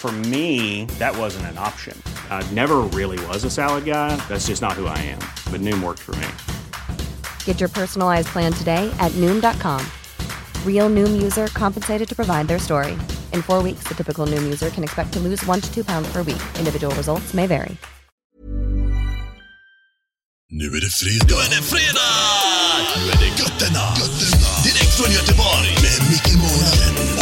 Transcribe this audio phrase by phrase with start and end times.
[0.00, 1.94] For me, that wasn't an option.
[2.30, 4.16] I never really was a salad guy.
[4.28, 5.20] That's just not who I am.
[5.52, 6.26] But Noom worked for me.
[7.44, 9.84] Get your personalized plan today at Noom.com.
[10.64, 12.92] Real Noom user compensated to provide their story.
[13.34, 16.10] In four weeks, the typical Noom user can expect to lose one to two pounds
[16.10, 16.40] per week.
[16.58, 17.76] Individual results may vary.
[20.52, 21.26] Nu är det fredag.
[21.28, 22.00] Nu är det fredag!
[22.96, 23.84] Nu är det götterna.
[24.00, 24.48] götterna.
[24.64, 25.68] Direkt från Göteborg.
[25.82, 27.19] Med Micke Månaden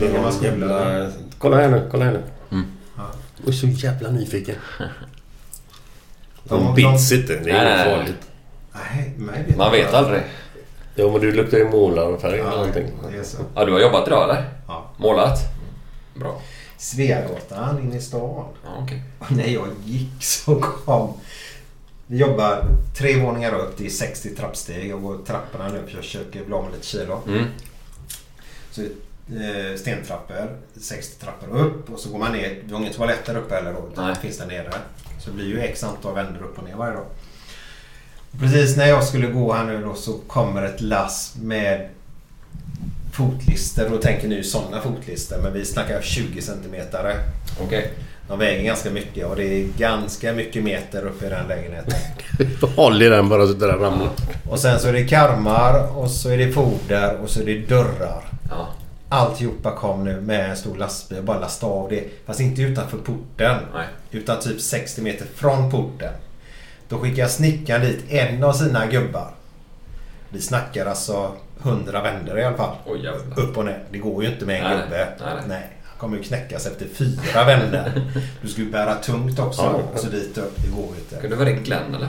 [0.00, 1.10] Det är man ska jävla...
[1.38, 2.22] Kolla här nu, kolla här nu.
[3.36, 4.54] Jag är så jävla nyfiken.
[6.44, 8.28] De bits inte, det är inget farligt.
[8.72, 10.22] Nej, mig vet Man vet aldrig.
[10.94, 12.86] Jo men du luktar ju målarfärg eller Ja, någonting.
[13.12, 13.36] det är så.
[13.54, 14.48] Ja, du har jobbat idag eller?
[14.68, 14.90] Ja.
[14.96, 15.38] Målat?
[16.14, 16.40] Bra.
[16.78, 18.44] Sveagatan inne i stan.
[18.64, 18.86] Ja.
[19.18, 21.12] Och när jag gick så kom...
[22.06, 22.64] Vi jobbar
[22.98, 23.74] tre våningar upp.
[23.78, 24.90] Det är 60 trappsteg.
[24.90, 27.20] Jag går trapporna nu för jag försöker bli av med lite kilo.
[27.28, 27.44] Mm.
[28.70, 28.82] Så
[29.36, 32.58] eh, stentrappor, 60 trappor upp och så går man ner.
[32.64, 34.02] Vi har ingen toalett där uppe heller då.
[34.02, 34.72] Det finns där nere.
[35.20, 37.06] Så det blir ju x antal vändor upp och ner varje dag.
[38.40, 41.88] Precis när jag skulle gå här nu då så kommer ett lass med
[43.12, 43.88] fotlister.
[43.90, 45.38] Då tänker ni ju sådana fotlister.
[45.42, 47.20] Men vi snackar 20 centimeter.
[47.60, 47.90] Okej.
[48.28, 51.94] De väger ganska mycket och det är ganska mycket meter uppe i den lägenheten.
[52.76, 54.10] Håll i den bara så den ramlar.
[54.50, 57.58] Och sen så är det karmar och så är det foder och så är det
[57.58, 58.24] dörrar.
[58.50, 58.68] Ja.
[59.12, 62.04] Alltihopa kom nu med en stor lastbil och bara lastade av det.
[62.26, 63.56] Fast inte utanför porten.
[63.74, 63.86] Nej.
[64.10, 66.12] Utan typ 60 meter från porten.
[66.88, 69.30] Då skickar snickaren dit en av sina gubbar.
[70.28, 71.32] Vi snackar alltså
[71.62, 72.76] 100 vändor i alla fall.
[72.86, 73.40] Jävlar.
[73.40, 73.82] Upp och ner.
[73.90, 75.08] Det går ju inte med en Nej, gubbe.
[75.20, 75.68] nej, nej.
[75.84, 78.02] Han kommer ju knäckas efter fyra vändor.
[78.42, 79.62] Du ju bära tungt också.
[79.62, 79.80] Ja.
[79.94, 80.56] Och så dit upp.
[80.56, 81.16] Det går ju inte.
[81.20, 82.08] Kunde vara ringt Glenn eller?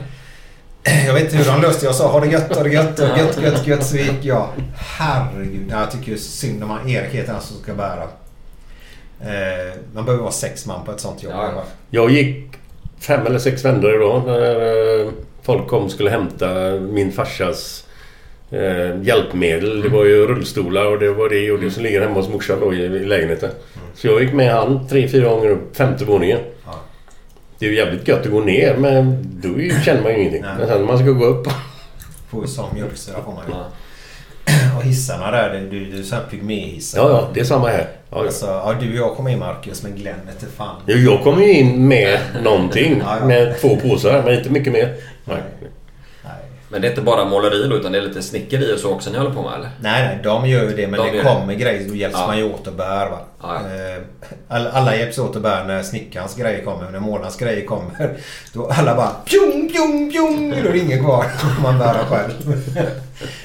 [1.06, 3.06] Jag vet inte hur de löste Jag sa ha det gött, ha det gött, ha
[3.06, 3.86] det gött, gött, gött.
[3.86, 4.48] Så gick jag.
[4.76, 5.66] Herregud.
[5.70, 6.88] Jag tycker synd om han.
[6.88, 8.02] Erik heter han som ska bära.
[9.20, 11.32] Eh, man behöver vara sex man på ett sånt jobb.
[11.36, 11.64] Ja, ja.
[11.90, 12.46] Jag gick
[13.00, 15.08] fem eller sex vändor idag när eh,
[15.42, 17.86] folk kom och skulle hämta min farsas
[18.50, 19.80] eh, hjälpmedel.
[19.82, 22.60] Det var ju rullstolar och det var det och det som ligger hemma hos morsan
[22.60, 23.50] då i, i lägenheten.
[23.94, 26.38] Så jag gick med han tre, fyra gånger upp femte våningen.
[26.66, 26.80] Ja.
[27.62, 29.48] Det är ju jävligt gött att gå ner men då
[29.84, 30.42] känner man ju ingenting.
[30.42, 30.50] Nej.
[30.58, 31.46] Men sen när man ska gå upp.
[32.30, 33.54] Får ju sån mjölksyra får man ju.
[34.76, 35.50] Och hissarna där.
[35.50, 36.98] Det, det, det är så här pygméhissar.
[36.98, 37.88] Ja, ja, det är samma här.
[38.10, 38.18] Ja, ja.
[38.18, 40.76] Alltså, ja, du och jag kom in Marcus men Glenn vete fan.
[40.86, 43.02] Jo, Jag kom ju in med någonting.
[43.04, 43.26] Ja, ja.
[43.26, 44.94] Med två påsar, men inte mycket mer.
[45.24, 45.42] Nej.
[45.60, 45.70] Nej.
[46.72, 49.10] Men det är inte bara måleri då utan det är lite snickeri och så också
[49.10, 49.70] ni håller på med eller?
[49.80, 52.26] Nej, nej, de gör ju det men De det kommer grejer då hjälps Ja.
[52.26, 53.18] man ju åt och bär va.
[53.42, 53.56] Ja.
[53.56, 54.02] Eh,
[54.48, 56.90] all- Alla hjälps åt och bär när snickarens grejer kommer.
[56.90, 58.16] När målarens grejer kommer.
[58.52, 60.50] Då alla bara pjong, pjong, pjong.
[60.50, 61.26] Då är det ingen kvar.
[61.62, 62.62] man bär själv.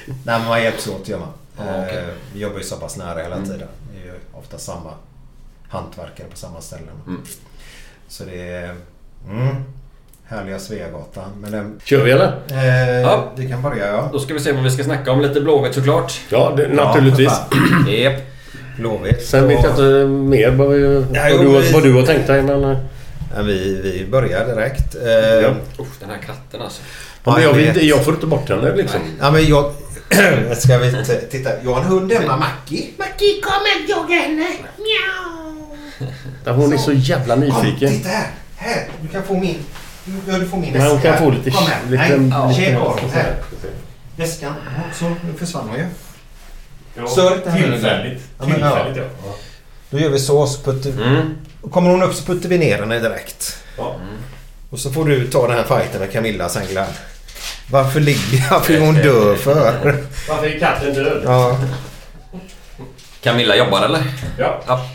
[0.06, 1.28] Nej men man hjälps åt gör man.
[1.56, 1.96] Ja, okej.
[1.98, 3.68] Eh, Vi jobbar ju så pass nära hela tiden.
[3.94, 4.90] Det är ju ofta samma
[5.68, 6.88] hantverkare på samma ställen.
[7.06, 7.22] Mm.
[8.08, 8.74] Så det är...
[9.30, 9.64] Mm,
[10.28, 11.30] härliga Sveagatan.
[11.40, 12.32] Men den, Kör vi eller?
[12.50, 13.32] eh, Ja.
[13.36, 14.08] Vi kan börja ja.
[14.12, 15.20] Då ska vi se vad vi ska snacka om.
[15.20, 16.20] Lite Blåvitt såklart.
[16.28, 17.32] Ja, det, naturligtvis.
[17.86, 17.90] Ja.
[17.92, 18.22] Japp.
[18.78, 19.26] Blåvitt.
[19.26, 22.02] Sen vet jag inte mer vad, vi, Nej, vad, jo, du, vi- vad du har
[22.02, 22.42] tänkt dig.
[22.42, 22.78] Men, eh,
[23.36, 24.94] Ja, vi, vi börjar direkt.
[24.94, 25.10] Eh,
[25.42, 25.48] Ja.
[25.80, 26.82] Usch, den här katten alltså.
[27.24, 27.66] ja, men jag vet.
[27.68, 29.00] inte, jag får inte bort henne liksom.
[29.20, 29.72] Ja, men jag...
[30.58, 30.92] Ska vi
[31.30, 31.50] titta?
[31.64, 32.86] Jag har en hund hemma, Mackie.
[32.98, 34.46] Mackie, kom och jogga henne.
[34.76, 36.54] Mjau.
[36.56, 37.90] Hon är så jävla Kom, nyfiken.
[37.90, 38.26] titta här.
[38.56, 39.56] Här, du kan få min...
[40.28, 41.10] Ja, du får min Men hon väska.
[41.10, 41.50] kan få lite...
[41.50, 41.80] Kom här.
[41.90, 43.00] lite, Nej, lite tjej kvar.
[43.14, 43.34] Här.
[44.16, 44.54] Väskan.
[44.64, 45.86] Ja, Så, nu försvann hon ju.
[46.94, 47.30] Ja, Stör.
[47.56, 48.22] Tillfälligt.
[48.38, 48.70] Ja, men, ja.
[48.84, 49.34] Tillfälligt ja.
[49.90, 50.46] Då gör vi så.
[50.46, 50.90] så putter...
[50.90, 51.34] Mm.
[51.70, 53.58] Kommer hon upp så puttar vi ner henne direkt.
[53.76, 53.96] Ja.
[54.70, 56.86] Och så får du ta den här fighten med Camilla sen Glenn.
[57.70, 60.04] Varför ligger Varför är hon död för?
[60.28, 61.22] Varför är katten död?
[61.24, 61.58] Ja.
[63.22, 64.02] Camilla jobbar eller?
[64.38, 64.60] Ja.
[64.66, 64.86] Ja.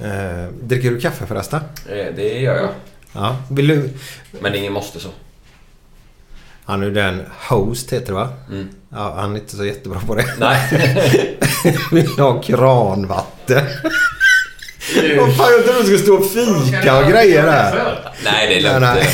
[0.00, 1.60] Eh, dricker du kaffe förresten?
[1.88, 2.68] Eh, Det gör jag.
[3.12, 3.36] Ja.
[3.50, 3.90] Vill du...
[4.40, 5.08] Men det är ingen måste så.
[6.64, 8.28] Han är den host heter det va?
[8.50, 8.68] Mm.
[8.92, 10.24] Ja, han är inte så jättebra på det.
[10.38, 10.58] Nej.
[11.92, 13.64] Vill du ha kranvatten?
[15.18, 17.98] Vad fan, jag trodde du skulle stå och fika och grejer där.
[18.24, 19.08] Nej, det är lugnt.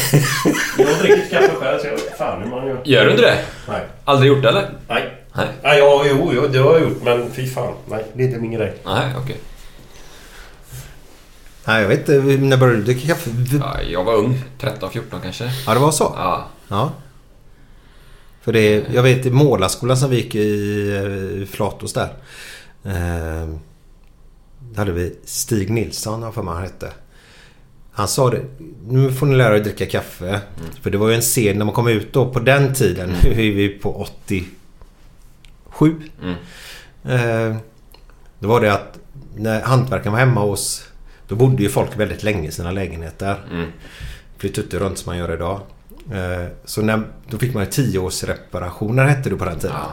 [0.78, 2.80] Jag dricker kaffe själv så jag vet fan hur man gör.
[2.84, 3.38] Gör du inte det?
[3.68, 3.80] Nej.
[4.04, 4.68] Aldrig gjort det eller?
[4.88, 5.12] Nej.
[5.36, 5.46] Nej.
[5.62, 7.74] Nej, ja, jo, jo, det har jag gjort men fy fan.
[7.88, 8.74] Nej, det är inte min grej.
[8.84, 9.36] Nej, okej.
[11.66, 12.46] Nej, jag vet inte.
[12.46, 13.30] När började du dricka kaffe?
[13.60, 14.42] Ja, jag var ung.
[14.58, 15.52] 13, 14 kanske.
[15.66, 16.12] Ja, det var så?
[16.16, 16.48] Ja.
[16.68, 16.92] Ja.
[18.40, 22.08] För det, jag vet i målarskolan som vi gick i, eh, i Flatås där.
[22.84, 23.48] Eh,
[24.58, 26.92] där hade vi Stig Nilsson, har för mig han hette.
[27.92, 28.40] Han sa det.
[28.88, 30.40] Nu får ni lära er att dricka kaffe.
[30.82, 33.14] För det var ju en scen när man kom ut då på den tiden.
[33.22, 34.50] Nu är vi på 87.
[36.22, 36.34] Mm.
[37.04, 37.56] Eh,
[38.38, 38.98] då var det att
[39.36, 40.88] när hantverkaren var hemma hos...
[41.28, 43.36] Då bodde ju folk väldigt länge i sina lägenheter.
[43.50, 43.66] Mm.
[44.38, 45.60] Flyttade runt som man gör idag.
[46.12, 49.76] Eh, Så när, då fick man tioårsreparationer hette det på den tiden.
[49.80, 49.92] Ja.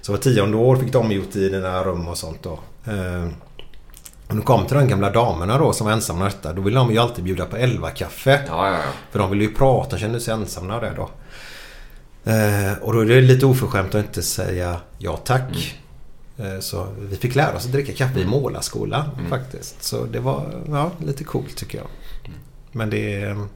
[0.00, 2.52] Så var tionde år fick de gjort i dina rum och sånt då.
[2.92, 3.24] Eh,
[4.28, 6.52] Och de kom till de gamla damerna då som var ensamma detta.
[6.52, 8.40] Då ville de ju alltid bjuda på 11 kaffe.
[8.48, 8.78] Ja, ja, ja.
[9.10, 11.10] För de ville ju prata och kände sig ensamma det då.
[12.30, 15.42] Eh, och då är det lite oförskämt att inte säga ja tack.
[15.50, 15.87] Eh,
[16.60, 19.82] så vi fick lära oss att dricka kaffe i målarskolan faktiskt.
[19.84, 21.86] Så det var ja, lite coolt tycker jag.
[22.72, 23.14] Men det...
[23.22, 23.48] är- Men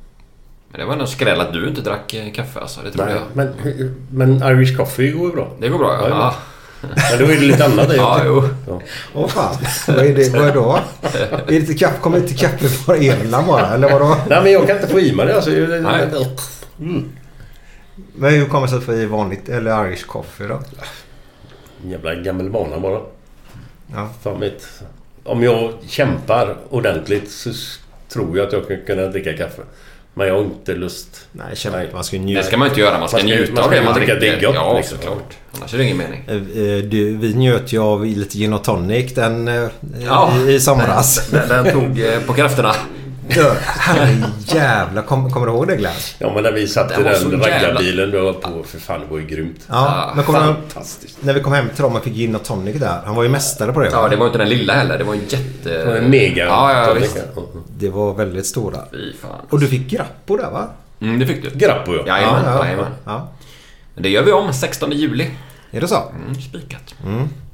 [0.81, 2.81] det var nog skräll att du inte drack eh, kaffe alltså.
[2.85, 3.23] Det tror Nej, jag.
[3.33, 3.55] men,
[4.11, 5.53] men Irish coffee går ju bra.
[5.61, 6.09] Det går bra ja.
[6.09, 6.35] Ja, ja.
[7.11, 7.97] Men då är det lite annat i.
[7.97, 8.49] Ja, jo.
[9.15, 9.57] Åh fan,
[9.89, 10.79] vad är det vad är då?
[11.49, 14.17] Är det kaffe, kommer inte kaffe från Irland bara eller vadå?
[14.29, 15.35] Nej men jag kan inte få i mig det.
[15.37, 16.09] Alltså, Nej.
[18.15, 20.61] Men hur kommer det sig att få i vanligt eller Irish coffee då?
[21.87, 23.01] Jävla gammal vana bara.
[23.95, 24.09] Ja.
[24.23, 24.83] Fan vet.
[25.25, 27.51] Om jag kämpar ordentligt så
[28.09, 29.63] tror jag att jag kan kunna dricka kaffe.
[30.15, 31.27] Men jag har inte lust.
[31.33, 31.79] Nej, kämpa.
[31.79, 31.89] Nej.
[31.93, 32.43] Man ska ju Det njuta.
[32.43, 32.99] ska man inte göra.
[32.99, 34.37] Man ska, Man ska- njuta man av det man dricka dricker.
[34.41, 34.99] det gott, ja, liksom.
[34.99, 35.37] såklart.
[35.53, 36.25] Annars är det ingen mening.
[36.29, 39.69] Eh, eh, Du, vi njöt ju av lite gin och tonic den eh,
[40.07, 40.33] Ja.
[40.47, 41.29] i, i somras.
[41.31, 42.75] Den, den tog eh, på krafterna.
[43.29, 45.93] Herrejävlar, kom, kommer du ihåg det Glenn?
[46.19, 48.63] Ja men när vi satt i Den var raggarbilen då på.
[48.63, 49.61] För fan det var ju grymt.
[49.69, 51.19] Ja, men du Fantastiskt.
[51.21, 53.01] när vi kom hem till dem och fick gin och tonic där?
[53.05, 53.89] Han var ju mästare på det.
[53.93, 54.09] Ja, va?
[54.09, 54.99] det var inte den lilla heller.
[54.99, 55.79] Det var en jätte...
[55.79, 57.03] Det var en mega Ja, ja, tonic.
[57.03, 57.25] visst.
[57.79, 58.79] Det var väldigt stora.
[58.91, 59.31] Fy fan.
[59.51, 60.69] Och du fick grappo där va?
[61.01, 61.51] Mm, det fick du.
[61.59, 62.03] Grappo ja.
[62.07, 62.93] Jajamän, ja, jajamän.
[63.05, 63.29] ja.
[63.95, 65.31] Det gör vi om 16 juli.
[65.71, 66.03] Är det så?
[66.27, 66.95] Mm, spikat.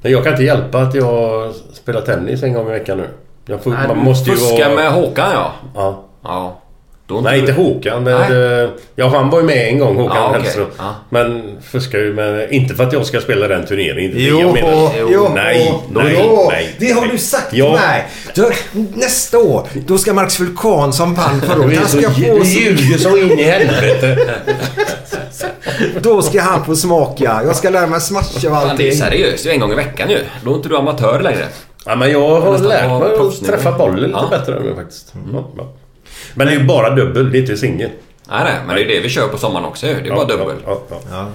[0.01, 3.09] Men jag kan inte hjälpa att jag spelar tennis en gång i veckan nu.
[3.49, 4.75] Jag får, Nej, man du måste ju fuskar vara...
[4.75, 5.51] med Håkan ja.
[5.75, 6.03] Ja.
[6.23, 6.61] Ja.
[7.07, 8.03] Då Nej, inte Håkan.
[8.03, 8.63] Men, Nej.
[8.63, 10.41] eh, ja, han var ju med en gång, Håkan Ja, okej.
[10.41, 10.67] Hellström.
[10.77, 10.95] Ja.
[11.09, 12.51] Men fuskar ju med...
[12.51, 14.03] Inte för att jag ska spela den turneringen.
[14.03, 14.91] Inte det Jo, jag menar.
[15.11, 17.09] jo, nej, nej, jo, nej, det har nej.
[17.11, 17.71] du sagt Ja.
[17.71, 18.05] mig.
[18.35, 18.51] Du,
[18.95, 22.09] nästa år, då ska Marcus Vulkan som vann förra Du året, är han så, ska
[22.11, 24.17] få, du ljuger så in i helvete.
[26.01, 27.41] då ska han få smaka.
[27.45, 28.91] Jag ska lära mig smasha och Fan, det är allting.
[28.91, 29.43] seriöst.
[29.43, 30.25] Det är en gång i veckan nu.
[30.43, 31.45] Då är inte du amatör längre.
[31.85, 34.27] Ja, men jag har Nästan lärt mig att träffa bollen lite Ja.
[34.29, 35.13] bättre nu faktiskt.
[35.33, 35.73] Ja, ja.
[36.33, 37.89] Men det är ju bara dubbel, det är inte singel.
[38.29, 38.53] Nej, nej.
[38.67, 39.85] Men det är ju det vi kör på sommaren också.
[39.85, 40.55] Det är bara dubbel.
[40.65, 41.17] Ja, ja, ja.
[41.17, 41.27] Ja.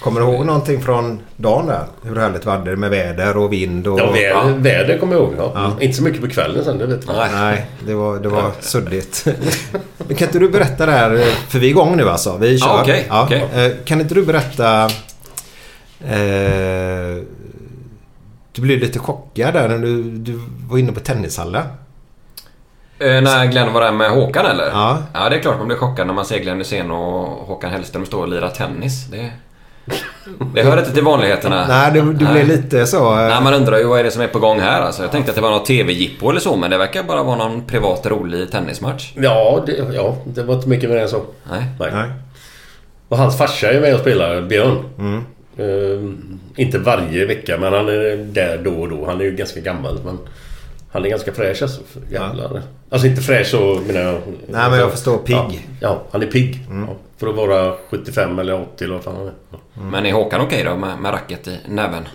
[0.00, 1.84] Kommer du ihåg någonting från dagen där?
[2.02, 4.00] Hur härligt var det med väder och vind och...
[4.00, 4.44] Ja, väder, Ja.
[4.56, 5.34] väder kommer jag ihåg.
[5.38, 5.52] Ja.
[5.54, 5.72] Ja.
[5.80, 7.16] Inte så mycket på kvällen sen, det vet jag.
[7.16, 7.28] Nej.
[7.34, 9.24] Nej, det var, det var suddigt.
[9.98, 12.36] Men kan inte du berätta där, för vi är igång nu alltså.
[12.40, 12.68] Vi kör.
[12.68, 13.66] Ja, okej, okej.
[13.66, 14.84] Eh, Kan inte du berätta...
[16.00, 17.22] Eh,
[18.56, 21.62] du blev lite chockad där när du, du var inne på tennishallen.
[22.98, 24.66] Eh, när Glenn var där med Håkan eller?
[24.70, 24.98] Ja.
[25.14, 28.06] Ja, det är klart man blir chockad när man ser Glenn Hysén och Håkan Hellström
[28.06, 29.06] stå och lira tennis.
[29.10, 29.30] Det,
[30.54, 31.66] det hör inte till vanligheterna.
[31.68, 32.32] Nej, du, du Nej.
[32.32, 33.12] blev lite så...
[33.12, 35.02] eh, Nej, man undrar ju vad är det som är på gång här alltså.
[35.02, 37.62] Jag tänkte att det var något TV-jippo eller så, men det verkar bara vara någon
[37.66, 39.12] privat rolig tennismatch.
[39.16, 41.22] Ja, det, ja, det var inte mycket mer än så.
[41.50, 41.64] Nej.
[41.80, 41.90] Nej.
[41.92, 42.10] Nej.
[43.08, 44.84] Och hans farsa är med och spelar, Björn.
[44.98, 45.24] Mm.
[45.58, 49.06] Ehm, inte varje vecka, men han är där då och då.
[49.06, 50.18] Han är ju ganska gammal, men...
[50.92, 51.80] Han är ganska fräsch alltså.
[52.10, 52.62] Jävlar.
[52.90, 54.20] Alltså inte fräsch så menar jag...
[54.48, 55.18] Nej, men jag förstår.
[55.18, 55.36] Pigg.
[55.36, 56.60] Ja, ja han är pigg.
[56.70, 59.32] Ja, för att vara 75 eller 80 eller vad fan han är.
[59.50, 59.58] Ja.
[59.90, 62.08] Men är Håkan okej då med, med racket i näven?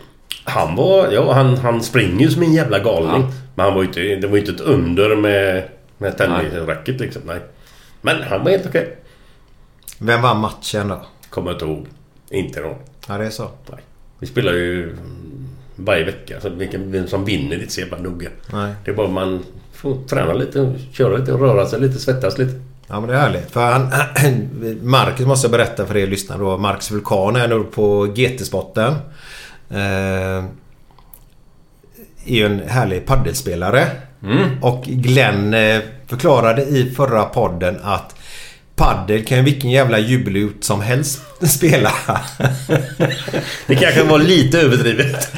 [0.44, 1.12] Han var...
[1.12, 3.22] Ja, han, han springer ju som en jävla galning.
[3.22, 3.32] Ja.
[3.56, 4.00] Men han var ju inte...
[4.02, 5.64] Det var ju inte ett under med,
[5.98, 7.22] med tennisracket liksom.
[7.26, 7.40] Nej.
[8.02, 8.98] Men han var helt okej.
[10.00, 11.02] Vem vann matchen då?
[11.30, 11.86] Kommer jag inte ihåg.
[12.30, 12.76] Inte någon.
[13.12, 13.50] Ja, det är så.
[13.72, 13.80] Nej.
[14.20, 14.98] Vi spelar ju
[15.76, 16.42] varje vecka.
[16.42, 18.30] Så vilken, vem som vinner det ser bara noga.
[18.54, 18.74] Nej.
[18.86, 22.62] Det är bara man får träna lite, köra lite, röra sig lite, svettas lite.
[22.88, 23.52] Ja men det är härligt.
[23.52, 23.90] För han,
[24.82, 26.58] Marcus måste jag berätta för er lyssnare då.
[26.58, 28.94] Marcus Vulkan är nu på GT-spotten.
[29.70, 30.44] Eh,
[32.26, 33.88] är ju en härlig paddelspelare.
[34.62, 38.16] Och Glenn eh, förklarade i förra podden att
[38.76, 41.92] Paddel kan ju vilken jävla jubelut som helst spela.
[43.68, 45.36] Det kanske var lite överdrivet.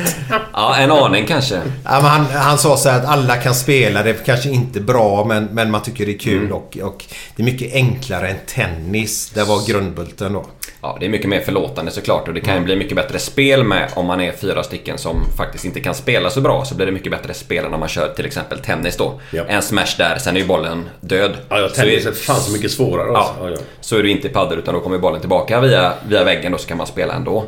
[0.53, 1.55] Ja, en aning kanske.
[1.83, 4.03] Ja, men han, han sa så här att alla kan spela.
[4.03, 6.51] Det är kanske inte bra men, men man tycker det är kul.
[6.51, 9.31] Och, och det är mycket enklare än tennis.
[9.33, 10.45] Det var grundbulten då.
[10.85, 13.63] Ja, det är mycket mer förlåtande såklart och det kan ju bli mycket bättre spel
[13.63, 16.65] med om man är fyra stycken som faktiskt inte kan spela så bra.
[16.65, 19.19] Så blir det mycket bättre spel när man kör till exempel tennis då.
[19.31, 19.43] Ja.
[19.47, 21.31] En smash där, sen är ju bollen död.
[21.49, 23.07] Ja, ja, tennis är- fan så mycket svårare.
[23.07, 23.33] Ja, Alltså.
[23.43, 23.57] Ja, ja.
[23.81, 26.57] så är det inte i padel utan då kommer bollen tillbaka via, via väggen då
[26.57, 27.43] så kan man spela ändå.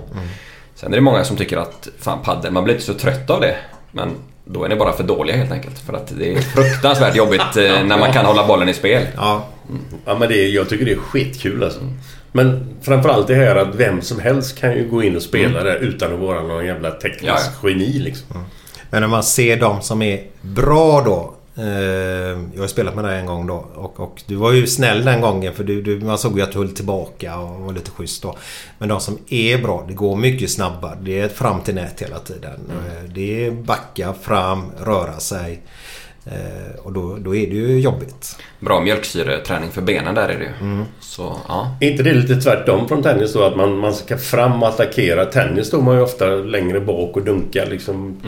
[0.76, 3.42] Sen är det många som tycker att fan padel, man blir inte så trött av
[3.42, 3.56] det.
[3.92, 4.10] Men
[4.46, 5.80] då är ni bara för dåliga helt enkelt.
[5.80, 9.08] För att det är fruktansvärt jobbigt eh, när man kan hålla bollen i spel.
[9.16, 9.48] Ja,
[10.06, 11.80] Ja, men det, jag tycker det är skitkul alltså.
[12.36, 15.76] Men framförallt det här att vem som helst kan ju gå in och spela där
[15.76, 17.24] utan att vara någon jävla teknisk
[17.64, 18.46] Ja, geni liksom.
[18.90, 21.34] Men när man ser de som är bra då.
[21.62, 21.66] Eh,
[22.54, 23.66] jag har spelat med dig en gång då.
[23.76, 26.52] Och, och du var ju snäll den gången för du, du, man såg ju att
[26.52, 28.38] du höll tillbaka och var lite schysst då.
[28.78, 30.98] Men de som är bra, det går mycket snabbare.
[31.02, 32.60] Det är fram till nät hela tiden.
[32.70, 35.62] Eh, Det är backa, fram, röra sig.
[36.26, 38.38] Eh, och då, då är det ju jobbigt.
[38.60, 40.86] Bra mjölksyreträning för benen där är det ju.
[41.00, 41.78] Så ja.
[41.82, 43.44] Är inte det lite tvärtom från tennis då?
[43.44, 45.26] Att man, man ska fram och attackera.
[45.26, 48.22] Tennis står man ju ofta längre bak och dunkar liksom.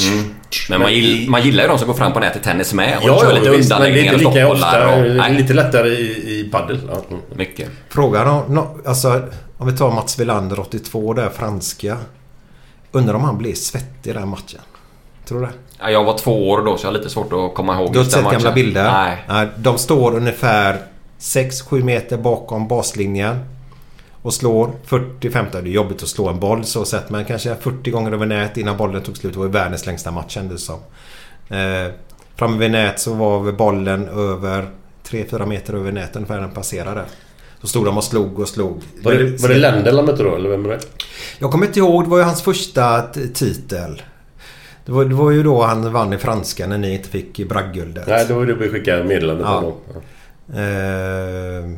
[0.70, 2.98] Men man, gill, man gillar ju de som går fram på nät i tennis med
[2.98, 4.98] och Ja, kör lite visst, undanläggningar och stoppbollar.
[4.98, 6.80] Och, nej, lite lättare i, i padel.
[6.90, 7.02] Ja.
[7.10, 7.22] mm.
[7.36, 7.70] mycket.
[7.90, 9.22] Frågan om, no, alltså,
[9.58, 11.98] om vi tar Mats Wilander 82 där, franska.
[12.92, 14.62] Undrar om han blev svettig i den matchen.
[15.28, 15.52] Tror du det?
[15.80, 18.00] Ja, jag var två år då så jag har lite svårt att komma ihåg Du
[18.00, 18.92] har inte sett gamla bilder?
[18.92, 19.24] Nej.
[19.28, 19.48] Nej.
[19.58, 20.78] De står ungefär
[21.20, 23.40] 6-7 meter bakom baslinjen.
[24.22, 25.46] Och slår 40-50.
[25.52, 27.10] Det är jobbigt att slå en boll så sett.
[27.10, 29.34] Men kanske 40 gånger över nät innan bollen tog slut.
[29.34, 30.80] Det var världens längsta match kändes det som.
[31.58, 31.94] Eh,
[32.36, 34.70] framme vid nät så var bollen över
[35.10, 37.06] 3-4 meter över nät ungefär den passerade.
[37.62, 38.82] Så stod de och slog och slog.
[39.04, 40.36] Var det, var det Lendl han mötte då?
[40.36, 40.80] Eller vem var det?
[41.40, 42.04] Jag kommer inte ihåg.
[42.04, 43.02] Det var ju hans första
[43.34, 44.02] titel.
[44.88, 48.08] Det var, det var ju då han vann i franska när ni inte fick Bragdguldet.
[48.08, 49.62] Nej, det var det vi skickade meddelande på Ja.
[49.62, 49.76] då.
[49.94, 50.60] Ja.
[50.62, 51.70] Eh,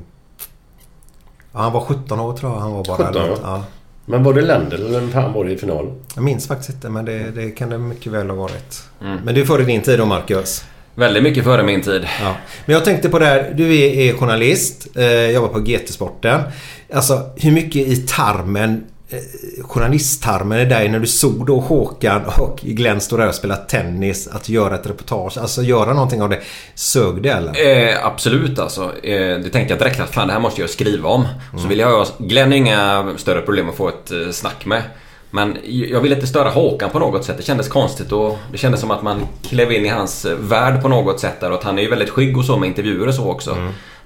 [1.51, 2.97] ja, han var 17 år tror jag han var bara.
[3.07, 3.63] 17, eller ja.
[4.05, 5.91] Men var det Lendl eller vem fan var det i final?
[6.15, 8.83] Jag minns faktiskt inte men det, det kan det mycket väl ha varit.
[9.01, 9.17] Mm.
[9.23, 10.63] Men det är före din tid då Marcus.
[10.95, 12.07] Väldigt mycket före min tid.
[12.21, 12.35] Ja.
[12.65, 13.51] Men jag tänkte på det här.
[13.55, 14.87] Du är, är journalist.
[14.95, 16.41] Eh, jobbar på GT-sporten.
[16.93, 18.79] Alltså hur mycket i tarmen eh,
[19.61, 24.27] Journalisttarmen är dig när du såg då Håkan och Glenn och spela tennis.
[24.27, 25.37] Att göra ett reportage.
[25.37, 26.39] Alltså göra någonting av det.
[26.75, 27.89] Sög det eller?
[27.89, 28.83] Eh, absolut alltså.
[29.03, 31.27] Eh, det tänkte jag direkt att fan det här måste jag skriva om.
[31.57, 32.05] Så vill jag ha...
[32.17, 34.83] Glenn är inga större problem att få ett eh, snack med.
[35.31, 37.37] Men jag ville inte störa Håkan på något sätt.
[37.37, 40.81] Det kändes konstigt och det kändes som att man klev in i hans eh, värld
[40.81, 41.51] på något sätt där.
[41.51, 43.57] Och att han är ju väldigt skygg och så med intervjuer och så också.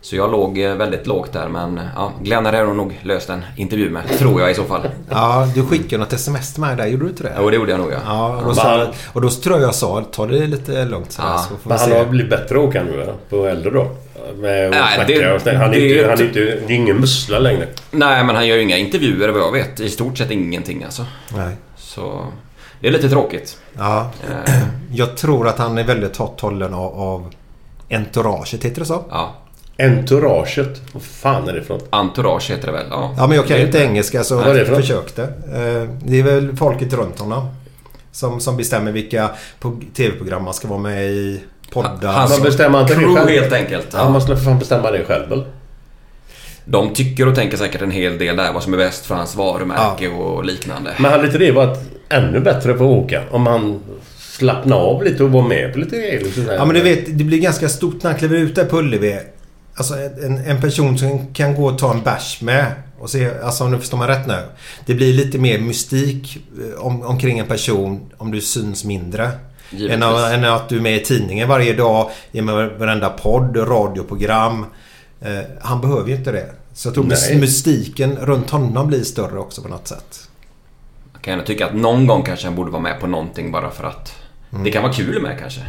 [0.04, 3.46] Så jag låg eh, väldigt lågt där men ja, Glenn hade jag nog löst en
[3.58, 4.08] intervju med.
[4.18, 4.82] Tror jag i så fall.
[5.10, 6.86] Ja, du skickade något sms till mig där.
[6.88, 7.34] Gjorde du inte det?
[7.40, 7.98] Jo det gjorde jag nog ja.
[8.06, 11.22] Ja, och då, sa, och då tror jag jag sa ta det lite lugnt så,
[11.22, 11.98] Ja, så får vi Men han se.
[11.98, 13.14] har blivit bättre Håkan nu va?
[13.30, 13.92] På äldre då?
[14.38, 14.88] Med att Nej, det-.
[14.96, 15.58] Han är det- inte...
[15.58, 15.74] Han
[16.20, 17.68] är inte det är ingen mussla längre.
[17.92, 19.80] Nej men han gör ju inga intervjuer vad jag vet.
[19.80, 21.06] I stort sett ingenting alltså.
[21.36, 21.56] Nej.
[21.78, 22.26] Så
[22.80, 23.58] det är lite tråkigt.
[23.78, 24.12] Ja,
[24.48, 24.54] Eh,
[24.94, 27.34] jag tror att han är väldigt hot hållen av, av
[27.90, 29.04] entouraget, heter det så?
[29.10, 29.36] ja.
[29.78, 30.82] Entouraget.
[30.94, 31.88] Vad fan är det för något?
[31.90, 32.86] Entourage heter det väl?
[32.90, 35.24] Ja, Ja, men jag kan ju Det- inte engelska så det jag försökte.
[35.24, 37.48] Eh, Det är väl folket runt honom.
[38.12, 39.30] Som, som bestämmer vilka
[39.96, 41.42] tv-program man ska vara med i.
[41.72, 42.14] Poddar.
[42.14, 43.42] Hans Man bestämmer inte det crew själv.
[43.42, 43.94] helt enkelt.
[43.94, 44.10] Han Ja.
[44.10, 45.44] måste för fan bestämma det själv väl?
[46.66, 49.36] De tycker och tänker säkert en hel del där vad som är bäst för hans
[49.36, 50.92] varumärke och liknande.
[50.98, 51.78] Men hade inte det varit
[52.10, 53.24] ännu bättre för Håkan?
[53.32, 53.80] Om han
[54.18, 56.24] slappnade av lite och var med på lite grejer?
[56.58, 59.20] Ja men du vet, det blir ganska stort när han kliver ut där på Ullevi.
[59.76, 59.94] Alltså
[60.26, 62.72] en, en person som kan gå och ta en bärs med.
[63.00, 64.44] Och se, alltså om du förstår mig rätt nu.
[64.86, 69.32] Det blir lite mer mystik eh, om, omkring en person om du syns mindre.
[69.90, 74.66] Än, att- än att du är med i tidningen varje dag, i varenda podd, radioprogram.
[75.22, 76.50] Eh, han behöver ju inte det.
[76.74, 77.38] Så jag tror Nej.
[77.40, 80.30] mystiken runt honom blir större också på något sätt.
[81.14, 83.72] Jag kan gärna tycka att någon gång kanske han borde vara med på någonting bara
[83.72, 84.14] för att
[84.52, 84.64] Mm.
[84.64, 85.62] det kan vara kul med kanske.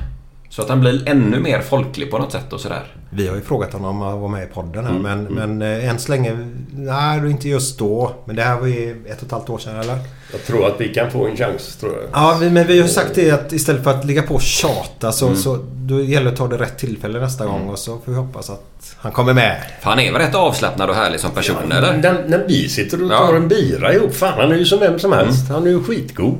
[0.56, 2.82] Så att han blir ännu mer folklig på något sätt och sådär.
[3.10, 5.62] Vi har ju frågat honom om att vara med i podden här Mm, men, men
[5.82, 6.48] eh, än så länge...
[6.76, 8.12] Nej, inte just då.
[8.24, 9.98] Men det här var ju ett och ett halvt år sedan eller?
[10.32, 12.02] Jag tror att vi kan få en chans, tror jag.
[12.12, 15.12] Ja, vi, men vi har sagt det att istället för att ligga på och tjata
[15.12, 15.38] så, Mm.
[15.38, 18.18] så då gäller det att ta det rätt tillfälle nästa gång och så får vi
[18.18, 19.62] hoppas att han kommer med.
[19.82, 21.98] För han är väl rätt avslappnad och härlig som person eller?
[22.02, 23.18] Den, när vi sitter och Ja.
[23.18, 24.14] tar en bira ihop.
[24.14, 25.48] Fan, han är ju som vem som helst.
[25.48, 26.34] Han är ju skitgod.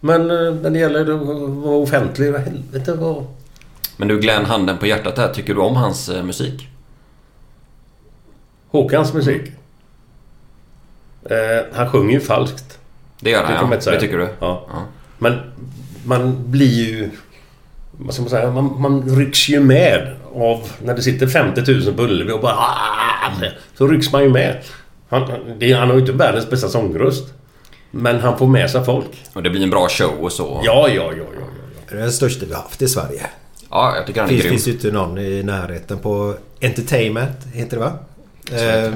[0.00, 1.20] Men eh, när det gäller att
[1.64, 3.24] vara offentlig, vad helvete vad...
[3.96, 5.28] Men du Glenn, handen på hjärtat här.
[5.34, 6.68] Tycker du om hans eh, musik?
[8.70, 9.42] Håkans musik.
[11.30, 12.78] Eh, han sjunger ju falskt.
[13.20, 13.76] Det gör han ja.
[13.90, 14.28] Det tycker du?
[14.40, 14.66] Ja.
[14.72, 14.82] Ja.
[15.18, 15.38] Men
[16.04, 17.10] man blir ju...
[17.98, 18.50] Vad ska man säga?
[18.50, 20.68] Man, man rycks ju med av...
[20.82, 22.52] När det sitter 50 000 på Ullevi och bara...
[22.54, 23.30] "Ah!"
[23.78, 24.62] Så rycks man ju med.
[25.08, 27.34] Han, han- det, han har ju inte världens bästa sångröst.
[27.90, 29.24] Men han får med sig folk.
[29.32, 30.60] Och det blir en bra show och så.
[30.64, 31.24] Ja, ja, ja, ja.
[31.40, 31.46] ja.
[31.88, 33.26] Det är den största vi har haft i Sverige.
[33.76, 34.50] Ja, jag tycker han är finns, grym.
[34.50, 37.92] finns ju inte någon i närheten på Entertainment, heter det va?
[38.86, 38.94] Eh,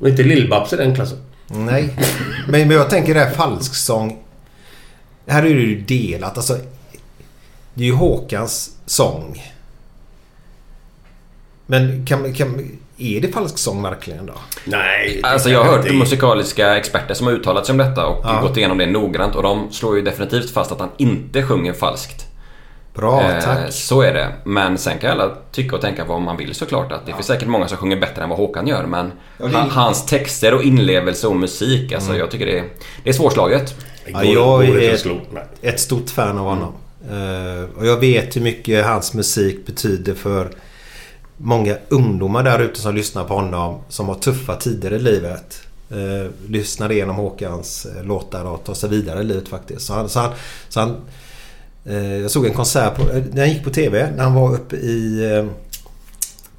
[0.00, 1.18] Och inte Lill-Babs i den klassen.
[1.46, 1.96] nej.
[2.48, 4.18] Men, men jag tänker det här falsksång.
[5.26, 6.36] Här är det ju delat.
[6.36, 6.58] Alltså,
[7.74, 9.42] det är ju Håkans sång.
[11.66, 14.34] Men kan, kan, är det falsksång verkligen då?
[14.64, 15.20] Nej.
[15.22, 15.96] det Alltså jag har hört inte.
[15.96, 18.40] musikaliska experter som har uttalat sig om detta och Ja.
[18.40, 22.26] gått igenom det noggrant och de slår ju definitivt fast att han inte sjunger falskt.
[22.94, 23.72] Bra, Eh, tack.
[23.72, 24.32] Så är det.
[24.44, 26.92] Men sen kan alla tycka och tänka vad man vill såklart.
[26.92, 28.86] Att det finns säkert många som sjunger bättre än vad Håkan gör.
[28.86, 32.64] Men Ja, det- ha- hans texter och inlevelse och musik, alltså jag tycker det är,
[33.04, 33.74] det är svårslaget.
[34.06, 34.96] Ja, jag är-
[35.62, 36.72] ett stort fan av honom.
[37.10, 40.48] Eh, och jag vet hur mycket hans musik betyder för
[41.36, 43.80] många ungdomar där ute som lyssnar på honom.
[43.88, 45.62] Som har tuffa tider i livet.
[45.94, 49.86] Uh, lyssnar igenom Håkans låtar och tar sig vidare i livet faktiskt.
[49.86, 50.30] Så han, så han,
[50.68, 50.96] så han, eh,
[51.84, 54.10] Eh, jag såg en konsert på, eh, när han gick på TV.
[54.16, 55.46] När han var uppe i eh,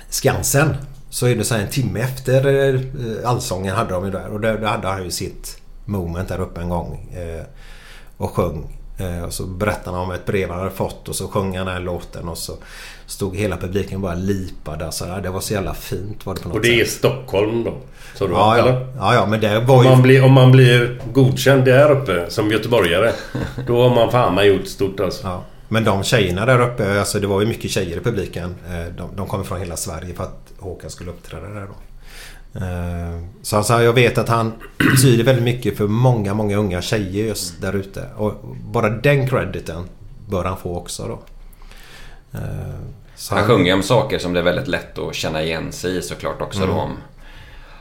[0.10, 0.76] Skansen.
[1.10, 2.82] Så är det så här en timme efter
[3.26, 4.28] Allsången hade de ju där.
[4.28, 7.16] Och där, där hade han ju sitt moment där uppe en gång.
[8.18, 8.78] Och sjöng.
[8.98, 11.66] Eh, och så berättade han om ett brev han hade fått och så sjöng han
[11.66, 12.54] den här låten och så
[13.06, 14.92] stod hela publiken bara lipade.
[14.92, 15.22] Så där.
[15.22, 16.94] Det var så jävla fint var det på något Och det är sätt.
[16.94, 17.74] Stockholm då?
[18.16, 18.88] Så då Ja, eller?
[18.98, 19.90] ja, ja, men det var Om ju...
[19.90, 23.12] man, blir, om man blir godkänd där uppe som göteborgare.
[23.68, 25.28] Då har man fan man gjort stort alltså.
[25.28, 25.44] Ja.
[25.70, 28.56] Men de tjejerna där uppe, alltså det var ju mycket tjejer i publiken.
[28.70, 31.76] Eh, De, de kommer från hela Sverige för att Håkan skulle uppträda där då.
[32.56, 37.26] Eh, Så alltså, jag vet att han betyder väldigt mycket för många, många unga tjejer
[37.26, 38.06] just där ute.
[38.18, 38.34] Och
[38.72, 39.84] bara den crediten
[40.30, 41.20] bör han få också då.
[42.34, 42.40] Eh,
[43.16, 46.02] Så Han sjunger om saker som det är väldigt lätt att känna igen sig i
[46.02, 46.76] såklart också Mm.
[46.76, 46.82] då.
[46.82, 46.92] Om,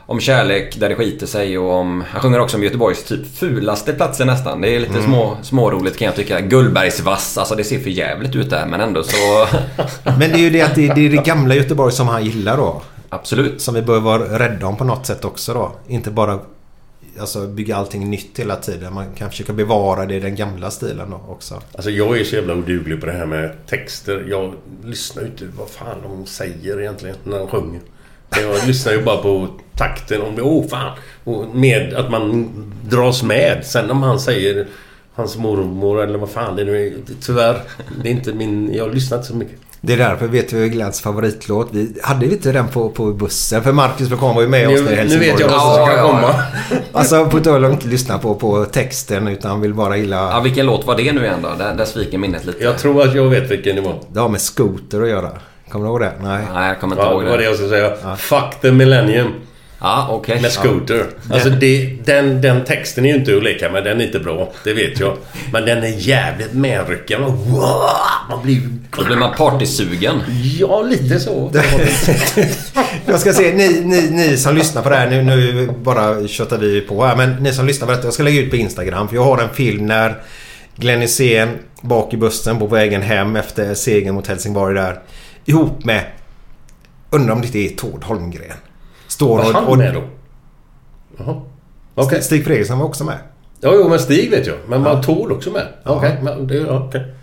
[0.05, 2.03] om kärlek där det skiter sig och om...
[2.09, 4.61] Han sjunger också om Göteborgs typ fulaste platser nästan.
[4.61, 5.03] Det är lite Mm.
[5.05, 6.41] små, småroligt kan jag tycka.
[6.41, 9.47] Gullbergsvass, alltså det ser för jävligt ut där men ändå så...
[10.03, 12.57] Men det är ju det att det, det är det gamla Göteborg som han gillar
[12.57, 12.81] då.
[13.13, 13.61] Absolut.
[13.61, 15.71] Som vi bör vara rädda om på något sätt också då.
[15.87, 16.39] Inte bara
[17.19, 18.93] alltså, bygga allting nytt hela tiden.
[18.93, 21.61] Man kan försöka bevara det i den gamla stilen då också.
[21.75, 24.25] Alltså jag är så jävla oduglig på det här med texter.
[24.29, 27.81] Jag lyssnar ju inte vad fan de säger egentligen när de sjunger.
[28.41, 29.47] Jag lyssnar ju bara på
[29.77, 30.21] takten.
[30.21, 30.97] Om det, oh fan!
[31.23, 32.49] Och med att man
[32.89, 33.65] dras med.
[33.65, 34.67] Sen om han säger
[35.13, 36.93] hans mormor eller vad fan det nu är.
[37.21, 37.61] Tyvärr.
[38.03, 38.73] Det är inte min...
[38.73, 39.59] Jag lyssnar inte så mycket.
[39.85, 41.67] Det är därför vet vi Glenns favoritlåt.
[41.71, 43.63] Vi hade vi inte den på, på bussen?
[43.63, 45.31] För Marcus Vulkan var ju med oss Nu, i nu Helsingborg.
[45.31, 46.35] vet jag vad som Ja, ska ja, komma.
[46.93, 50.15] Alltså på tal om inte lyssna på, på texten utan vill bara gilla...
[50.31, 51.49] Ja, vilken låt var det nu igen då?
[51.63, 52.63] Där, där sviker minnet lite.
[52.63, 53.95] Jag tror att jag vet vilken det var.
[54.11, 55.29] Det har med skoter att göra.
[55.69, 56.11] Kommer du ihåg det?
[56.23, 56.43] Nej.
[56.53, 57.47] Nej, jag kommer inte Ja, ihåg det var det det.
[57.47, 58.15] jag skulle säga.
[58.15, 59.27] Fuck the millennium.
[59.83, 60.41] Ja, okej.
[60.41, 61.05] Med Scooter.
[61.31, 63.83] Alltså det, den, den texten är ju inte leka med.
[63.83, 64.51] Den är inte bra.
[64.63, 65.17] Det vet jag.
[65.53, 67.27] Men den är jävligt medryckande.
[67.27, 67.89] Wow,
[68.29, 68.61] man blir.
[68.97, 70.21] Då blir man partysugen.
[70.59, 71.51] Ja, lite så.
[73.05, 76.57] Jag ska se, ni, ni, ni som lyssnar på det här, nu, nu bara köttar
[76.57, 77.15] vi på här.
[77.15, 79.07] Men ni som lyssnar på detta, jag ska lägga ut på Instagram.
[79.07, 80.21] För jag har en film när
[80.75, 81.49] Glenn Hysén
[81.81, 84.99] bak i bussen på vägen hem efter segern mot Helsingborg där.
[85.45, 86.03] Ihop med,
[87.09, 88.57] undrar om det inte är Tord Holmgren.
[89.13, 90.01] Står Var och, han och med då?
[91.17, 91.41] Jaha.
[91.95, 92.21] Okej.
[92.21, 93.17] Stig Fredriksson var också med.
[93.59, 94.55] Ja, jo, men Stig vet jag.
[94.67, 95.67] Men var Tord också med?
[95.85, 96.17] Okej.
[96.25, 96.65] ja, okej,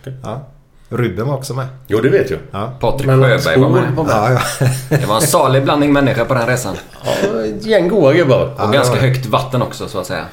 [0.01, 0.15] okej.
[0.23, 0.47] Ja.
[0.89, 1.67] Ruben var också med.
[1.87, 2.39] Jo, det vet jag.
[2.51, 2.73] Ja.
[2.81, 3.93] Patrik Men Sjöberg var med.
[3.93, 4.13] var med.
[4.15, 4.67] Ja, ja.
[4.89, 6.77] Det var en salig blandning människor på den resan.
[7.05, 8.55] Ja, ett gäng goa gubbar.
[8.67, 10.25] Och ganska högt vatten också så att säga.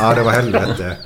[0.00, 0.96] ja, det var helvete.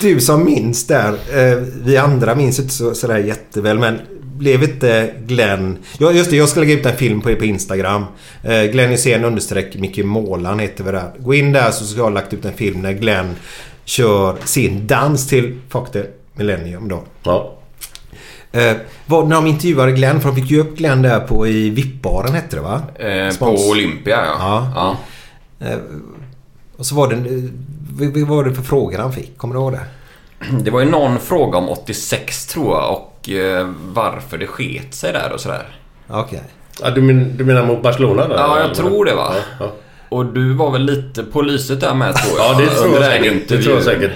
[0.00, 1.12] Du som minns där.
[1.32, 4.00] Eh, vi andra minns inte så, sådär jätteväl men
[4.42, 5.78] blev inte Glenn...
[5.98, 6.36] Ja, just det.
[6.36, 8.04] Jag ska lägga ut en film på, på Instagram.
[8.42, 11.10] Eh, Glenn Hysén understreck Micke Målan heter vi där.
[11.18, 13.36] Gå in där så ska jag ha lagt ut en film när Glenn
[13.84, 16.02] kör sin dans till Fuck the
[16.34, 17.02] Millennium då.
[17.22, 17.54] Ja.
[18.52, 18.76] Eh,
[19.06, 22.34] vad, när de intervjuade Glenn, för de fick ju upp Glenn där på i VIP-baren
[22.34, 22.82] hette det va?
[22.96, 23.46] Eh, på.
[23.70, 24.36] Olympia ja.
[24.74, 24.96] Ja.
[25.58, 25.66] ja.
[25.66, 25.78] Eh,
[26.76, 27.16] och så var det...
[27.16, 29.38] eh, vad var det för frågor han fick?
[29.38, 29.84] Kommer du ihåg det?
[30.62, 35.12] Det var ju någon fråga om 86 tror jag och eh, varför det sket sig
[35.12, 35.66] där och sådär.
[36.08, 36.42] Okej.
[36.82, 38.28] Ja, du, men, du menar mot Barcelona?
[38.28, 38.74] Där, Ja, jag eller?
[38.74, 39.32] tror det va.
[39.36, 39.72] Ja, ja.
[40.08, 42.46] Och du var väl lite på lyset där med tror jag.
[42.54, 44.12] ja det, tror jag säkert, det tror jag säkert.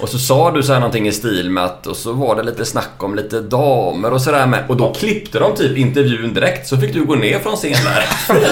[0.00, 2.42] Och så sa du så här någonting i stil med att och så var det
[2.42, 4.64] lite snack om lite damer och sådär med.
[4.68, 8.04] Och då klippte de typ intervjun direkt så fick du gå ner från scen där.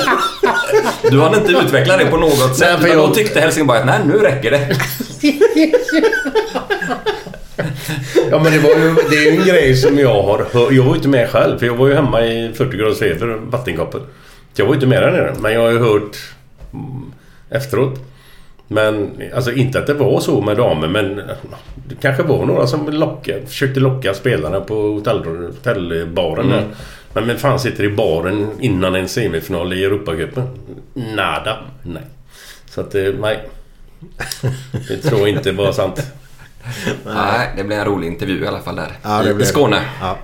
[1.10, 2.60] Du hade inte utvecklat det på något sätt.
[2.60, 4.76] Nej, för jag- då tyckte Helsingborg att nej nu räcker det.
[8.30, 10.72] Ja men det, var ju, det är ju en grej som jag har hört.
[10.72, 13.26] Jag var ju inte med själv för jag var ju hemma i 40 graders feber,
[13.26, 14.00] vattenkoppel.
[14.52, 15.34] Så jag var ju inte med där nere.
[15.40, 16.16] Men jag har ju hört
[16.72, 17.12] mm,
[17.50, 18.00] efteråt.
[18.68, 21.16] Men alltså inte att det var så med damer men
[21.88, 26.64] det kanske var några som lockade, försökte locka spelarna på hotell, hotellbaren där.
[27.12, 30.48] Men men fan sitter i baren innan en semifinal i Europacupen?
[30.94, 31.58] Nada.
[31.82, 32.02] Nej.
[32.70, 33.48] Så att eh, nej.
[34.88, 36.12] Det tror jag inte var sant.
[37.04, 38.92] Nej, det blev en rolig intervju i alla fall där.
[39.02, 39.80] Ja, det I, I Skåne.
[40.00, 40.16] Ja.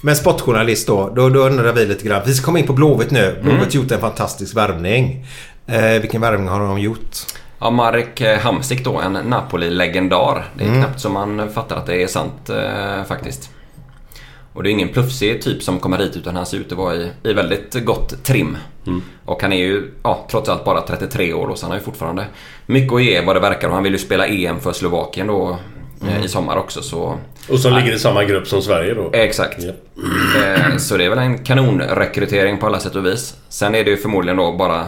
[0.00, 2.22] Men sportjournalist då, då, då undrar vi lite grann.
[2.26, 3.38] Vi ska komma in på Blåvitt nu.
[3.42, 5.26] Blåvitt har gjort en fantastisk värvning.
[5.66, 7.16] Eh, vilken värvning har de gjort?
[7.58, 10.44] Ja, Marek Hamsik då, en Napoli-legendar.
[10.58, 13.50] Det är knappt som man fattar att det är sant eh, faktiskt.
[14.52, 16.94] Och det är ingen plufsig typ som kommer hit utan han ser ut att vara
[16.94, 18.56] i, i väldigt gott trim.
[19.24, 21.84] Och han är ju ja, trots allt bara 33 år och så han har ju
[21.84, 22.26] fortfarande
[22.66, 25.58] mycket att ge vad det verkar och han vill ju spela EM för Slovakien då
[26.08, 27.18] eh, i sommar också så...
[27.48, 29.10] Och som ligger i samma grupp som Sverige då.
[29.12, 29.58] Exakt.
[29.62, 29.72] Ja.
[30.44, 33.34] Eh, Så det är väl en kanonrekrytering på alla sätt och vis.
[33.48, 34.86] Sen är det ju förmodligen då bara...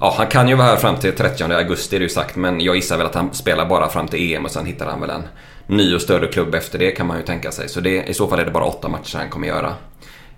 [0.00, 2.60] Ja, han kan ju vara här fram till 30 augusti är det ju sagt men
[2.60, 5.10] jag gissar väl att han spelar bara fram till EM och sen hittar han väl
[5.10, 5.22] en
[5.66, 7.68] ny och större klubb efter det kan man ju tänka sig.
[7.68, 9.72] Så det, i så fall är det bara åtta matcher han kommer göra.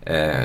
[0.06, 0.44] Eh,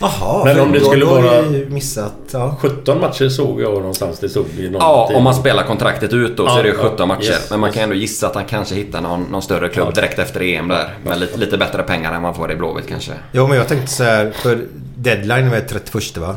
[0.00, 2.12] Jaha, Men om det då- skulle vara- missat...
[2.32, 2.56] Ja.
[2.60, 4.18] 17 matcher såg jag någonstans.
[4.18, 5.16] Det stod i någon Ja, tid.
[5.16, 7.22] om man spelar kontraktet ut då så Ja, är det ju ja, 17 matcher.
[7.24, 10.18] yes, men man kan ändå gissa att han kanske hittar någon, någon större klubb direkt
[10.18, 10.94] efter EM där.
[11.04, 13.12] Med lite, lite bättre pengar än man får i Blåvitt kanske.
[13.32, 14.30] Jo, men jag tänkte så här.
[14.34, 14.58] För
[14.96, 16.36] deadline är 31 va?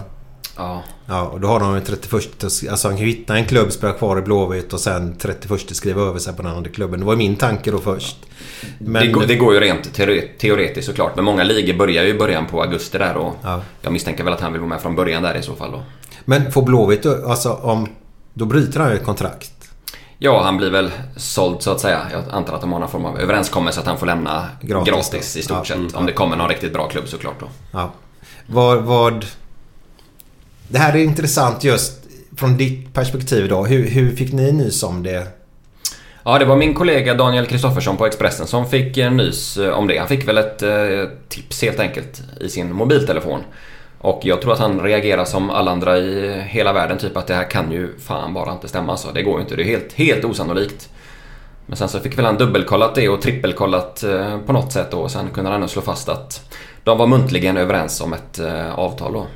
[0.57, 0.83] Ja.
[1.05, 2.43] Ja, och då har de ju 31...
[2.43, 6.01] Alltså han kan ju hitta en klubb, spela kvar i Blåvitt och sen 31 skriva
[6.01, 6.99] över sig på den andra klubben.
[6.99, 8.17] Det var min tanke då först.
[8.79, 9.05] Men...
[9.05, 11.15] Det, går, det går ju rent teore- teoretiskt såklart.
[11.15, 13.61] Men många ligor börjar ju i början på augusti där och Ja.
[13.81, 15.81] jag misstänker väl att han vill vara med från början där i så fall då.
[16.25, 17.89] Men får Blåvitt alltså om...
[18.33, 19.51] Då bryter han ju ett kontrakt.
[20.19, 22.01] Ja, han blir väl såld så att säga.
[22.11, 25.37] Jag antar att de har någon form av överenskommelse att han får lämna Gratis gratis,
[25.37, 25.75] i stort Ja.
[25.75, 25.95] sett.
[25.95, 27.47] Om det kommer någon riktigt bra klubb såklart då.
[27.71, 27.91] Ja.
[28.47, 28.83] Vad...
[28.83, 29.25] vad...
[30.69, 31.93] Det här är intressant just
[32.37, 33.65] från ditt perspektiv då.
[33.65, 35.27] Hur, hur fick ni nys om det?
[36.23, 39.87] Ja, det var min kollega Daniel Kristoffersson på Expressen som fick eh, nys eh, om
[39.87, 39.97] det.
[39.97, 40.69] Han fick väl ett eh,
[41.29, 43.39] tips helt enkelt i sin mobiltelefon.
[43.99, 47.33] Och jag tror att han reagerar som alla andra i hela världen, typ att det
[47.33, 48.97] här kan ju fan bara inte stämma.
[48.97, 50.89] Så det går ju inte, det är helt, helt osannolikt.
[51.65, 54.03] Men sen så fick väl han dubbelkollat det och trippelkollat
[54.45, 54.97] på något sätt då.
[54.97, 56.53] Och sen kunde han ändå slå fast att
[56.83, 58.39] de var muntligen överens om ett
[58.75, 59.27] avtal då.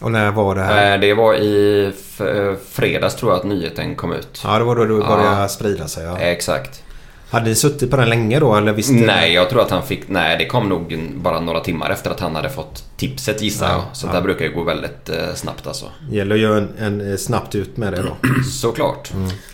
[0.00, 0.94] Och när var det här?
[0.94, 1.84] Eh, Det var i
[2.20, 4.40] eh, fredags tror jag att nyheten kom ut.
[4.44, 5.48] Ja, det var då det började Ja.
[5.48, 6.04] sprida sig.
[6.04, 6.18] Ja.
[6.18, 6.82] Exakt.
[7.30, 10.08] Hade ni suttit på den länge då eller visste Nej, jag tror att han fick...
[10.08, 13.72] Nej, det kom nog bara några timmar efter att han hade fått tipset gissar Ja,
[13.72, 13.82] jag.
[13.96, 14.12] Så ja.
[14.12, 15.86] där brukar det gå väldigt eh, snabbt alltså.
[16.10, 18.16] gäller att göra en, en, snabbt ut med det då.
[18.52, 19.10] Såklart.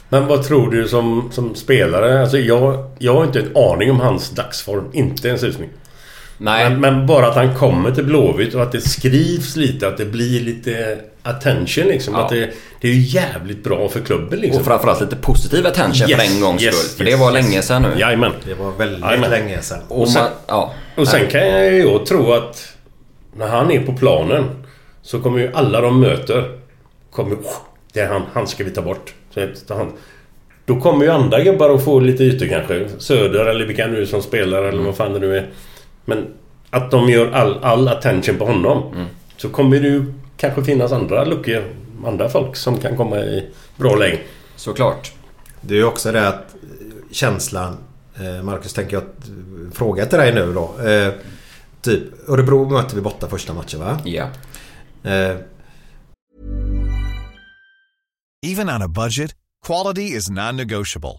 [0.09, 2.21] Men vad tror du som, som spelare?
[2.21, 4.85] Alltså jag, jag har inte en aning om hans dagsform.
[4.93, 5.69] Inte en susning.
[6.39, 9.89] Nej, Men, men bara att han kommer till Blåvitt och att det skrivs lite.
[9.89, 12.15] Att det blir lite attention liksom.
[12.15, 12.21] Ja.
[12.25, 14.61] Att det, det är ju jävligt bra för klubben liksom.
[14.61, 16.97] och framförallt lite positiv attention Yes, för en gångs yes, skull.
[16.97, 17.45] För yes, det var yes.
[17.47, 18.01] länge sedan nu.
[18.01, 18.33] Jajamän.
[18.45, 19.31] Det var väldigt Jajamän.
[19.31, 19.79] länge sedan.
[19.89, 20.75] Och sen- man, ja.
[20.97, 22.69] Och sen kan jag ju tro att
[23.37, 24.45] när han är på planen
[25.03, 26.59] så kommer ju alla de möter
[27.11, 27.37] kommer
[27.93, 29.15] det är han, han ska vi ta bort.
[29.67, 29.93] Så han,
[30.65, 32.89] då kommer ju andra gubbar att få lite ytor kanske.
[32.99, 35.47] Söder eller vilka nu som spelar eller vad fan det nu är.
[36.07, 36.27] Men
[36.71, 39.07] att de gör all, all attention på honom.
[39.37, 41.65] Så kommer det ju kanske finnas andra luckor.
[42.07, 44.19] Andra folk som kan komma i bra läge.
[44.57, 45.13] Såklart.
[45.61, 47.77] Det är ju också det att eh, känslan...
[48.17, 49.35] eh, Marcus, tänker jag att, eh,
[49.75, 50.89] fråga till dig nu då.
[50.89, 51.13] Eh,
[51.83, 53.99] typ Örebro möter vi borta första matchen va?
[54.05, 54.29] Ja.
[55.05, 55.37] Eh,
[58.47, 59.35] Even on a budget,
[59.67, 61.19] quality is non-negotiable.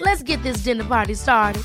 [0.00, 1.62] Let's get this dinner party started.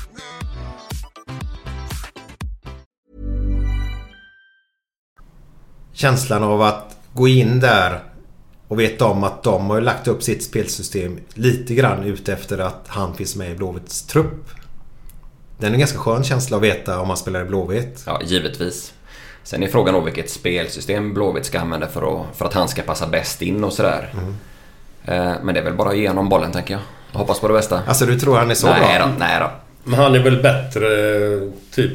[5.92, 8.00] Känslan av att gå in där
[8.68, 12.84] och veta om att de har lagt upp sitt spelsystem lite grann ute efter att
[12.88, 14.50] han finns med i Blåvitts trupp.
[15.58, 18.02] Det är en ganska skön känsla att veta om man spelar i Blåvitt.
[18.06, 18.92] Ja, givetvis.
[19.42, 22.82] Sen är frågan då vilket spelsystem Blåvitt ska använda för att, för att han ska
[22.82, 24.14] passa bäst in och sådär.
[24.14, 24.34] Mm.
[25.04, 26.82] Eh, Men det är väl bara att ge honom bollen tänker jag.
[27.12, 27.80] Hoppas på det bästa.
[27.86, 29.06] Alltså du tror han är så nej bra?
[29.06, 29.50] Då, nej då.
[29.84, 30.88] Men han är väl bättre,
[31.74, 31.92] typ...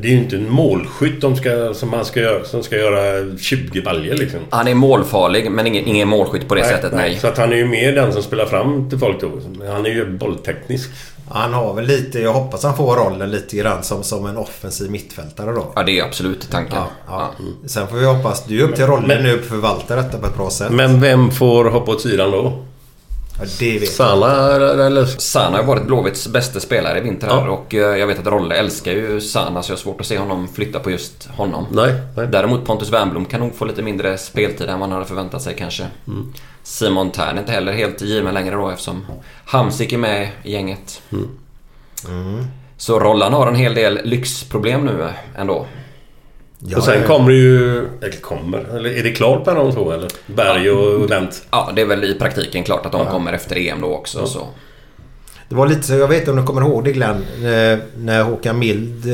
[0.00, 3.36] Det är ju inte en målskytt de ska, som han ska göra, som ska göra
[3.38, 4.40] 20 baljer liksom.
[4.50, 7.18] Han är målfarlig men ingen, ingen målskytt på det sättet, nej.
[7.18, 9.30] Så att han är ju mer den som spelar fram till folk då.
[9.72, 10.90] Han är ju bollteknisk.
[11.30, 14.90] Han har väl lite, jag hoppas han får rollen lite grann som, som en offensiv
[14.90, 15.72] mittfältare då.
[15.74, 16.78] Ja, det är absolut tanken.
[16.78, 17.30] Ja, ja.
[17.66, 20.36] Sen får vi hoppas, du är upp till rollen nu att förvalta detta på ett
[20.36, 20.70] bra sätt.
[20.70, 22.64] Men vem får hoppa åt sidan då?
[23.40, 24.52] Ja, det vet Sana
[24.86, 25.04] eller?
[25.04, 27.50] Sana har varit Blåvitts bästa spelare i vinter här Ja.
[27.50, 30.18] och eh, jag vet att Rolle älskar ju Sana så jag har svårt att se
[30.18, 31.66] honom flytta på just honom.
[31.72, 32.26] Nej, nej.
[32.26, 35.54] Däremot Pontus Wernbloom kan nog få lite mindre speltid än vad han hade förväntat sig
[35.58, 35.86] kanske.
[36.06, 36.32] Mm.
[36.62, 39.06] Simon Thern är inte heller helt given längre då eftersom
[39.44, 41.02] Hamsik är med i gänget.
[41.12, 42.46] Mm.
[42.76, 45.66] Så Rollan har en hel del lyxproblem nu eh, ändå.
[46.68, 47.06] Ja, och sen ja.
[47.06, 47.78] kommer det ju...
[47.78, 48.58] Eller kommer?
[48.58, 50.08] Eller är det klart med de två eller?
[50.26, 51.42] Berg och Wendt?
[51.50, 54.26] Ja, det är väl i praktiken klart att de kommer efter EM då också.
[54.26, 54.46] Så.
[55.48, 57.24] Det var lite så, jag vet inte om du kommer ihåg det Glenn.
[57.96, 59.06] När Håkan Mild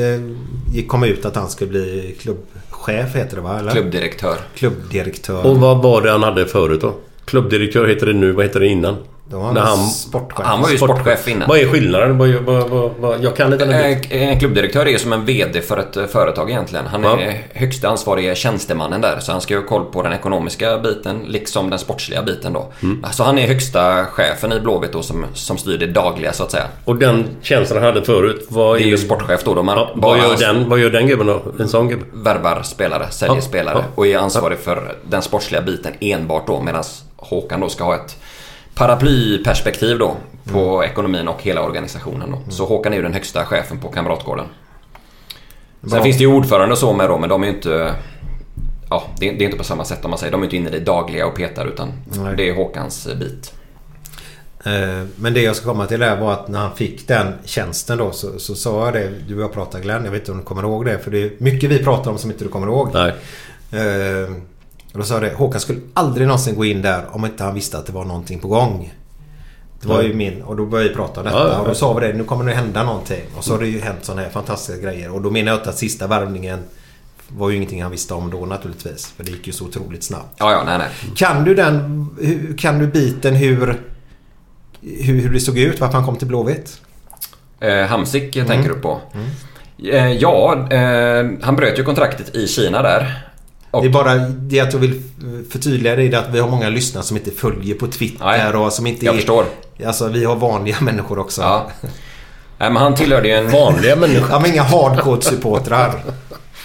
[0.75, 3.59] eh, kom ut att han skulle bli klubbchef heter det va?
[3.59, 3.71] Eller?
[3.71, 4.37] Klubbdirektör.
[4.55, 5.45] Klubbdirektör.
[5.45, 6.95] Och vad var det han hade förut då?
[7.25, 8.31] Klubbdirektör heter det nu.
[8.31, 8.95] Vad heter det innan?
[9.29, 10.45] Då var han han- sportchef.
[10.45, 11.49] Han var ju sportchef innan.
[11.49, 12.17] Vad är skillnaden?
[12.17, 13.71] Vad, vad, vad, vad, jag kan den biten.
[14.09, 16.85] Eh, En klubbdirektör är som en VD för ett eh, företag egentligen.
[16.87, 17.19] Han Ja.
[17.19, 19.19] är högsta ansvarige tjänstemannen där.
[19.19, 22.67] Så han ska ju ha koll på den ekonomiska biten liksom den sportsliga biten då.
[22.83, 23.05] Mm.
[23.11, 26.51] Så han är högsta chefen i Blåvitt då som, som styr det dagliga så att
[26.51, 26.65] säga.
[26.85, 28.45] Och den tjänsten han hade förut.
[28.49, 29.53] Vad Det är ju sportchef då.
[29.53, 31.41] då man Ja, vad, gör den, vad gör den gubben då?
[31.59, 32.05] En sån gubbe?
[32.13, 33.83] värvar spelare, säljer Ja, spelare ja.
[33.95, 36.83] och är ansvarig för den sportsliga biten enbart då medan
[37.17, 38.15] Håkan då ska ha ett
[38.75, 40.15] paraplyperspektiv då
[40.51, 40.91] på Mm.
[40.91, 42.51] ekonomin och hela organisationen då.
[42.51, 44.45] Så Håkan är ju den högsta chefen på Kamratgården.
[45.81, 46.03] Sen Bra.
[46.03, 47.93] finns det ju ordförande och så med då men de är ju inte...
[48.89, 50.31] Ja, det är, det är inte på samma sätt om man säger.
[50.31, 52.33] De är inte inne i det dagliga och petar utan Nej.
[52.37, 53.53] det är Håkans eh, bit.
[54.65, 57.97] Eh, Men det jag ska komma till där var att när han fick den tjänsten
[57.97, 59.11] då så, så sa jag det.
[59.27, 60.05] Du och jag pratade Glenn.
[60.05, 60.99] Jag vet inte om du kommer ihåg det.
[60.99, 62.89] För det är mycket vi pratar om som inte du kommer ihåg.
[62.93, 63.13] Nej.
[64.93, 65.33] Och då sa det.
[65.33, 68.39] Håkan skulle aldrig någonsin gå in där om inte han visste att det var någonting
[68.39, 68.93] på gång.
[69.81, 71.59] Det var ju min och då började vi prata om detta Ja, ja, ja.
[71.59, 72.13] och då sa vi det.
[72.13, 73.21] Nu kommer det hända någonting.
[73.37, 75.11] Och så har det ju hänt sådana här fantastiska grejer.
[75.11, 76.59] Och då menar jag inte att sista värvningen
[77.27, 79.05] var ju ingenting han visste om då naturligtvis.
[79.17, 80.35] För det gick ju så otroligt snabbt.
[80.37, 80.87] Ja, ja, nej, nej.
[81.15, 82.55] Kan du den...
[82.59, 83.81] Kan du biten hur...
[84.81, 85.79] Hur, hur det såg ut?
[85.79, 86.81] Varför han kom till Blåvitt?
[87.59, 88.47] Eh, Hamsik Mm.
[88.47, 89.01] tänker du på.
[89.91, 93.27] Eh, ja, eh, han bröt ju kontraktet i Kina där.
[93.73, 95.01] Och- Det är bara det att jag vill
[95.51, 98.73] förtydliga det är att vi har många lyssnare som inte följer på Twitter Nej, och
[98.73, 99.17] som inte jag är...
[99.17, 99.45] förstår.
[99.85, 101.41] Alltså vi har vanliga människor också.
[101.41, 101.67] Ja.
[102.57, 103.49] Nej, men han tillhörde ju en...
[103.49, 104.27] Vanliga människor.
[104.31, 105.91] Ja, men inga hardcore-supportrar.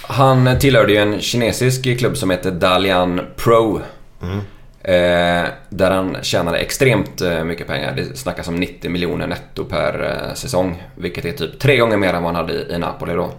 [0.03, 3.81] Han tillhörde ju en kinesisk klubb som heter Dalian Pro.
[4.83, 7.93] Eh, där han tjänade extremt eh, mycket pengar.
[7.97, 10.83] Det snackas om 90 miljoner netto per eh, säsong.
[10.97, 13.31] Vilket är typ tre gånger mer än vad han hade i, i Napoli då.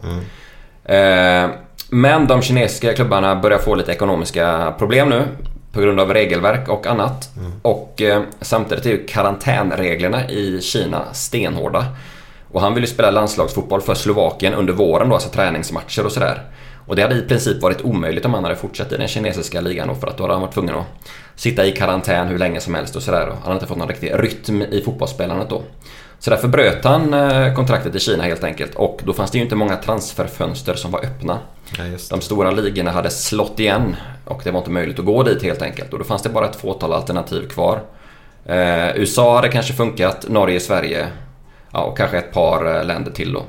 [0.93, 1.49] Eh,
[1.89, 5.23] men de kinesiska klubbarna börjar få lite ekonomiska problem nu.
[5.71, 7.29] På grund av regelverk och annat.
[7.61, 11.85] Och eh, samtidigt är ju karantänreglerna i Kina stenhårda.
[12.51, 16.41] Och han ville spela landslagsfotboll för Slovakien under våren då, alltså träningsmatcher och sådär.
[16.87, 19.87] Och det hade i princip varit omöjligt om han hade fortsatt i den kinesiska ligan
[19.87, 20.85] då, för att då hade han varit tvungen att
[21.35, 23.25] sitta i karantän hur länge som helst och sådär.
[23.27, 25.61] Han hade inte fått någon riktig rytm i fotbollsspelandet då.
[26.19, 29.43] Så därför bröt han eh, kontraktet i Kina helt enkelt och då fanns det ju
[29.43, 31.39] inte många transferfönster som var öppna.
[31.77, 31.83] Ja.
[32.09, 35.61] De stora ligorna hade slått igen och det var inte möjligt att gå dit helt
[35.61, 35.93] enkelt.
[35.93, 37.81] Och då fanns det bara ett fåtal alternativ kvar.
[38.45, 41.07] Eh, USA hade kanske funkat, Norge, Sverige
[41.71, 43.43] ja, och kanske ett par eh, länder till då.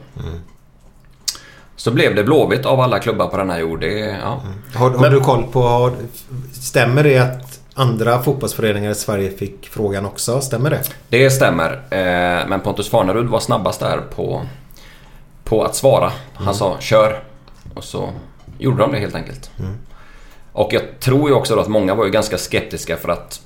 [1.77, 3.81] Så blev det Blåvitt av alla klubbar på denna jord.
[3.81, 4.41] Det, ja.
[4.75, 5.63] Har, har du koll på...
[5.63, 5.93] Har,
[6.53, 10.41] stämmer det att andra fotbollsföreningar i Sverige fick frågan också?
[10.41, 10.83] Stämmer det?
[11.09, 11.73] Det stämmer.
[11.91, 14.43] Eh, Men Pontus Farnerud var snabbast där på,
[15.45, 16.13] på att svara.
[16.35, 17.23] Han sa kör.
[17.75, 18.13] Och så
[18.59, 19.51] gjorde de det helt enkelt.
[20.53, 23.41] Och jag tror ju också då att många var ju ganska skeptiska för att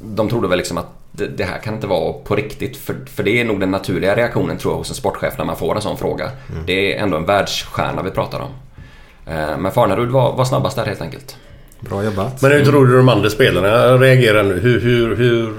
[0.00, 2.76] de trodde väl liksom att det, det här kan inte vara på riktigt.
[2.76, 5.56] För, för det är nog den naturliga reaktionen tror jag hos en sportchef när man
[5.56, 6.30] får en sån fråga.
[6.66, 8.50] Det är ändå en världsstjärna vi pratar om.
[9.26, 11.36] Eh, Men Farnerud var, var snabbast där helt enkelt.
[11.80, 12.42] Bra jobbat.
[12.42, 14.60] Men hur tror du de andra spelarna reagerar nu?
[14.60, 15.54] Hur, hur, hur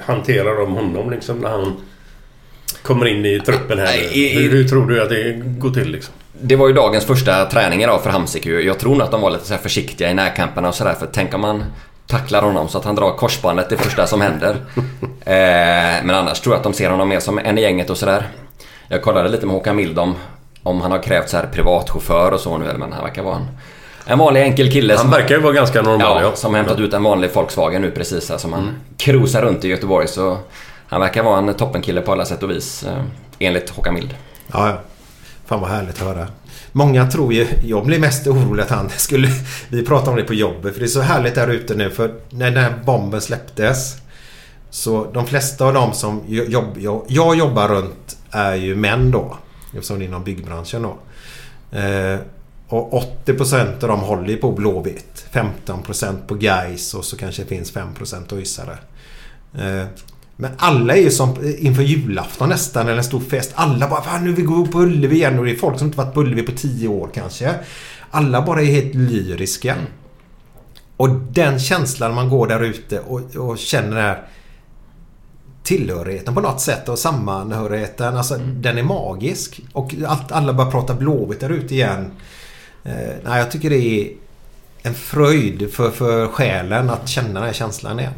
[0.00, 1.76] hanterar de honom liksom när han
[2.82, 3.86] kommer in i truppen här?
[4.34, 6.14] Hur, hur tror du att det går till liksom?
[6.42, 8.46] Det var ju dagens första träning idag för Hamsik.
[8.46, 10.94] Jag tror nog att de var lite så försiktiga i närkamperna och sådär.
[10.94, 11.64] För tänk om man
[12.06, 14.56] tacklar honom så att han drar korsbandet det första som händer.
[15.20, 17.98] Eh, men annars tror jag att de ser honom mer som en i gänget och
[17.98, 18.28] sådär.
[18.88, 20.14] Jag kollade lite med Håkan Mild om,
[20.62, 22.64] om han har krävt så här privatchaufför och så nu.
[22.78, 23.48] Men han verkar vara en,
[24.06, 24.94] en vanlig enkel kille.
[24.94, 26.36] Han som, verkar ju vara ganska normal ja, ja.
[26.36, 28.38] som hämtat ut en vanlig Volkswagen nu precis här.
[28.38, 30.08] Som han cruisar runt i Göteborg.
[30.08, 30.38] Så
[30.88, 32.84] han verkar vara en toppenkille på alla sätt och vis.
[32.84, 33.02] Eh,
[33.38, 34.14] enligt Håkan Mild.
[34.52, 34.76] Ja, ja.
[35.50, 36.26] Fan vad härligt att höra.
[36.72, 37.46] Många tror ju...
[37.64, 39.28] Jag blir mest orolig att han skulle...
[39.68, 42.14] Vi pratar om det på jobbet för det är så härligt där ute nu för
[42.30, 43.96] när den här bomben släpptes
[44.70, 49.36] så de flesta av dem som jobb, jag, jag jobbar runt är ju män då.
[49.74, 50.98] Eftersom det är inom byggbranschen då.
[51.78, 52.18] Eh,
[52.68, 55.26] och 80% av dem håller ju på Blåvitt.
[55.32, 58.78] 15% på Gais och så kanske det finns 5% ÖISare.
[59.54, 59.86] Eh,
[60.40, 63.52] men alla är ju som inför julafton nästan eller en stor fest.
[63.54, 65.98] Alla bara Fan nu vi gå på Ullevi igen och det är folk som inte
[65.98, 67.54] varit på Ullevi på 10 år kanske.
[68.10, 69.76] Alla bara är helt lyriska.
[70.96, 74.22] Och den känslan man går där ute och, och känner den här
[75.62, 78.16] tillhörigheten på något sätt och sammanhörigheten.
[78.16, 79.60] Alltså den är magisk.
[79.72, 82.10] Och att alla bara prata Blåvitt där ute igen.
[82.84, 82.92] Eh,
[83.24, 84.12] nej, jag tycker det är
[84.82, 88.12] en fröjd för, för själen att känna den här känslan igen.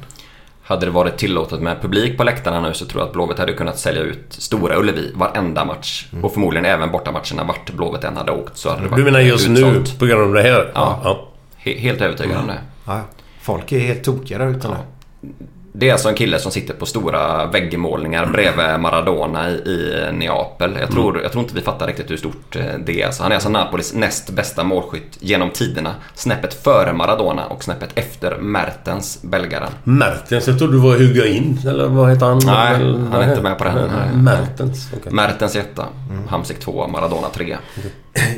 [0.64, 3.53] Hade det varit tillåtet med publik på läktarna nu så tror jag att Blåvitt hade
[3.53, 6.07] kunnat sälja ut Stora Ullevi varenda match.
[6.12, 6.25] Mm.
[6.25, 8.57] Och förmodligen även bortamatcherna vart Blåvitt än hade åkt.
[8.57, 9.92] Så hade det varit Du menar just utsålt.
[9.92, 10.70] nu på grund av det här?
[10.75, 11.29] Ja.
[11.64, 12.59] He- helt övertygad om det.
[12.87, 13.01] Ja,
[13.40, 15.31] folk är helt tokiga där ute nu.
[15.74, 20.76] Det är alltså en kille som sitter på stora väggmålningar bredvid Maradona i, i Neapel.
[20.80, 23.06] Jag tror, jag tror inte vi fattar riktigt hur stort eh, det är.
[23.06, 25.94] Alltså, han är alltså Napolis näst bästa målskytt genom tiderna.
[26.14, 29.70] Snäppet före Maradona och snäppet efter Mertens, belgaren.
[29.85, 32.40] Mertens, jag trodde du var Higuain eller vad heter han?
[32.44, 33.74] Nej, Eller- han är inte med på den.
[33.74, 34.16] Nej.
[34.22, 35.12] Mertens, okej.
[35.12, 35.85] Mertens etta,
[36.28, 37.56] Hamsik 2, Maradona 3.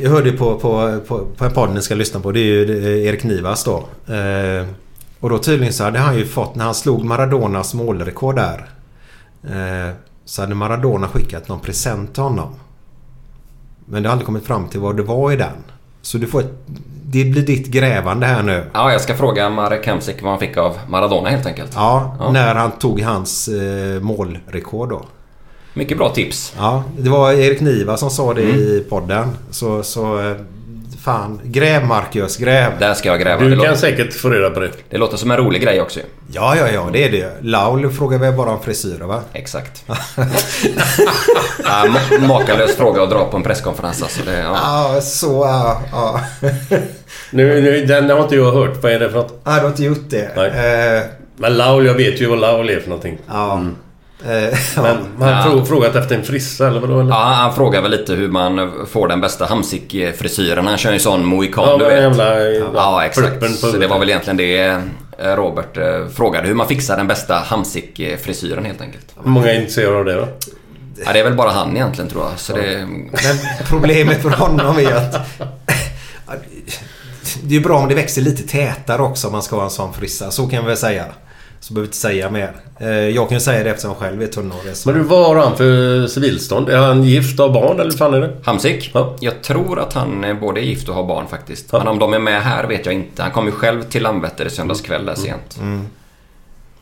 [0.03, 2.33] Jag hörde på, på, på, på en podd ni ska lyssna på.
[2.33, 3.77] Det är ju Erik Nivas då.
[4.15, 4.67] Eh,
[5.25, 8.69] och då tydligen så hade han ju fått, när han slog Maradonas målrekord där.
[9.45, 12.55] Eh, så hade Maradona skickat någon present till honom.
[13.87, 15.53] Men det har aldrig kommit fram till vad det var i den.
[16.03, 16.53] Så du får ett,
[17.05, 18.65] det blir ditt grävande här nu.
[18.75, 21.71] Ja, jag ska fråga Marek Hamsik vad han fick av Maradona helt enkelt.
[21.75, 22.31] Ja, Ja.
[22.33, 25.03] när han tog hans eh, målrekord då.
[25.75, 26.55] Mycket bra tips.
[26.59, 29.29] Ja, det var Erik Niva som sa det i podden.
[29.51, 30.37] Så, så eh,
[31.05, 32.73] fan, gräv Marcus, gräv.
[32.79, 33.41] Där ska jag gräva.
[33.43, 34.71] Du det, kan låter, säkert få reda på det.
[34.91, 36.01] det låter som en rolig grej också.
[36.33, 37.33] Ja, ja, ja, det är det.
[37.41, 39.21] Laul frågar väl bara om frisyrer va?
[39.33, 39.85] Exakt.
[41.65, 44.21] ja, ma- makalös fråga att dra på en presskonferens alltså.
[44.25, 44.59] Det, ja.
[44.95, 45.81] Ja, så ja.
[45.93, 46.21] ja.
[47.31, 48.83] Nu, nu, den har inte jag hört.
[48.83, 49.41] Vad är det för något?
[49.45, 50.31] Nej, du har inte gjort det.
[50.37, 50.97] Nej.
[50.97, 51.03] Eh,
[51.37, 53.19] Men Laul, jag vet ju vad Laul är för någonting.
[53.29, 53.63] ja.
[54.25, 54.85] Eh, Men
[55.19, 55.55] har han Ja.
[55.57, 57.01] frå- frågat efter en frissa eller vadå?
[57.01, 57.11] Eller?
[57.11, 60.67] Ja, han frågar väl lite hur man får den bästa Hamsik-frisyren.
[60.67, 62.01] Han kör ju sån mohikan, Ja, du vet.
[62.03, 62.41] jävla...
[62.75, 63.29] Ja, exakt.
[63.29, 64.67] flippen på Så det var väl egentligen det
[65.19, 66.49] eh, Robert eh, frågade.
[66.49, 69.07] Hur man fixar den bästa Hamsik-frisyren helt enkelt.
[69.23, 70.29] Hur många är intresserade av det då?
[71.07, 72.39] Ja, det är väl bara han egentligen tror jag.
[72.39, 73.11] Så det, Men
[73.69, 75.15] problemet för honom är att...
[77.43, 79.71] Det är ju bra om det växer lite tätare också om man ska ha en
[79.71, 80.31] sån frissa.
[80.31, 81.05] Så kan jag väl säga.
[81.65, 82.51] Så behöver vi inte säga mer.
[82.81, 84.77] Eh, Jag kan ju säga det eftersom jag själv är tunnhårig.
[84.77, 86.69] så- Men du, vad har han för civilstånd?
[86.69, 88.31] Är han gift och har barn eller fan är det?
[88.45, 88.91] Hamsik?
[88.95, 89.17] Ja.
[89.21, 91.73] Jag tror att han är både gift och har barn faktiskt.
[91.73, 93.23] Men om de är med här vet jag inte.
[93.23, 95.59] Han kom ju själv till Landvetter i söndags kväll där sent.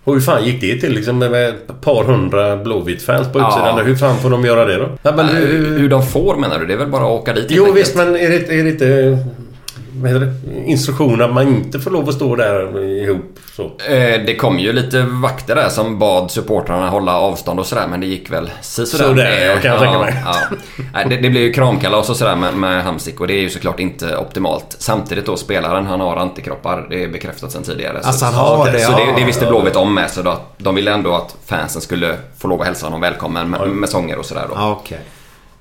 [0.04, 3.48] Och hur fan gick det till liksom med ett par hundra Blåvitt-fans på Ja.
[3.48, 3.86] utsidan?
[3.86, 4.88] Hur fan får de göra det då?
[5.02, 6.66] Ja, men hur, hur, de får menar du?
[6.66, 9.18] Det är väl bara att åka dit Jo visst, men är det, är det inte
[10.02, 13.62] vad heter det, instruktioner att man inte får lov att stå där ihop så?
[13.64, 18.00] Eh, Det kom ju lite vakter där som bad supportrarna hålla avstånd och sådär men
[18.00, 19.04] det gick väl si sådär.
[19.04, 20.14] Sådär, Eh, ja, kan jag tänka mig.
[20.24, 21.00] Ja.
[21.08, 23.80] Det, det blev ju kramkalas och sådär med, med Hamsik och det är ju såklart
[23.80, 24.76] inte optimalt.
[24.78, 26.86] Samtidigt då spelaren, han har antikroppar.
[26.90, 27.96] Det är bekräftat sedan tidigare.
[27.96, 28.96] Alltså, så, han har det, Så ja.
[29.06, 32.16] det, det visste Blåvitt om med så då, att de ville ändå att fansen skulle
[32.38, 34.60] få lov att hälsa honom välkommen med, med sånger och sådär då.
[34.60, 35.00] Okej.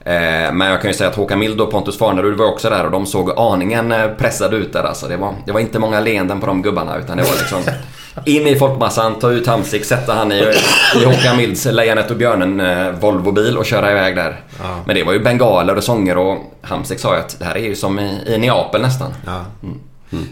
[0.05, 2.85] Eh, men jag kan ju säga att Håkan Mild och Pontus Farnerud var också där
[2.85, 5.07] och de såg aningen eh, pressade ut där alltså.
[5.07, 7.63] Det var, det var inte många leenden på de gubbarna utan det var liksom
[8.25, 10.53] in i folkmassan, ta ut Hamsik, sätta han i,
[11.01, 14.39] i Håkan Milds Lejonet och Björnen eh, Volvo-bil och köra iväg där.
[14.63, 14.79] Ja.
[14.85, 17.63] Men det var ju bengaler och sånger och Hamsik sa ju att det här är
[17.63, 19.13] ju som i, i Neapel nästan.
[19.25, 19.45] Ja.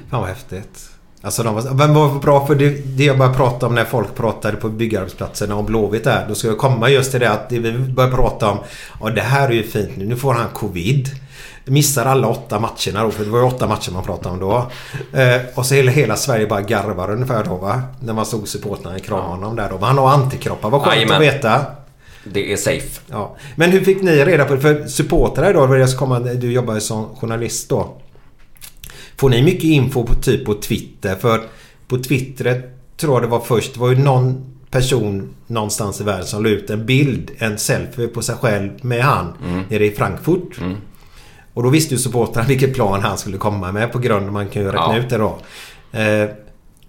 [0.09, 0.88] Fan vad häftigt.
[1.21, 4.15] Alltså de var, men vad bra för det, det jag började prata om när folk
[4.15, 6.25] pratade på byggarbetsplatserna om Blåvitt där.
[6.27, 8.57] Då ska jag komma just till det att det vi började prata om.
[9.01, 10.05] Ja det här är ju fint nu.
[10.05, 11.09] Nu får han covid.
[11.65, 13.11] Missar alla åtta matcherna då.
[13.11, 14.71] För det var ju åtta matcher man pratade om då.
[15.19, 17.81] Eh, och så hela, hela Sverige bara garvar ungefär då va.
[17.99, 19.75] När man såg supportrarna krama honom där då.
[19.75, 20.69] Men han har antikroppar.
[20.69, 21.15] Vad skönt Jajamän.
[21.15, 21.65] att veta.
[22.23, 23.01] Det är safe.
[23.07, 23.35] Ja.
[23.55, 24.61] Men hur fick ni reda på det?
[24.61, 27.95] För supportrar jag komma, du jobbar ju som journalist då.
[29.19, 31.15] Får ni mycket info på typ på Twitter?
[31.15, 31.41] För
[31.87, 32.61] på Twitter
[32.97, 36.49] tror jag det var först, det var ju någon person någonstans i världen som la
[36.49, 39.33] ut en bild, en selfie på sig själv med han
[39.69, 40.59] nere i Frankfurt.
[41.53, 44.47] Och då visste ju supportrarna vilket plan han skulle komma med på grund av man
[44.47, 44.97] kan ju räkna Ja.
[44.97, 45.37] ut det då.
[45.91, 46.29] Eh,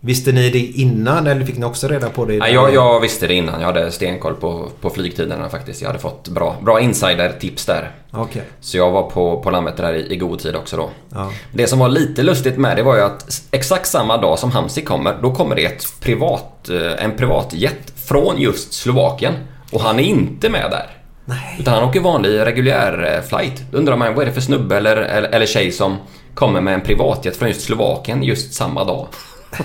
[0.00, 2.38] visste ni det innan eller fick ni också reda på det?
[2.38, 3.60] Nej, jag, jag visste det innan.
[3.60, 5.82] Jag hade stenkoll på, på flygtiderna faktiskt.
[5.82, 7.90] Jag hade fått bra, bra insider-tips där.
[8.10, 8.42] Okej.
[8.60, 10.90] Så jag var på, på Landvetter där i, i god tid också då.
[11.14, 11.30] Ja.
[11.52, 14.84] Det som var lite lustigt med det var ju att exakt samma dag som Hamsik
[14.84, 19.34] kommer, då kommer det ett privat, eh, en privatjet från just Slovakien.
[19.72, 20.86] Och han är inte med där.
[21.24, 21.56] Nej.
[21.58, 23.62] Utan han åker vanlig reguljär eh, flight.
[23.70, 25.96] Då undrar man vad är det för snubbe eller, eller, eller tjej som
[26.34, 29.08] kommer med en privatjet från just Slovakien just samma dag.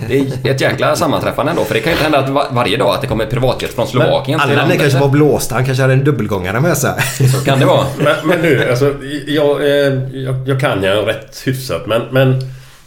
[0.07, 2.77] Det är ett jäkla sammanträffande ändå, för det kan ju inte hända att va- varje
[2.77, 4.81] dag att det kommer privatjet från Slovakien till Alla ni Landvetter.
[4.83, 5.55] kanske var blåsta.
[5.55, 6.91] Han kanske hade en dubbelgångare med sig.
[7.29, 7.85] Så kan det vara.
[7.97, 8.93] Men, men du, alltså,
[9.27, 12.39] jag, eh, jag, jag kan ju rätt hyfsat men, men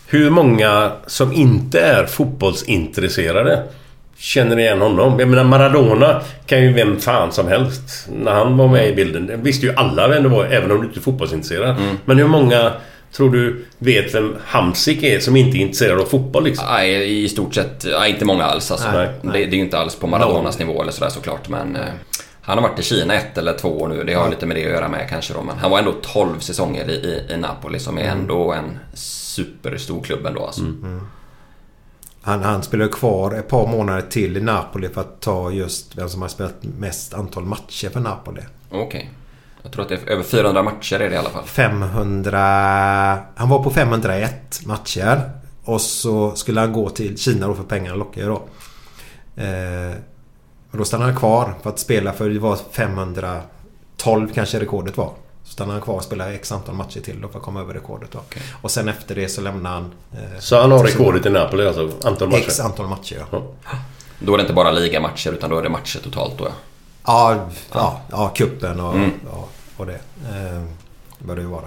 [0.07, 3.63] hur många som inte är fotbollsintresserade
[4.19, 5.19] känner igen honom?
[5.19, 9.27] Jag menar Maradona kan ju vem fan som helst när han var med i bilden.
[9.27, 11.77] Det visste ju alla vem det var även om du inte är fotbollsintresserad.
[12.05, 12.73] Men hur många
[13.13, 16.67] tror du vet vem Hamsik är som inte är intresserad av fotboll liksom?
[16.71, 18.93] Nej, i stort sett nej, inte många alls alltså.
[18.93, 21.49] Nej, Det, det är ju inte alls på Maradonas nivå eller sådär såklart.
[21.49, 21.83] Men eh,
[22.43, 24.05] han har varit i Kina ett eller två år nu.
[24.05, 25.43] Det har lite med det att göra med kanske då.
[25.43, 30.03] Men han var ändå 12 säsonger i, i, i Napoli som är ändå en superstor
[30.03, 30.63] klubb ändå alltså.
[32.23, 36.09] Han, han spelar kvar ett par månader till i Napoli för att ta just vem
[36.09, 38.41] som har spelat mest antal matcher för Napoli.
[38.71, 39.11] Okej.
[39.63, 41.45] Jag tror att det är över 400 matcher är det i alla fall.
[41.45, 42.39] 500...
[43.37, 45.31] Han var på 501 matcher.
[45.65, 48.43] Och så skulle han gå till Kina då för pengarna lockar ju då.
[49.43, 49.97] Eh,
[50.71, 55.13] och då stannade han kvar för att spela för det var 512 kanske rekordet var.
[55.45, 57.75] Så stannade han kvar och spelade x antal matcher till då för att komma över
[57.75, 58.19] rekordet då.
[58.63, 59.93] Och sen efter det så lämnade han...
[60.13, 61.91] Eh, Så han har rekordet i Napoli alltså?
[62.05, 62.41] Antal matcher?
[62.43, 63.43] X antal matcher ja.
[64.19, 66.51] Då är det inte bara ligamatcher utan då är det matcher totalt då ja.
[67.09, 67.37] Ja,
[67.73, 69.11] ja, ja kuppen och, Mm.
[69.33, 69.45] ja,
[69.77, 69.93] och det.
[69.95, 70.63] Eh,
[71.19, 71.65] bör det ju vara.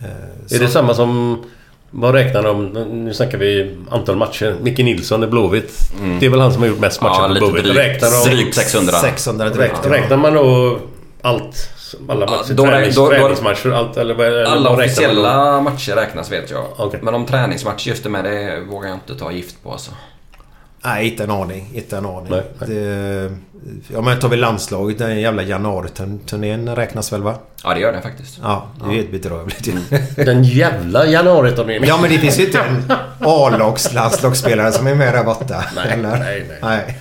[0.00, 1.42] Eh, Är så- det samma som...
[1.90, 2.64] Vad räknar de?
[3.04, 4.56] Nu snackar vi antal matcher.
[4.62, 5.90] Micke Nilsson i Blåvitt.
[6.20, 7.64] Det är väl han som har gjort mest matcher Ja, på lite Blåvitt.
[7.64, 8.30] drygt, Räknar de...
[8.36, 8.92] drygt 600.
[8.92, 9.74] 600 direkt.
[9.74, 10.78] Räknar, räknar man då
[11.22, 11.70] allt?
[12.08, 12.54] Alla matcher?
[12.54, 13.70] då- tränings, då- då- träningsmatcher?
[13.70, 13.96] Allt?
[13.96, 16.64] Eller, eller Alla vad räknar man officiella matcher räknas vet jag.
[16.76, 17.00] Okej.
[17.02, 19.90] Men om träningsmatcher just det med det vågar jag inte ta gift på alltså.
[20.86, 21.70] Nej, inte en aning.
[21.74, 22.30] Inte en aning.
[22.30, 22.68] Nej, nej.
[22.68, 23.36] Det,
[23.92, 24.98] ja, men tar vi landslaget.
[24.98, 27.34] Den jävla januariturnén räknas väl va?
[27.64, 28.38] Ja det gör det faktiskt.
[28.42, 29.68] Ja, det är ju helt bedrövligt.
[30.16, 31.88] Den jävla januariturneringen.
[31.88, 35.64] Ja, men det finns ju inte en A-lags landslagsspelare som är med där borta.
[35.76, 36.18] Nej, eller?
[36.18, 36.98] nej, nej.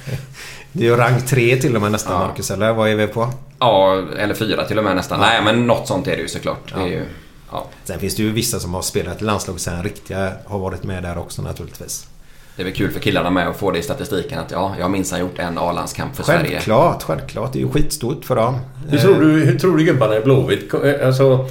[0.71, 2.51] Det är ju rank 3 till och med nästan, Marcus.
[2.51, 3.29] Eller vad är vi på?
[3.59, 5.19] Ja, eller fyra till och med nästan.
[5.19, 6.73] Nej men något sånt är det ju såklart.
[6.75, 7.05] Det är ju,
[7.51, 10.83] ja, Sen finns det ju vissa som har spelat i landslaget sen riktiga har varit
[10.83, 12.07] med där också naturligtvis.
[12.55, 14.83] Det är väl kul för killarna med att få det i statistiken att ja, jag
[14.85, 16.49] har minsann gjort en A-landskamp för Sverige.
[16.49, 17.53] Självklart, självklart.
[17.53, 18.59] Det är ju skitstort för dem.
[18.89, 20.73] Hur tror du, hur tror du gubbarna i Blåvitt...
[21.05, 21.47] Alltså...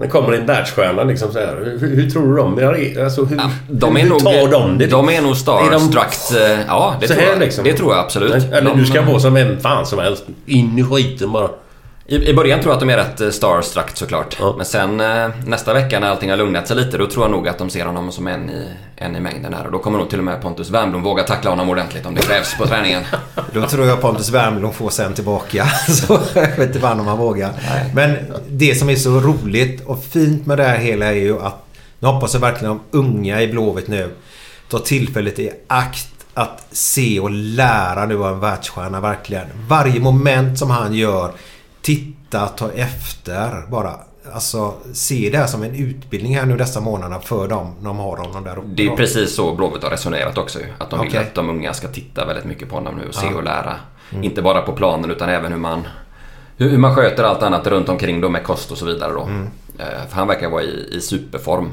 [0.00, 1.76] När kommer en världsstjärna liksom så här.
[1.80, 3.04] Hur, hur tror du de är?
[3.04, 4.86] Alltså, hur, Ja, de är hur nog, tar de det?
[4.86, 6.40] de är nog Är de- starstruck.
[6.42, 7.64] eh, Ja, det Så tror, här jag, liksom?
[7.64, 8.34] det tror jag absolut.
[8.52, 10.24] Eller de, du ska vara som vem fan som helst.
[10.46, 11.48] In i skiten bara.
[12.10, 14.38] I, I början tror jag att de är rätt eh, starstruck såklart.
[14.56, 17.48] Men sen eh, nästa vecka när allting har lugnat sig lite då tror jag nog
[17.48, 19.66] att de ser honom som en i, en i mängden här.
[19.66, 22.20] Och då kommer nog till och med Pontus Wernbloom våga tackla honom ordentligt om det
[22.20, 23.02] krävs på träningen.
[23.52, 25.64] Då tror jag Pontus Wernbloom får sen tillbaka.
[25.88, 27.52] Så jag vet inte fan om han vågar.
[27.94, 28.16] Men
[28.48, 31.64] det som är så roligt och fint med det här hela är ju att
[31.98, 34.14] nu hoppas jag verkligen de unga i Blåvitt nu
[34.68, 39.46] tar tillfället i akt att se och lära nu av en världsstjärna verkligen.
[39.68, 41.32] Varje moment som han gör
[41.88, 43.94] titta, ta efter bara.
[44.32, 47.74] Alltså se det här som en utbildning här nu dessa månaderna för dem.
[47.80, 48.68] De har honom där uppe.
[48.68, 50.58] Det är precis så Blåvitt har resonerat också.
[50.78, 53.26] Att de vill att de unga ska titta väldigt mycket på honom nu och se
[53.26, 53.36] Ja.
[53.36, 53.74] och lära.
[54.10, 54.24] Mm.
[54.24, 55.82] Inte bara på planen utan även hur man,
[56.56, 59.22] hur man sköter allt annat runt omkring då med kost och så vidare då.
[59.22, 59.48] Mm.
[59.78, 61.72] Eh, För han verkar vara i, i superform.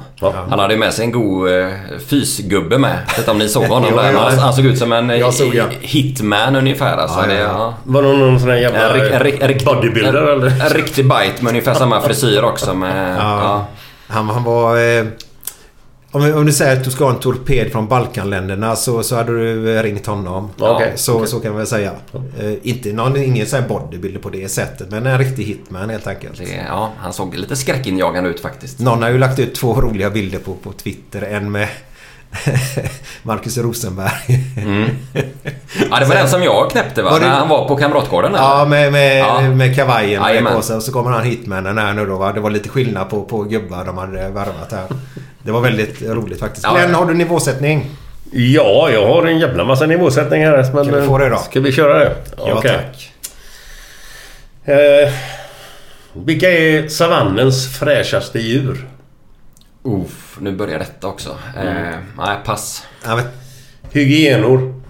[0.50, 1.68] Han hade med sig en god eh,
[2.10, 2.98] fysgubbe med.
[3.10, 4.12] Jag vet om ni såg honom Ja, där.
[4.14, 4.20] ja.
[4.30, 6.98] Han, han såg ut som en eh, såg hitman ungefär.
[6.98, 7.20] Alltså.
[7.20, 7.48] Ja, ja, Det, ja.
[7.54, 7.74] ja.
[7.84, 10.48] Var det någon sån här jävla En, rik- en, rik- en, riktig- bodybuilder, en, eller?
[10.66, 12.74] En riktig bite med ungefär samma frisyr också.
[12.74, 13.42] Med, Ja.
[13.44, 13.66] ja.
[14.08, 14.78] Han, han var...
[14.98, 15.06] Eh,
[16.16, 19.32] om, om du säger att du ska ha en torped från Balkanländerna så, så hade
[19.32, 20.50] du eh, ringt honom.
[20.60, 21.28] Okej, så, okej.
[21.28, 21.92] så kan man väl säga.
[22.40, 24.92] Eh, inte någon, ingen så här bodybuilder på det sättet.
[24.92, 26.38] Men en riktig hitman helt enkelt.
[26.38, 28.80] Det, ja, han såg lite skräckinjagande ut faktiskt.
[28.80, 31.22] Någon har ju lagt ut två roliga bilder på, på Twitter.
[31.22, 31.68] En med
[33.24, 34.12] Marcus Rosenberg.
[34.58, 34.90] Mm.
[35.92, 37.12] Ja, det var den som jag knäppte va?
[37.12, 38.44] Var det- När han var på Kamratgården eller?
[38.44, 39.42] Ja, med, med, Ja.
[39.42, 40.56] med kavajen med.
[40.56, 42.34] Och så kommer han hitmannen här nu då va.
[42.34, 44.86] Det var lite skillnad på, på gubbar de hade värvat här.
[45.46, 46.64] Det var väldigt roligt faktiskt.
[46.64, 46.74] Ja.
[46.76, 47.90] Glenn, har du nivåsättning?
[48.32, 50.74] Ja, jag har en jävla massa nivåsättningar här.
[50.74, 51.38] Men, Kan vi få det då?
[51.38, 52.16] Ska vi köra det?
[52.38, 52.72] Ja, Okej.
[52.72, 53.12] tack.
[54.76, 55.14] Eh,
[56.14, 58.88] vilka är savannens fräschaste djur?
[59.84, 61.38] Uff, nu börjar detta också.
[61.58, 61.94] Mm.
[61.94, 62.84] Eh, nej, pass.
[63.92, 64.82] Hygienor.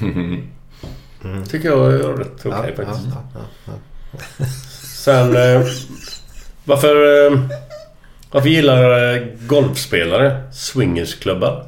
[1.50, 3.08] Tycker jag är rätt okej Ja, faktiskt.
[3.14, 3.72] ja, ja,
[4.38, 4.44] ja.
[4.96, 5.36] Sen...
[5.36, 5.62] Eh,
[6.64, 7.26] varför...
[7.32, 7.38] Eh,
[8.30, 11.66] varför gillar eh, golfspelare swingersklubbar?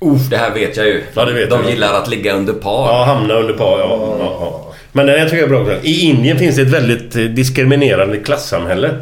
[0.00, 1.02] Uff, det här vet jag ju.
[1.14, 1.70] Ja, det vet De jag.
[1.70, 2.88] gillar att ligga under par.
[2.92, 3.78] Ja, hamna under par.
[3.78, 4.72] Ja, ja, ja.
[4.92, 5.86] Men den här tycker jag är bra också.
[5.86, 9.00] I Indien finns det ett väldigt eh, diskriminerande klassamhälle.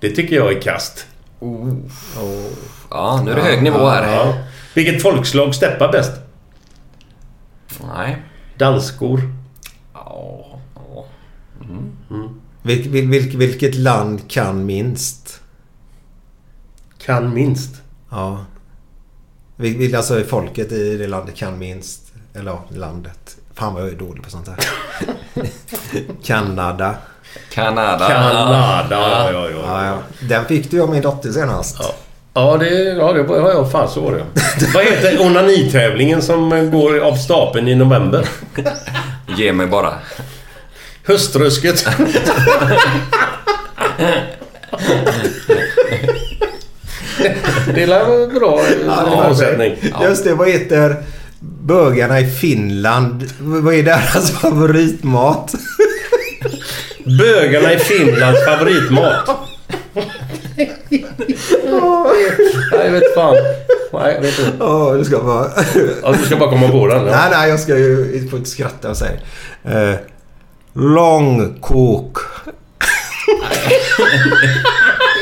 [0.00, 1.06] Det tycker jag är kast.
[2.90, 4.12] Ja, nu är det hög nivå här.
[4.12, 4.34] Ja.
[4.74, 6.12] Vilket folkslag steppar bäst?
[7.96, 8.16] Nej.
[8.58, 9.20] Danskor.
[9.94, 10.44] Ja.
[10.74, 11.04] ja.
[12.62, 15.40] Vilk, vil, vilk, vilket land kan minst?
[17.06, 17.70] Kan minst?
[18.10, 18.44] Ja.
[19.56, 22.00] Vil, vil, alltså folket i det landet kan minst.
[22.34, 23.36] Eller ja, landet.
[23.54, 24.56] Fan vad jag är dålig på sånt här.
[26.24, 26.94] Kanada.
[27.50, 28.08] Kanada.
[28.08, 29.56] Kanada, ja, ja, ja.
[29.66, 29.98] Ja, ja.
[30.20, 31.76] Den fick du av min dotter senast.
[31.80, 31.94] Ja.
[32.34, 33.70] Ja, det, ja, det var jag.
[33.70, 34.24] Fan, så var det.
[34.74, 38.28] Vad heter onanitävlingen som går av stapeln i november?
[39.36, 39.94] Ge mig bara.
[41.06, 41.86] Höstrusket.
[47.74, 49.76] det lär bra eh, avsättning.
[50.02, 50.96] Just det, vad heter
[51.40, 53.24] bögarna i Finland?
[53.40, 55.54] Vad är deras favoritmat?
[57.04, 59.30] Bögarna i Finlands favoritmat.
[60.56, 60.72] Nej,
[62.84, 63.34] jag vet fan.
[63.92, 64.52] Nej, jag vet inte.
[64.60, 65.50] Ja, du ska bara...
[66.02, 67.04] Ja, du ska bara komma på den.
[67.04, 69.12] Nej, nej, jag ska ju få inte skratta och säga.
[69.64, 69.94] Eh,
[70.72, 72.18] långkok.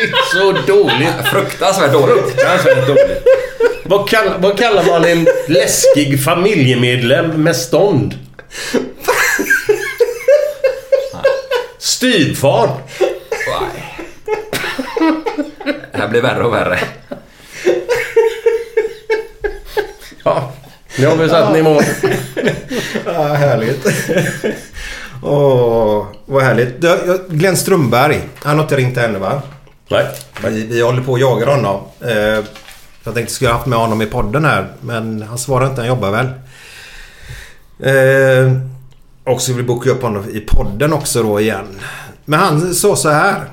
[0.32, 1.14] Så dåligt.
[1.32, 2.24] Fruktansvärt dåligt.
[2.24, 3.24] Fruktansvärt dåligt.
[3.84, 8.18] Vad, kall, vad kallar man en läskig familjemedlem med stånd?
[11.78, 12.70] Styvfar.
[13.60, 13.98] Nej.
[15.92, 16.78] Det här blir värre och värre.
[20.24, 20.52] Ja,
[20.98, 21.82] nu har vi satt nivån.
[23.04, 23.86] Ja, härligt.
[25.22, 26.76] Åh, vad härligt.
[27.28, 28.20] Glenn Strömberg.
[28.42, 29.42] Han har inte ringt ännu va?
[29.90, 30.06] Nej.
[30.44, 31.80] Vi, vi håller på att jaga honom.
[32.00, 32.44] Eh,
[33.04, 34.68] jag tänkte skulle haft med honom i podden här.
[34.80, 35.80] Men han svarar inte.
[35.80, 36.26] Han jobbar väl.
[37.80, 38.52] Eh,
[39.24, 41.66] och så vill vi boka upp honom i podden också då igen.
[42.24, 43.44] Men han sa så här.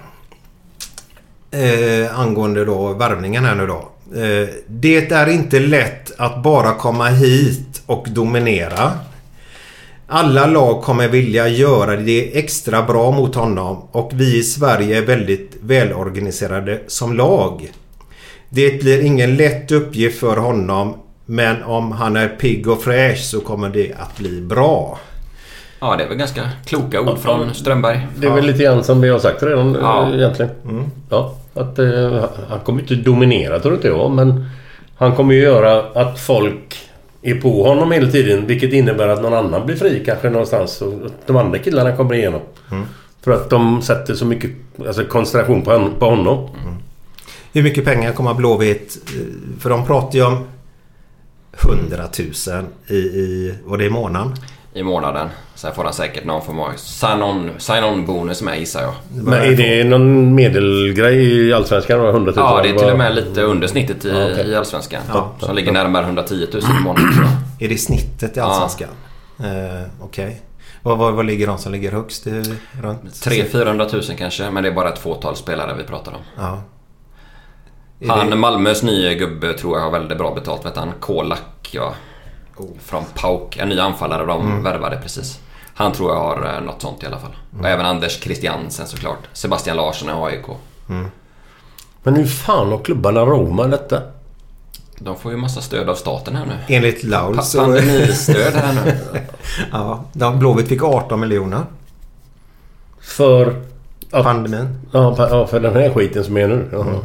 [1.52, 3.90] Eh, angående då värvningen här nu då.
[4.22, 8.92] Eh, det är inte lätt att bara komma hit och dominera.
[10.10, 15.06] Alla lag kommer vilja göra det extra bra mot honom och vi i Sverige är
[15.06, 17.72] väldigt välorganiserade som lag.
[18.50, 20.94] Det blir ingen lätt uppgift för honom
[21.26, 25.00] men om han är pigg och fräsch så kommer det att bli bra.
[25.80, 28.08] Ja, det är väl ganska kloka ord från Strömberg.
[28.16, 30.14] Det är väl lite grann som vi har sagt redan Ja.
[30.14, 30.52] egentligen.
[30.70, 30.84] Mm.
[31.10, 34.46] Ja, att eh, han kommer inte dominera tror inte jag men
[34.98, 36.78] han kommer ju göra att folk
[37.22, 40.94] är på honom hela tiden vilket innebär att någon annan blir fri kanske någonstans och
[41.26, 42.42] de andra killarna kommer igenom.
[42.72, 42.86] Mm.
[43.28, 44.52] För att de sätter så mycket
[44.88, 46.50] alltså, koncentration på, hon- på honom.
[47.54, 48.98] Hur mycket pengar kommer Blåvitt...
[49.16, 50.38] eh, För de pratar ju om
[51.68, 54.36] 100 000 i, i vad det är i månaden.
[54.74, 55.28] I månaden.
[55.56, 58.94] Sen får han säkert någon form av sign-on sign bonus med gissar jag.
[59.24, 62.00] Men är det någon medelgrej i Allsvenskan?
[62.06, 62.34] 100 000?
[62.36, 64.48] Ja, det är till och med lite under snittet i, Ja, okej.
[64.50, 65.02] i Allsvenskan.
[65.14, 65.32] Ja.
[65.40, 67.10] Som ligger närmare 110 000 i månaden.
[67.60, 68.90] Är det snittet i Allsvenskan?
[69.40, 70.42] Eh, Okej.
[70.88, 72.28] Vad, vad, vad ligger de som ligger högst?
[72.28, 76.22] Är runt 300-400 000 kanske, men det är bara ett fåtal spelare vi pratar om.
[76.38, 76.62] Ja.
[78.00, 80.66] Är Han, det- Malmös nya gubbe tror jag har väldigt bra betalt.
[80.66, 80.92] Vet han?
[81.00, 81.94] Kolak, ja.
[82.58, 82.70] Oh.
[82.80, 83.58] Från Pauk.
[83.58, 84.64] En ny anfallare de Mm.
[84.64, 85.40] värvade precis.
[85.74, 87.36] Han tror jag har eh, något sånt i alla fall.
[87.54, 87.66] Mm.
[87.66, 89.20] Och även Anders Christiansen såklart.
[89.34, 90.46] Sebastian Larsson i AIK.
[92.04, 94.02] Men hur fan har klubbarna råd med detta?
[95.00, 96.76] De får ju massa stöd av staten här nu.
[96.76, 97.60] Enligt Laul så...
[97.60, 98.98] Pandemistöd här nu.
[99.72, 101.64] ja, de, Blåvitt fick 18 miljoner.
[103.02, 103.62] För...
[104.12, 104.80] Att, Pandemin.
[104.92, 106.70] ja, för den här skiten som är nu.
[106.74, 106.96] Mm.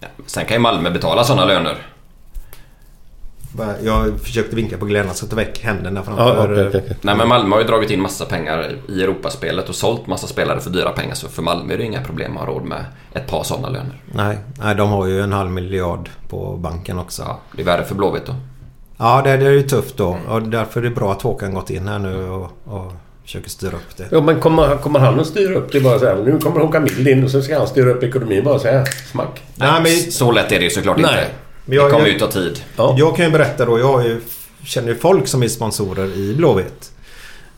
[0.00, 1.78] Ja, Sen kan ju Malmö betala sådana löner.
[3.84, 6.52] Jag försökte vinka på Glenn att ta väck händerna Ja, framför...
[6.52, 6.96] okej, okej, okej.
[7.00, 10.60] Nej men Malmö har ju dragit in massa pengar i Europaspelet och sålt massa spelare
[10.60, 11.14] för dyra pengar.
[11.14, 12.84] Så för Malmö är det inga problem att ha råd med
[13.14, 14.02] ett par sådana löner.
[14.12, 17.22] Nej, nej, de har ju en halv miljard på banken också.
[17.22, 18.34] Ja, det är värre för Blåvitt då.
[18.98, 20.18] Ja, det, det är ju tufft då.
[20.28, 22.92] Och därför är det bra att Håkan gått in här nu och, och
[23.24, 24.04] försöker styra upp det.
[24.10, 26.16] Ja, men kommer, kommer han att styra upp det bara så här?
[26.16, 28.84] Nu kommer Håkan Mild in och så ska han styra upp ekonomin bara så här.
[29.10, 29.42] Smack.
[29.54, 31.10] Nej, men Så lätt är det ju såklart Nej.
[31.10, 31.26] inte.
[31.64, 32.60] Men jag- det kommer ju ta tid.
[32.76, 32.94] Ja.
[32.98, 33.78] jag kan ju berätta då.
[33.78, 34.20] Jag har ju,
[34.64, 36.92] känner ju folk som är sponsorer i Blåvitt.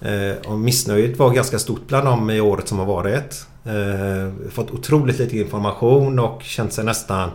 [0.01, 3.47] Eh, och missnöjet var ganska stort bland dem i året som har varit.
[3.65, 7.31] Eh, fått otroligt lite information och känt sig nästan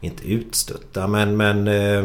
[0.00, 2.04] inte utstötta men, men eh,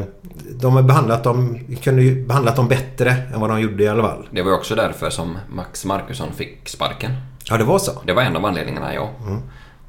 [0.51, 4.03] de har behandlat dem, kunde ju behandlat dem bättre än vad de gjorde i alla
[4.03, 4.28] fall.
[4.32, 7.11] Det var ju också därför som Max Markusson fick sparken.
[7.45, 7.91] Ja, det var så.
[8.05, 9.09] Det var en av anledningarna, ja.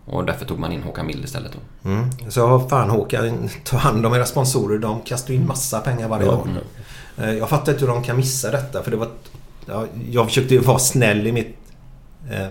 [0.05, 1.89] Och därför tog man in Håkan Mild istället då.
[1.91, 2.11] Mm.
[2.31, 4.79] Så fan Håkan, ta hand om era sponsorer.
[4.79, 6.49] De kastar in massa pengar varje år.
[7.19, 8.83] Eh, Jag fattar inte hur de kan missa detta.
[8.83, 9.09] För det var...
[9.67, 11.57] Ja, jag försökte ju vara snäll i mitt...
[12.31, 12.47] Eh,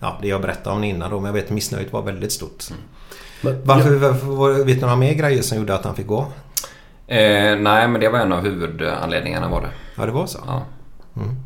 [0.00, 1.16] ja, det jag berättade om innan då.
[1.20, 2.64] Men jag vet att missnöjet var väldigt stort.
[3.42, 6.20] Men, Varför, varför, var- vet ni några mer grejer som gjorde att han fick gå?
[7.06, 9.70] Eh, nej, men det var en av huvudanledningarna var det.
[9.96, 10.38] Ja, det var så.
[10.46, 10.62] Ja.
[11.12, 11.42] Men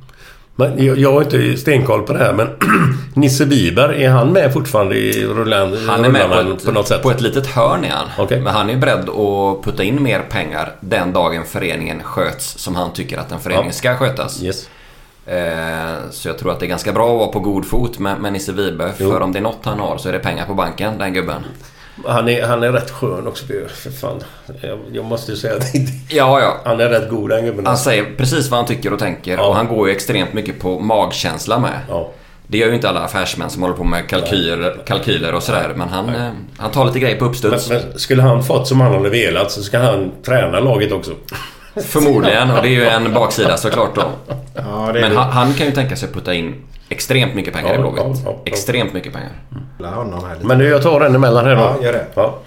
[0.97, 2.49] jag, har inte stenkoll på det här men
[3.15, 6.89] Nisse Wiberg, är han med fortfarande i rullan, Han är med på ett, på något
[6.89, 7.03] sätt?
[7.03, 8.07] på ett litet hörn är han.
[8.19, 8.41] Okej.
[8.41, 12.93] Men han är beredd att putta in mer pengar den dagen föreningen sköts som han
[12.93, 13.73] tycker att en förening Ja.
[13.73, 14.43] ska skötas.
[14.43, 14.69] Yes.
[15.27, 18.21] Eh, så jag tror att det är ganska bra att vara på god fot med,
[18.21, 18.93] med Nisse Wiberg.
[18.93, 21.43] För om det är något han har så är det pengar på banken, den gubben.
[22.07, 23.45] Han är, han är rätt skön också.
[23.69, 24.21] För fan.
[24.61, 25.65] Jag, jag måste ju säga att
[26.09, 26.61] Ja, ja.
[26.65, 27.67] han är rätt god den gubben.
[27.67, 29.47] Han säger precis vad han tycker och tänker Ja.
[29.47, 31.81] och han går ju extremt mycket på magkänsla med.
[31.89, 32.11] Ja.
[32.47, 35.73] Det gör ju inte alla affärsmän som håller på med kalkyler, kalkyler och sådär.
[35.77, 37.69] Men han, eh, han tar lite grejer på Men, uppstuds.
[37.69, 41.11] men skulle han fått som han hade velat så ska han träna laget också.
[41.87, 42.51] Förmodligen.
[42.51, 44.03] Och det är ju en baksida såklart då.
[44.55, 46.55] Ja, det Men han, han kan ju tänka sig att putta in
[46.91, 48.01] extremt mycket pengar Ja, i Blåvitt.
[48.05, 48.39] ja, ja, ja.
[48.45, 49.33] Extremt mycket pengar.
[50.47, 51.61] Men nu, jag tar en emellan här då.
[51.63, 52.07] Ja, gör det.
[52.15, 52.39] Ja.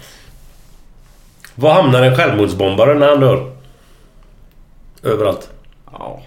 [1.54, 3.52] Var hamnar en självmordsbombare när han dör?
[5.02, 5.48] Överallt.
[5.92, 6.22] Ja.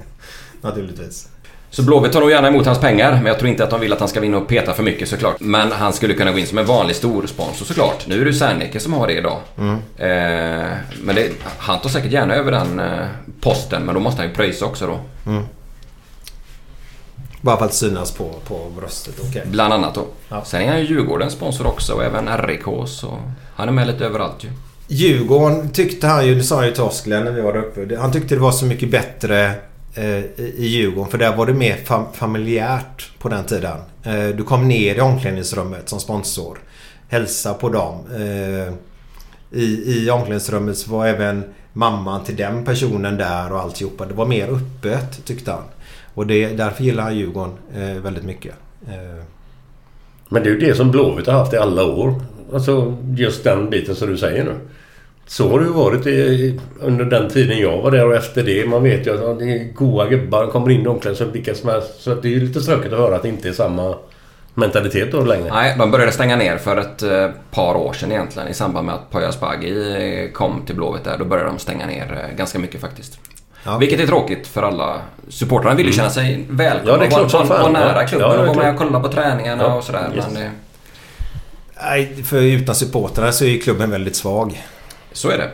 [0.60, 1.28] Naturligtvis.
[1.70, 3.92] Så Blåvitt tar nog gärna emot hans pengar, men jag tror inte att de vill
[3.92, 5.36] att han ska vinna och peta för mycket såklart.
[5.40, 8.06] Men han skulle kunna gå in som en vanlig stor sponsor såklart.
[8.06, 9.38] Nu är det Serneke som har det idag.
[9.58, 10.08] Eh,
[11.02, 13.06] men det, han tar säkert gärna över den eh,
[13.40, 14.98] posten, men då måste han ju pröjsa också då.
[17.46, 19.14] Bara för att synas på, på bröstet.
[19.28, 19.42] Okej.
[19.46, 20.06] Bland annat då.
[20.28, 20.44] Ja.
[20.44, 23.18] Sen är han ju Djurgårdens sponsor också och även RIK så
[23.54, 24.48] han är med lite överallt ju.
[24.88, 27.96] Djurgården tyckte han ju, det sa han ju till oss när vi var där uppe.
[27.96, 29.50] Han tyckte det var så mycket bättre
[29.94, 33.78] eh, i i Djurgården för där var det mer fam- familjärt på den tiden.
[34.02, 36.58] Eh, du kom ner i omklädningsrummet som sponsor.
[37.08, 37.98] Hälsa på dem.
[38.16, 38.72] Eh,
[39.60, 39.64] i,
[40.04, 44.04] I omklädningsrummet så var även mamman till den personen där och alltihopa.
[44.06, 45.62] Det var mer öppet tyckte han.
[46.16, 48.54] Och det, därför gillar han Djurgården eh, väldigt mycket.
[48.88, 49.22] Eh,
[50.28, 52.14] Men det är ju det som Blåvitt har haft i alla år.
[52.52, 54.54] Alltså just den biten som du säger nu.
[55.26, 58.68] Så har det ju varit i, under den tiden jag var där och efter det.
[58.68, 60.46] Man vet ju att det är goa gubbar.
[60.46, 62.00] kommer in i omklädningsrummet vilka som helst.
[62.00, 63.94] Så att det är ju lite tråkigt att höra att det inte är samma
[64.54, 65.50] mentalitet då längre.
[65.52, 68.94] Nej, de började stänga ner för ett eh, par år sedan egentligen i samband med
[68.94, 71.18] att Poya Asbaghi eh, kom till Blåvitt där.
[71.18, 73.18] Då började de stänga ner eh, ganska mycket faktiskt.
[73.66, 73.78] Ja.
[73.78, 75.00] Vilket är tråkigt för alla.
[75.28, 78.38] Supportrarna vill ju känna sig välkomna Ja, det är klart och vara, nära klubben Ja,
[78.40, 80.12] och vara med och kolla på träningarna Ja, och sådär.
[80.14, 80.24] yes.
[80.32, 80.50] Men det,
[81.84, 84.62] nej, för utan supportrar så är ju klubben väldigt svag.
[85.12, 85.50] så är det.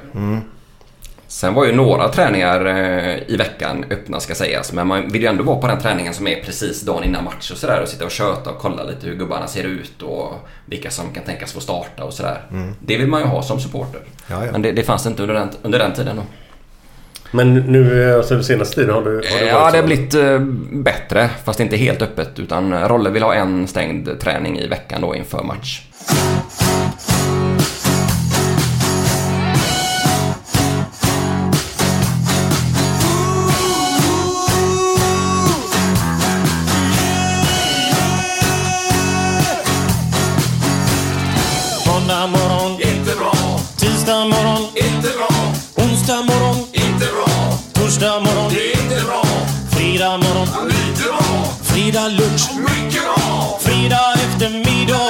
[1.27, 4.73] Sen var ju några träningar eh, i veckan öppna ska sägas.
[4.73, 7.51] Men man vill ju ändå vara på den träningen som är precis dagen innan match
[7.51, 7.83] och sådär.
[7.83, 10.33] Och sitta och köta och kolla lite hur gubbarna ser ut och
[10.67, 12.41] vilka som kan tänkas få starta och sådär.
[12.51, 12.75] Mm.
[12.81, 14.01] Det vill man ju ha som supporter.
[14.27, 14.41] Ja.
[14.53, 16.23] Men det, det fanns inte under den, under den tiden då.
[17.35, 19.11] Men nu, alltså senaste tiden har du...
[19.11, 20.39] Har det Ja, varit det har blivit eh,
[20.83, 21.31] bättre.
[21.45, 22.39] Fast inte helt öppet.
[22.39, 25.81] Utan Rolle vill ha en stängd träning i veckan då inför match.
[52.03, 52.49] Fredag lunch.
[53.61, 55.02] Fredag eftermiddag,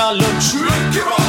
[0.00, 1.19] Fredag lunch, mycket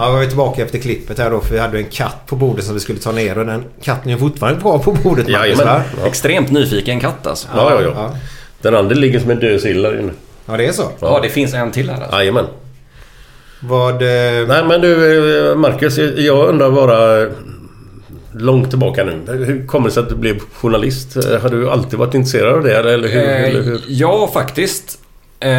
[0.00, 2.64] Ja, var vi tillbaka efter klippet här då för vi hade en katt på bordet
[2.64, 5.28] som vi skulle ta ner och den katten är fortfarande kvar på bordet.
[5.28, 5.66] Marcus, Jajamän.
[5.66, 5.82] va?
[6.00, 6.06] Ja.
[6.06, 7.48] Extremt nyfiken katt alltså.
[7.56, 8.10] Ja, ja, ja.
[8.62, 10.12] Den andra ligger som en död sill där inne.
[10.46, 10.90] Ja, det är så?
[11.00, 12.16] Ja, det finns en till här alltså.
[12.16, 12.46] Jajamän.
[13.60, 13.94] Vad...
[14.02, 17.22] eh, Nej men du eh, Marcus, jag undrar bara...
[17.22, 17.28] eh,
[18.34, 19.44] Långt tillbaka nu.
[19.44, 21.14] Hur kommer det sig att du blev journalist?
[21.42, 23.22] Har du alltid varit intresserad av det eller hur?
[23.28, 23.80] Eh, eller hur?
[23.88, 24.98] Ja, faktiskt.
[25.40, 25.50] Eh,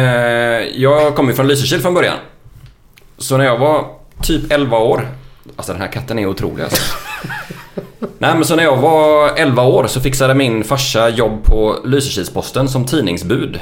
[0.74, 2.16] jag kommer ju från Lysekil från början.
[3.18, 3.84] Så när jag var
[4.22, 5.08] typ 11 år.
[5.56, 6.82] Alltså den här katten är otrolig alltså.
[8.18, 12.68] Nej men så när jag var 11 år så fixade min farsa jobb på Lysekilsposten
[12.68, 13.60] som tidningsbud.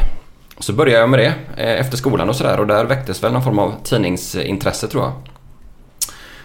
[0.59, 3.45] Så började jag med det eh, efter skolan och sådär och där väcktes väl någon
[3.45, 5.13] form av tidningsintresse tror jag.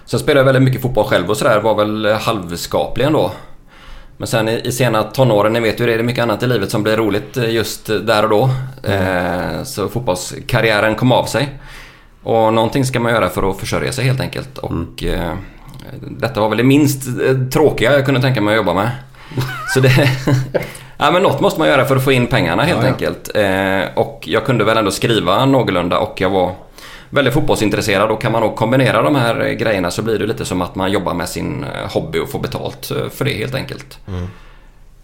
[0.06, 3.32] Sen spelade jag väldigt mycket fotboll själv och sådär, var väl halvskaplig ändå.
[4.18, 6.48] Men sen i, i sena tonåren, ni vet ju det, är det mycket annat i
[6.48, 8.50] livet som blir roligt eh, just där och då.
[8.92, 11.50] Eh, så fotbollskarriären kom av sig.
[12.26, 14.58] Och någonting ska man göra för att försörja sig helt enkelt.
[14.58, 15.34] Och eh,
[16.02, 18.92] detta var väl det minst eh, tråkiga jag kunde tänka mig att jobba med.
[19.74, 20.10] Så det...
[20.98, 22.92] ja men något måste man göra för att få in pengarna helt Ja, ja.
[22.94, 23.32] enkelt.
[23.36, 26.52] Eh, och jag kunde väl ändå skriva någorlunda och jag var
[27.10, 30.46] väldigt fotbollsintresserad och kan man nog kombinera de här eh, grejerna så blir det lite
[30.46, 34.00] som att man jobbar med sin hobby och får betalt för det helt enkelt.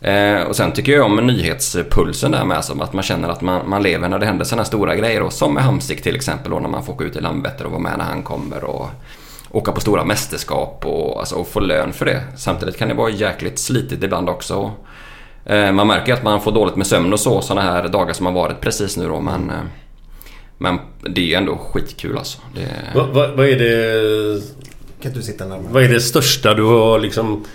[0.01, 3.69] Eh, och sen tycker jag om nyhetspulsen där med, alltså, att man känner att man,
[3.69, 5.21] man lever när det händer sådana stora grejer.
[5.21, 7.71] Och som med Hamsik till exempel, då, när man får åka ut i Landvetter och
[7.71, 8.63] vara med när han kommer.
[8.63, 8.89] Och
[9.51, 12.23] åka på stora mästerskap och, alltså, och få lön för det.
[12.37, 14.71] Samtidigt kan det vara jäkligt slitigt ibland också.
[15.45, 18.25] Eh, man märker att man får dåligt med sömn och så, sådana här dagar som
[18.25, 19.19] har varit precis nu då.
[19.19, 19.55] Men, eh,
[20.57, 20.79] men
[21.09, 22.39] det är ändå skitkul alltså.
[22.55, 24.41] Det, Vad, vad, vad är det...
[25.03, 25.67] Kan du sitta närmare?
[25.71, 27.45] Vad är det största du har liksom...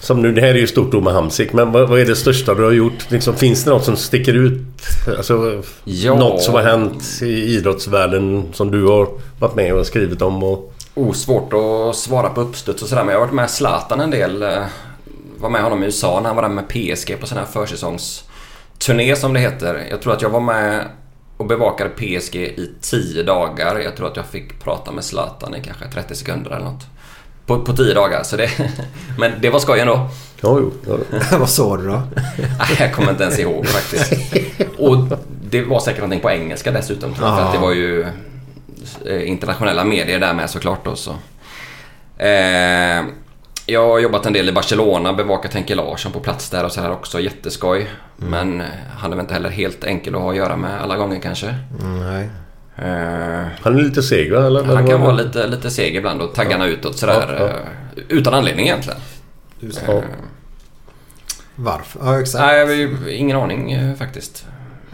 [0.00, 2.16] Som nu, det här är ju stort ord med Hamsik, men vad, vad är det
[2.16, 3.10] största du har gjort?
[3.10, 4.62] Liksom, finns det något som sticker ut?
[5.16, 6.14] Alltså, Ja.
[6.14, 7.26] Något som har hänt i
[7.56, 10.42] idrottsvärlden som du har varit med och skrivit om?
[10.42, 10.72] Och...
[10.94, 14.10] Oh, svårt att svara på uppstuds och sådär men jag har varit med Zlatan en
[14.10, 14.42] del.
[14.42, 14.62] eh,
[15.38, 19.16] Var med honom i USA när han var där med PSG på sån här försäsongsturné
[19.16, 19.86] som det heter.
[19.90, 20.84] Jag tror att jag var med
[21.36, 23.78] och bevakade PSG i 10 dagar.
[23.78, 26.84] Jag tror att jag fick prata med Zlatan i kanske 30 sekunder eller något.
[27.46, 28.22] På, på 10 dagar.
[28.22, 28.50] Så det,
[29.18, 30.08] men det var skoj ändå.
[30.40, 30.72] Ja, jo.
[30.86, 31.18] Ja.
[31.38, 31.92] Vad sa du då?
[32.58, 34.12] Nej, jag kommer inte ens ihåg faktiskt.
[34.78, 34.96] Och
[35.50, 37.14] det var säkert någonting på engelska dessutom.
[37.14, 38.06] Tror jag, för att det var ju
[39.06, 40.84] eh, internationella medier där med såklart.
[40.84, 41.10] Då, så.
[42.18, 43.04] Eh,
[43.66, 46.80] jag har jobbat en del i Barcelona, bevakat Henke Larsson på plats där och så
[46.80, 47.20] här också.
[47.20, 47.90] Jätteskoj.
[48.16, 48.66] Men eh,
[48.98, 51.54] han är väl inte heller helt enkel att ha att göra med alla gånger kanske.
[51.80, 52.30] Nej.
[52.78, 54.46] Eh, Han är lite seg va?
[54.46, 54.64] Eller?
[54.64, 57.36] han kan vara lite, lite seg ibland och taggarna utåt sådär.
[57.38, 57.48] Ja, ja.
[57.48, 58.98] eh, Utan anledning egentligen.
[59.60, 59.80] Du sa.
[59.86, 60.02] Ja.
[61.56, 62.00] Varför?
[62.04, 62.42] Ja, exakt.
[62.44, 64.46] Nej, jag har ju ingen aning eh, faktiskt.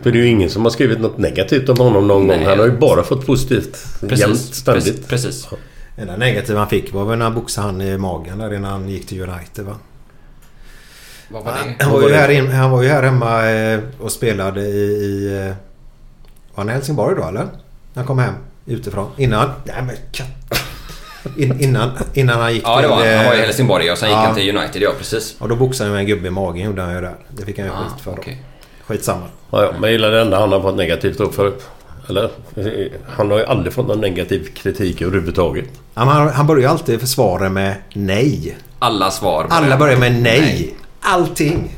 [0.03, 2.39] För det är ju ingen som har skrivit något negativt om honom någon Nej.
[2.39, 2.47] gång.
[2.47, 3.87] Han har ju bara fått positivt.
[4.11, 5.09] Jämt, ständigt.
[5.09, 5.47] Precis.
[5.47, 5.49] precis.
[5.97, 8.70] Det enda negativa han fick var väl när han boxade han i magen där innan
[8.72, 9.76] han gick till United va?
[11.28, 11.85] Vad var det?
[11.85, 14.80] Han var, ju här, in, han var ju här hemma eh, och spelade i...
[14.83, 15.55] i eh,
[16.55, 17.49] var han i Helsingborg då eller?
[17.95, 18.34] När han kom hem
[18.66, 19.11] utifrån.
[19.16, 19.51] Innan...
[19.64, 20.26] Nej men katt.
[21.36, 23.07] In, innan, innan han gick Ja, det var han.
[23.16, 24.20] Han var i eh, Helsingborg och sen gick ja.
[24.22, 25.34] han till United, ja precis.
[25.38, 27.14] Och då boxade han med en gubbe i magen gjorde han ju där.
[27.28, 28.11] Det fick han ju Ah, skit för.
[28.12, 28.43] okej.
[28.86, 29.24] Skitsamma.
[29.51, 31.62] Ja, ja, men jag gillar det enda han har fått negativt upp förut.
[32.09, 32.30] Eller?
[33.09, 35.64] Han har ju aldrig fått någon negativ kritik överhuvudtaget.
[35.95, 38.57] Ja, Han, han börjar ju alltid försvara med nej.
[38.78, 39.47] Alla svar.
[39.51, 40.74] Alla börjar med nej.
[41.01, 41.76] Allting.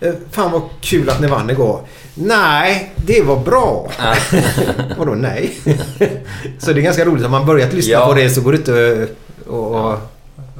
[0.00, 1.80] Eh, Fan vad kul att ni vann igår.
[2.14, 3.88] Nej, det var bra.
[4.98, 5.52] Vadå nej?
[6.58, 8.06] så det är ganska roligt om man börjat lyssna Ja.
[8.06, 9.06] på det så går det inte
[9.48, 9.98] att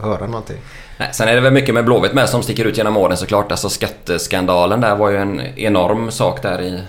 [0.05, 0.57] höra någonting.
[0.99, 3.51] Nej, sen är det väl mycket med Blåvitt med som sticker ut genom åren såklart.
[3.51, 6.81] Alltså skatteskandalen där var ju en enorm sak där i...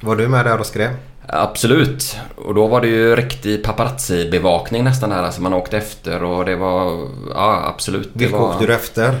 [0.00, 0.90] Var du med där och skrev?
[1.26, 2.16] Absolut.
[2.36, 5.22] Och då var det ju riktig paparazzi-bevakning nästan där.
[5.22, 7.06] Alltså man åkte efter och det var...
[7.34, 8.10] Ja, absolut.
[8.12, 8.48] Vilka var...
[8.48, 9.14] åkte du efter?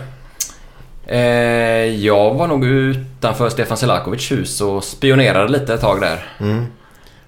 [1.06, 1.18] Eh,
[2.04, 6.24] jag var nog utanför Stefan Selakovic hus och spionerade lite ett tag där.
[6.40, 6.66] Mm.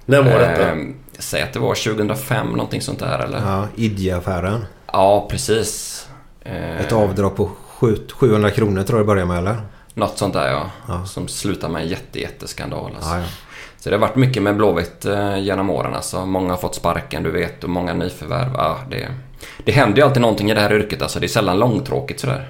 [0.05, 0.69] När var detta?
[0.73, 0.77] Eh,
[1.19, 3.39] säg att det var 2005, någonting sånt där eller?
[3.47, 4.65] Ja, Idje-affären.
[4.93, 6.07] Ja, precis.
[6.41, 9.57] Eh, Ett avdrag på sju- 700 kronor tror jag det började med eller?
[9.95, 10.71] Något sånt där ja.
[10.89, 11.05] Ja.
[11.07, 12.91] Som slutar med en jätte, jätteskandal.
[12.97, 13.11] Alltså.
[13.11, 13.25] Ja, ja.
[13.79, 15.95] Så det har varit mycket med Blåvitt eh, genom åren.
[15.95, 16.27] Alltså.
[16.27, 18.51] Många har fått sparken, du vet, och många nyförvärv.
[18.55, 19.09] Ja, det,
[19.65, 21.03] det händer ju alltid någonting i det här yrket.
[21.03, 21.21] Alltså.
[21.21, 22.49] Det är sällan långtråkigt sådär.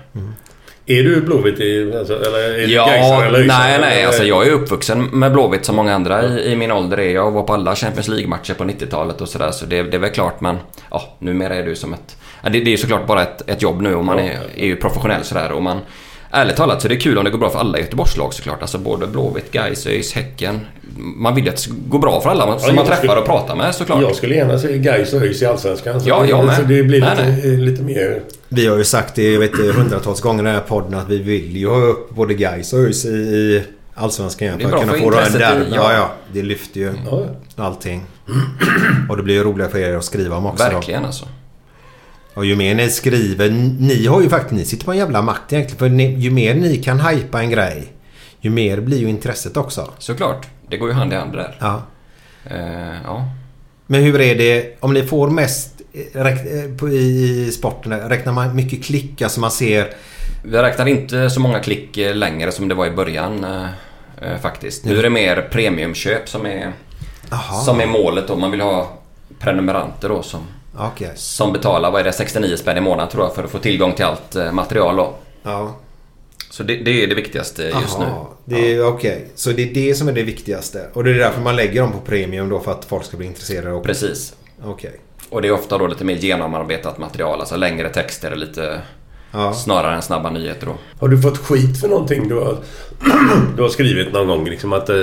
[0.87, 1.95] Är du Blåvitt i...
[1.99, 3.97] Alltså, eller är du Ja, eller Ysare, nej, nej.
[3.99, 4.07] eller?
[4.07, 7.11] Alltså, jag är uppvuxen med Blåvitt som många andra i, i min ålder är.
[7.14, 9.51] Jag var på alla Champions League-matcher på 90-talet och sådär.
[9.51, 10.57] Så det, det är väl klart, men
[10.91, 12.16] ja, numera är ju som ett...
[12.43, 15.24] Det, det är såklart bara ett, ett jobb nu och man är, är ju professionell
[15.24, 15.53] sådär.
[15.53, 15.80] Och man,
[16.33, 18.62] ärligt talat så är det kul om det går bra för alla Göteborgslag såklart.
[18.62, 20.61] Alltså både Blåvitt, Gais, ÖIS, Häcken.
[20.97, 23.20] Man vill ju att det ska gå bra för alla som jag man träffar skulle-
[23.20, 24.03] och pratar med såklart.
[24.03, 26.01] Jag skulle gärna se Gais och ÖIS i Allsvenskan.
[26.01, 26.57] Så Ja, det, jag med.
[26.57, 28.22] Så det blir Nej, lite, lite mer...
[28.49, 31.18] Vi har ju sagt det jag vet, hundratals gånger i den här podden att vi
[31.18, 33.62] vill ju ha upp både Gais och ÖIS i, i
[33.95, 34.59] Allsvenskan igen.
[34.59, 35.76] Det är För att bra kunna för få den intresset där.
[35.76, 35.97] Ja, ja.
[35.97, 36.12] ja.
[36.33, 37.26] Det lyfter ju Ja,
[37.57, 38.03] allting.
[39.09, 40.64] Och det blir ju roligare för er att skriva om också.
[40.64, 40.70] Då.
[40.70, 41.26] Verkligen alltså.
[42.35, 43.51] Och ju mer ni skriver.
[43.80, 44.53] Ni har ju faktiskt...
[44.53, 45.78] Ni sitter på en jävla makt egentligen.
[45.78, 47.93] För ni, ju mer ni kan hypa en grej.
[48.41, 49.91] Ju mer blir ju intresset också.
[49.99, 50.47] Såklart.
[50.68, 51.57] Det går ju hand i hand där.
[51.61, 51.83] Ja.
[52.45, 53.28] Eh, ja.
[53.87, 55.83] Men hur är det om ni får mest
[56.14, 58.01] eh, eh, i, sporten?
[58.01, 59.22] Räknar man mycket klick?
[59.22, 59.95] Alltså man ser...
[60.45, 64.85] Vi räknar inte så många klick längre som det var i början eh, faktiskt.
[64.85, 66.72] Nu är det mer premiumköp som är,
[67.30, 67.61] Aha.
[67.61, 68.99] som är målet och man vill ha
[69.39, 70.41] prenumeranter då som,
[70.77, 71.12] Okej.
[71.14, 73.93] som betalar, vad är det, 69 spänn i månaden tror jag för att få tillgång
[73.93, 75.14] till allt eh, material då.
[75.43, 75.77] Ja.
[76.51, 78.05] Så det, det är det viktigaste just nu.
[78.05, 79.29] Aha, det är okej.
[79.35, 80.87] Så det är det som är det viktigaste.
[80.93, 83.27] Och det är därför man lägger dem på premium då för att folk ska bli
[83.27, 83.73] intresserade.
[83.73, 83.85] Och...
[83.85, 84.35] Precis.
[84.64, 85.01] Okej.
[85.31, 88.81] Och det är ofta då lite mer genomarbetat material, alltså längre texter lite
[89.33, 89.53] Ja.
[89.53, 90.74] snarare än snabba nyheter då.
[91.01, 92.57] Har du fått skit för någonting du har,
[93.57, 94.45] du har skrivit någon gång?
[94.45, 94.97] Liksom att, eh,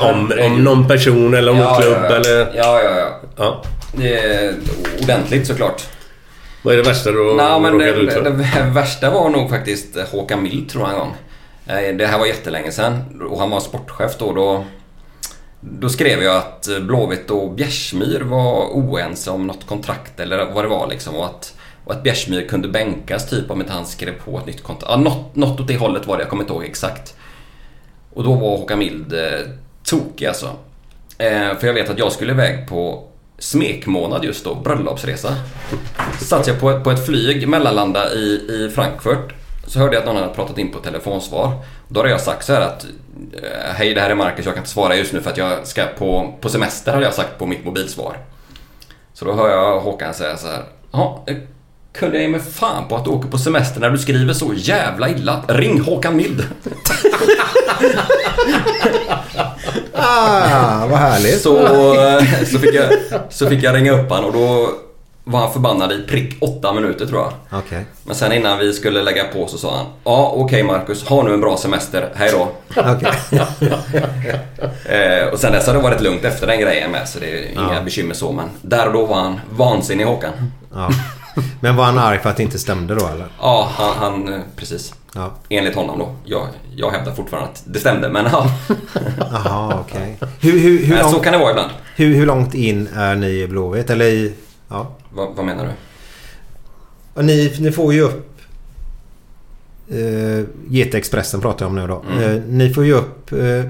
[0.00, 2.16] om, om någon person eller om någon klubb ja, ja.
[2.16, 2.38] eller...
[2.56, 3.20] Ja, ja, ja.
[3.36, 3.62] Ja.
[3.96, 4.54] Det är
[5.02, 5.82] ordentligt såklart.
[6.62, 8.22] Vad är det värsta du har Nej, men råkat det, ut för?
[8.22, 11.14] det värsta var nog faktiskt Håkan Mild tror jag en gång.
[11.66, 14.32] Eh, Det här var jättelänge sedan och han var sportchef då.
[14.32, 14.64] Då,
[15.60, 20.68] då skrev jag att Blåvitt och Bjärsmyr var oense om något kontrakt eller vad det
[20.68, 21.14] var liksom.
[21.16, 21.54] Och att,
[21.84, 24.90] och att Bjärsmyr kunde bänkas typ om inte han skrev på ett nytt kontrakt.
[24.90, 27.14] Ja, något, något åt det hållet var det, jag kommer inte ihåg exakt.
[28.14, 29.40] Och då var Håkan Mild eh,
[29.84, 30.46] tokig alltså.
[31.18, 33.04] Eh, för jag vet att jag skulle iväg på
[33.38, 35.36] smekmånad just då, bröllopsresa.
[36.20, 39.34] Satt jag på ett, på ett flyg, mellanlanda i, i Frankfurt.
[39.66, 41.52] Så hörde jag att någon hade pratat in på telefonsvar.
[41.88, 42.84] Då hade jag sagt så här att
[43.32, 45.66] eh, Hej det här är Marcus, jag kan inte svara just nu för att jag
[45.66, 48.16] ska på, på semester hade jag sagt på mitt mobilsvar.
[49.12, 50.62] Så då hör jag Håkan säga så här.
[50.92, 51.24] Ja,
[51.94, 54.52] kunde jag ge mig fan på att du åker på semester när du skriver så
[54.56, 55.42] jävla illa.
[55.48, 56.46] Ring Håkan Mild.
[59.92, 61.40] Ah, vad härligt.
[61.42, 62.92] Så, eh, så, fick jag,
[63.30, 64.70] så fick jag ringa upp han och då
[65.24, 67.58] var han förbannad i prick åtta minuter tror jag.
[67.60, 67.84] Okej.
[68.04, 71.34] Men sen innan vi skulle lägga på så sa han Ja okej Marcus, ha nu
[71.34, 72.48] en bra semester, hej då.
[72.76, 73.12] Okej.
[74.84, 77.52] Eh, och sen dess har det varit lugnt efter den grejen med så det är
[77.52, 77.82] inga Ja.
[77.84, 80.32] bekymmer så men där och då var han vansinnig Håkan.
[80.74, 80.90] Ja.
[81.60, 83.26] Men var han arg för att det inte stämde då eller?
[83.40, 84.94] Ja, han, han eh, precis.
[85.14, 85.34] Ja.
[85.48, 86.14] Enligt honom då.
[86.24, 88.50] Jag, jag hävdar fortfarande att det stämde men ja.
[89.18, 90.18] Jaha, okej.
[90.40, 91.70] Hur, hur, så kan det vara ibland.
[91.96, 93.90] hur, hur långt in är ni i Blåvitt?
[93.90, 94.34] Eller i...
[94.68, 94.92] Ja.
[95.12, 95.70] Vad, vad menar du?
[97.14, 98.30] Och ni, ni får ju upp...
[99.92, 102.04] Uh, GT-Expressen pratar jag om nu då.
[102.10, 102.36] Mm.
[102.36, 103.64] Eh, ni får ju upp eh,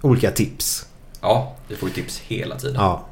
[0.00, 0.86] olika tips.
[1.20, 2.76] Ja, vi får ju tips hela tiden.
[2.78, 3.04] Ja.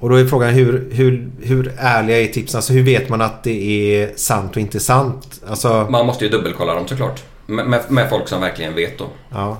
[0.00, 2.58] Och då är frågan hur, hur, hur ärliga är tipsen?
[2.58, 5.40] Alltså hur vet man att det är sant och inte sant?
[5.48, 5.86] Alltså...
[5.90, 7.22] Man måste ju dubbelkolla dem såklart.
[7.46, 9.06] Med, med, folk som verkligen vet då.
[9.30, 9.56] Ja.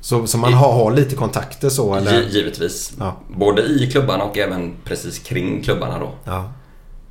[0.00, 2.12] Så, så man har, har lite kontakter så eller?
[2.12, 2.92] Gi- givetvis.
[2.98, 3.16] Ja.
[3.28, 6.10] Både i klubbarna och även precis kring klubbarna då.
[6.24, 6.52] Ja.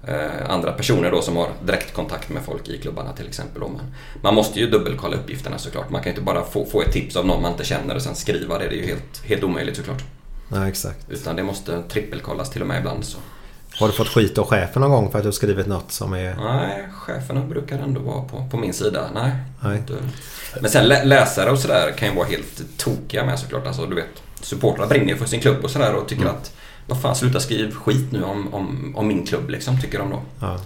[0.07, 3.61] Eh, andra personer då som har direktkontakt med folk i klubbarna till exempel.
[3.61, 3.81] Men
[4.21, 5.89] man måste ju dubbelkolla uppgifterna såklart.
[5.89, 8.15] Man kan inte bara få, få ett tips av någon man inte känner och sen
[8.15, 8.67] skriva det.
[8.69, 10.03] Det är ju helt, helt omöjligt såklart.
[10.53, 11.05] Ja, exakt.
[11.09, 13.05] Utan det måste trippelkollas till och med ibland.
[13.05, 13.17] Så.
[13.79, 16.13] Har du fått skit av chefen någon gång för att du har skrivit något som
[16.13, 16.35] är...
[16.35, 19.09] Nej, cheferna brukar ändå vara på, på min sida.
[19.13, 19.31] Nej.
[19.59, 19.83] Nej.
[20.61, 23.67] Men sen lä- läsare och sådär kan ju vara helt tokiga med såklart.
[23.67, 26.51] Alltså, du vet, supportrar brinner ju för sin klubb och sådär och tycker att
[26.87, 30.21] vad fan sluta skriv skit nu om, om, om min klubb liksom, tycker de då.
[30.39, 30.57] Ja.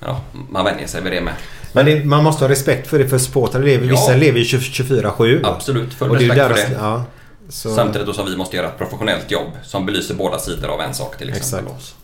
[0.00, 0.20] Ja,
[0.50, 1.34] man vänjer sig vid det med.
[1.72, 4.18] Men det, man måste ha respekt för det för supportrar lever, vissa Ja.
[4.18, 5.40] lever ju 24-7.
[5.44, 6.76] Absolut, full Och det respekt för det.
[6.80, 7.04] ja,
[7.52, 10.94] så, Samtidigt som vi måste göra ett professionellt jobb som belyser båda sidor av en
[10.94, 11.74] sak till exempel.
[11.76, 11.94] Exakt.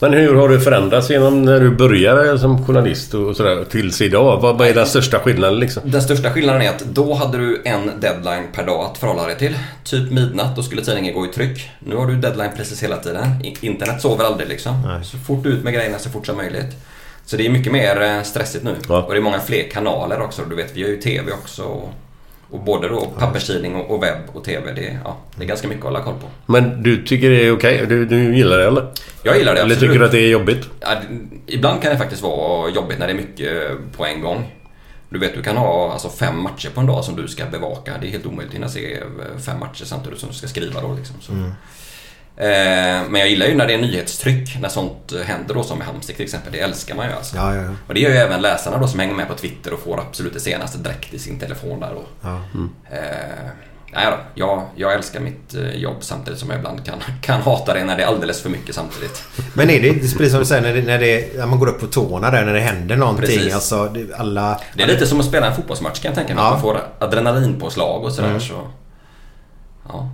[0.00, 4.40] Men hur har du förändrats genom när du började som journalist och sådär tills idag?
[4.40, 5.82] Vad, är den största skillnaden liksom?
[5.86, 9.38] Den största skillnaden är att då hade du en deadline per dag att förhålla dig
[9.38, 9.54] till.
[9.84, 11.70] Typ midnatt, då skulle tidningen gå i tryck.
[11.78, 13.26] Nu har du deadline precis hela tiden.
[13.60, 14.82] Internet sover aldrig liksom.
[14.86, 15.04] Nej.
[15.04, 16.76] Så fort ut med grejerna så fort som möjligt.
[17.24, 18.74] Så det är mycket mer eh, stressigt nu.
[18.88, 19.02] Ja.
[19.02, 20.42] Och det är många fler kanaler också.
[20.50, 21.80] Du vet, vi har ju TV också.
[22.50, 24.72] Och, både då papperstidning och, och webb och TV.
[24.72, 26.52] Det, ja, det är ganska mycket att hålla koll på.
[26.52, 27.86] Men du tycker det är okej?
[27.88, 28.86] Du, du gillar det eller?
[29.22, 29.90] Jag gillar det Eller absolut.
[29.90, 30.68] tycker du att det är jobbigt?
[30.80, 30.88] Ja,
[31.46, 33.52] ibland kan det faktiskt vara jobbigt när det är mycket
[33.96, 34.54] på en gång.
[35.10, 37.94] Du vet, du kan ha alltså, fem matcher på en dag som du ska bevaka.
[38.00, 40.80] Det är helt omöjligt att hinna se eh, fem matcher samtidigt som du ska skriva
[40.80, 40.94] då.
[40.94, 41.16] Liksom.
[41.20, 41.32] Så.
[41.32, 41.50] Eh,
[42.38, 45.84] men jag gillar ju när det är nyhetstryck, när sånt eh, händer då som i
[45.84, 46.52] Halmstad till exempel.
[46.52, 47.36] Det älskar man ju alltså.
[47.36, 47.70] Ja, ja, ja.
[47.86, 50.34] Och det gör ju även läsarna då som hänger med på Twitter och får absolut
[50.34, 52.02] det senaste direkt i sin telefon där då.
[52.20, 52.40] Ja.
[52.90, 53.50] Eh,
[53.92, 57.74] nej då, jag, jag älskar mitt eh, jobb samtidigt som jag ibland kan, kan hata
[57.74, 59.22] det när det är alldeles för mycket samtidigt.
[59.54, 61.68] Men är det, är precis som du säger, när, det, när, det, när man går
[61.68, 63.26] upp på tårna där, när det händer någonting.
[63.26, 63.54] Precis.
[63.54, 64.60] Alltså, det, alla...
[64.74, 66.44] Det är lite som att spela en fotbollsmatch kan jag tänka mig.
[66.44, 66.46] Ja.
[66.46, 68.28] Att man får adrenalinpåslag och sådär.
[68.28, 68.40] Mm.
[68.40, 68.68] Så,
[69.88, 70.10] ja.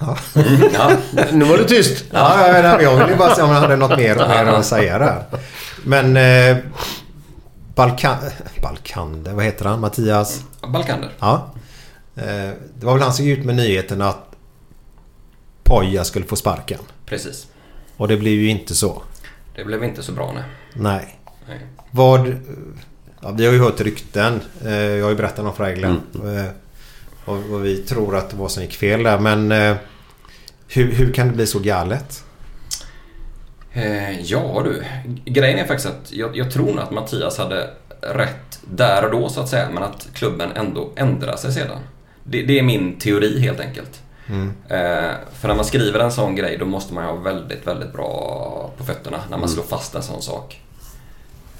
[0.00, 0.16] Ja.
[0.72, 0.90] ja.
[1.32, 2.04] Nu var du tyst.
[2.12, 4.66] Ja, ja, ja, jag ville ju bara se om jag hade något mer, mer att
[4.66, 5.24] säga där.
[5.84, 6.16] Men...
[6.16, 6.56] Eh,
[7.74, 8.16] Balkan...
[8.62, 9.80] Balkander, vad heter han?
[9.80, 10.44] Mattias?
[10.72, 11.10] Balkander.
[11.18, 11.50] Ja.
[12.16, 12.24] Eh,
[12.78, 14.26] det var väl han som gick ut med nyheten att
[15.62, 16.78] Poja skulle få sparken.
[17.06, 17.46] Precis.
[17.96, 19.02] Och det blev ju inte så.
[19.56, 20.42] Det blev inte så bra nej.
[20.74, 21.18] Nej.
[21.48, 21.58] nej.
[21.90, 22.36] Vad...
[23.20, 24.40] Ja, vi har ju hört rykten.
[24.64, 26.00] Eh, Jag har ju berättat om Freglen.
[26.14, 26.44] Eh,
[27.24, 29.18] Och, och vi tror att det var som gick fel där.
[29.18, 29.76] Men eh,
[30.70, 32.24] hur, hur kan det bli så galet?
[33.72, 34.84] Eh, ja du,
[35.24, 39.28] grejen är faktiskt att jag, jag tror nog att Mattias hade rätt där och då
[39.28, 39.68] så att säga.
[39.70, 41.78] Men att klubben ändå ändrade sig sedan.
[42.24, 44.02] Det, det är min teori helt enkelt.
[44.26, 44.52] Mm.
[44.68, 48.70] Eh, för när man skriver en sån grej då måste man ha väldigt, väldigt bra
[48.76, 50.60] på fötterna när man slår fast en sån sak.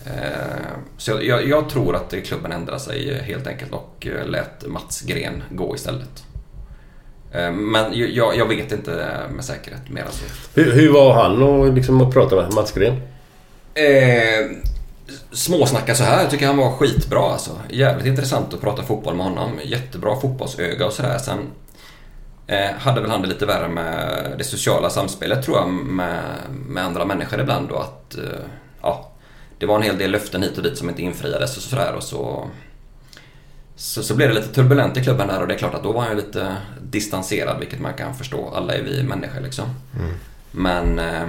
[0.07, 0.13] Eh,
[0.97, 5.01] så jag, jag, jag tror att klubben ändrade sig helt enkelt och eh, lät Mats
[5.01, 6.25] Gren gå istället.
[7.33, 8.91] Eh, men jag, jag vet inte
[9.31, 10.25] med säkerhet mer än så.
[10.61, 12.97] Hur, hur var han och liksom att prata med Mats Gren?
[13.75, 14.57] Eh,
[15.33, 16.23] småsnacka så här.
[16.23, 17.51] Jag tycker han var skitbra alltså.
[17.69, 19.51] Jävligt intressant att prata fotboll med honom.
[19.65, 21.19] Jättebra fotbollsöga och sådär.
[21.19, 21.39] Sen
[22.47, 26.23] eh, hade väl han det lite värre med det sociala samspelet tror jag med,
[26.67, 28.41] med andra människor ibland då att eh,
[28.83, 29.11] ja,
[29.59, 32.03] det var en hel del löften hit och dit som inte infriades och sådär och
[32.03, 32.49] så
[33.81, 35.93] så, så blev det lite turbulent i klubben där och det är klart att då
[35.93, 38.51] var han ju lite distanserad vilket man kan förstå.
[38.55, 39.65] Alla är vi människor liksom.
[40.51, 41.23] Men eh,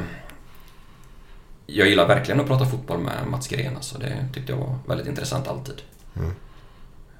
[1.65, 3.75] jag gillar verkligen att prata fotboll med Mats Gren.
[3.75, 3.97] Alltså.
[3.97, 5.75] Det tyckte jag var väldigt intressant alltid.
[6.17, 6.31] Mm.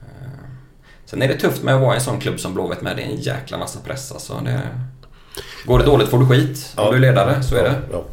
[0.01, 0.27] Eh,
[1.05, 2.97] Sen är det tufft med att vara i en sån klubb som Blåvitt med.
[2.97, 4.11] Det är en jäkla massa press.
[4.11, 4.41] Alltså.
[4.45, 4.61] Det...
[5.65, 6.73] Går det dåligt får du skit.
[6.77, 6.91] Om Ja.
[6.91, 7.81] du är ledare, så är det.
[7.91, 8.03] Ja.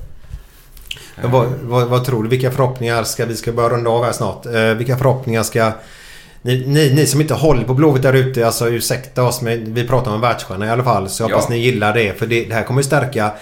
[1.22, 2.28] Men vad, vad, vad tror du?
[2.28, 3.26] Vilka förhoppningar ska...
[3.26, 4.46] Vi ska börja runda av här snart.
[4.46, 5.72] Eh, vilka förhoppningar ska...
[6.48, 9.86] Ni, ni, ni som inte håller på Blåvitt där ute, alltså ursäkta oss men vi
[9.88, 11.08] pratar om en världsstjärna i alla fall.
[11.08, 11.54] Så jag hoppas Ja.
[11.54, 12.18] ni gillar det.
[12.18, 13.32] För det, det här kommer ju stärka...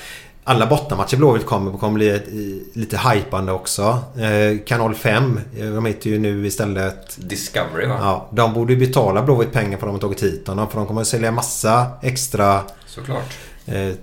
[0.45, 2.25] Alla bortamatcher Blåvitt kommer, kommer bli ett,
[2.73, 3.99] lite hypande också.
[4.19, 7.17] Eh, Kanal 5, eh, de heter ju nu istället...
[7.17, 7.97] Discovery va?
[8.01, 10.71] Ja, de borde ju betala Blåvitt pengar för att de har tagit hit honom.
[10.71, 12.61] För de kommer att sälja massa extra...
[12.87, 13.35] Såklart.
[13.67, 13.95] Eh, eh,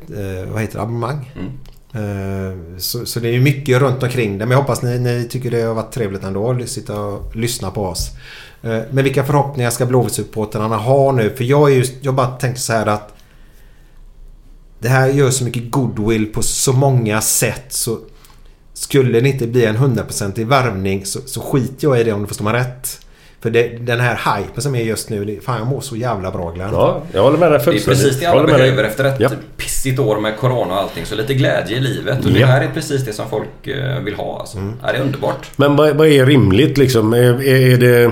[0.52, 0.82] vad heter det?
[0.82, 1.32] Abonnemang.
[1.36, 1.52] Mm.
[1.94, 4.46] Eh, Så, så det är ju mycket runt omkring det.
[4.46, 7.72] Men jag hoppas ni, ni tycker det har varit trevligt ändå att sitta och lyssna
[7.72, 8.10] på oss.
[8.64, 11.30] Eh, Men vilka förhoppningar ska Blåvitt-supportrarna ha nu?
[11.30, 13.14] För jag, är just, jag bara tänker så här att
[14.80, 17.66] det här gör så mycket goodwill på så många sätt.
[17.70, 17.98] Så
[18.74, 22.28] skulle det inte bli en hundraprocentig värvning så, så skiter jag i det om du
[22.28, 23.00] förstår mig rätt.
[23.42, 25.26] För det, den här hypen som är just nu.
[25.26, 26.70] Det, fan jag mår så jävla bra Glenn.
[26.74, 28.04] Ja, jag håller med dig Det är fullständigt.
[28.04, 29.30] precis det Jag alla behöver efter ett Ja.
[29.58, 31.06] pissigt år med Corona och allting.
[31.06, 32.26] Så lite glädje i livet.
[32.26, 32.48] Och det Ja.
[32.48, 34.40] här är precis det som folk eh, vill ha.
[34.40, 34.58] Alltså.
[34.58, 34.74] Mm.
[34.82, 35.50] Det är underbart.
[35.56, 37.14] Men vad, vad är rimligt liksom?
[37.14, 38.12] Är, är, är det...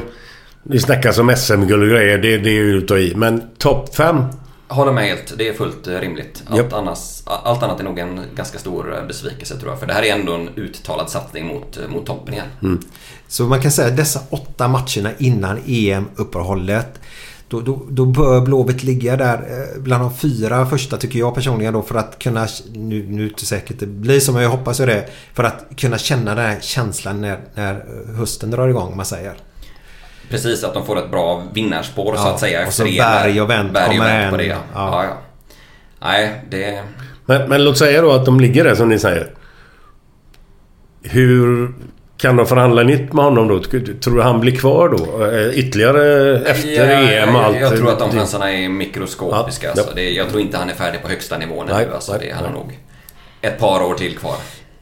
[0.63, 2.17] Det snackas om SM-guld och grejer.
[2.17, 3.15] Det, det är ju att ta i.
[3.15, 4.25] Men topp fem?
[4.67, 5.33] Håller med helt.
[5.37, 6.43] Det är fullt eh, rimligt.
[6.47, 9.79] Allt, annars, allt annat är nog en ganska stor eh, besvikelse tror jag.
[9.79, 12.47] För det här är ändå en uttalad satsning mot, eh, mot toppen igen.
[12.61, 12.79] Mm.
[13.27, 16.99] Så man kan säga att dessa åtta matcherna innan EM-uppehållet
[17.47, 21.81] då, då, då bör Blåvitt ligga där bland de fyra första tycker jag personligen då
[21.81, 22.47] för att kunna...
[22.73, 25.09] Nu, nu är det inte säkert det blir som jag hoppas är det.
[25.33, 27.85] För att kunna känna den här känslan när, när
[28.17, 29.33] hösten drar igång man säger.
[30.31, 32.67] Precis, att de får ett bra vinnarspår så Ja, att säga.
[32.67, 34.55] och så Berg och Wendt Berg och Wendt på det ja.
[34.73, 35.03] Ja.
[35.03, 35.17] Ja.
[36.01, 36.81] Nej, det...
[37.25, 39.29] Men, men låt säga då att de ligger där som ni säger.
[41.03, 41.73] Hur
[42.17, 43.59] kan de förhandla nytt med honom då?
[43.99, 45.25] Tror du han blir kvar då?
[45.25, 47.59] Eh, Ytterligare efter EM och allt?
[47.59, 49.67] Jag tror att de chanserna är mikroskopiska.
[49.67, 49.95] Ja, Alltså.
[49.95, 51.93] Det, jag tror inte han är färdig på högsta nivån Nej, nu.
[51.93, 52.11] Alltså.
[52.11, 52.79] nej, Det, han har nog
[53.41, 54.35] ett par år till kvar.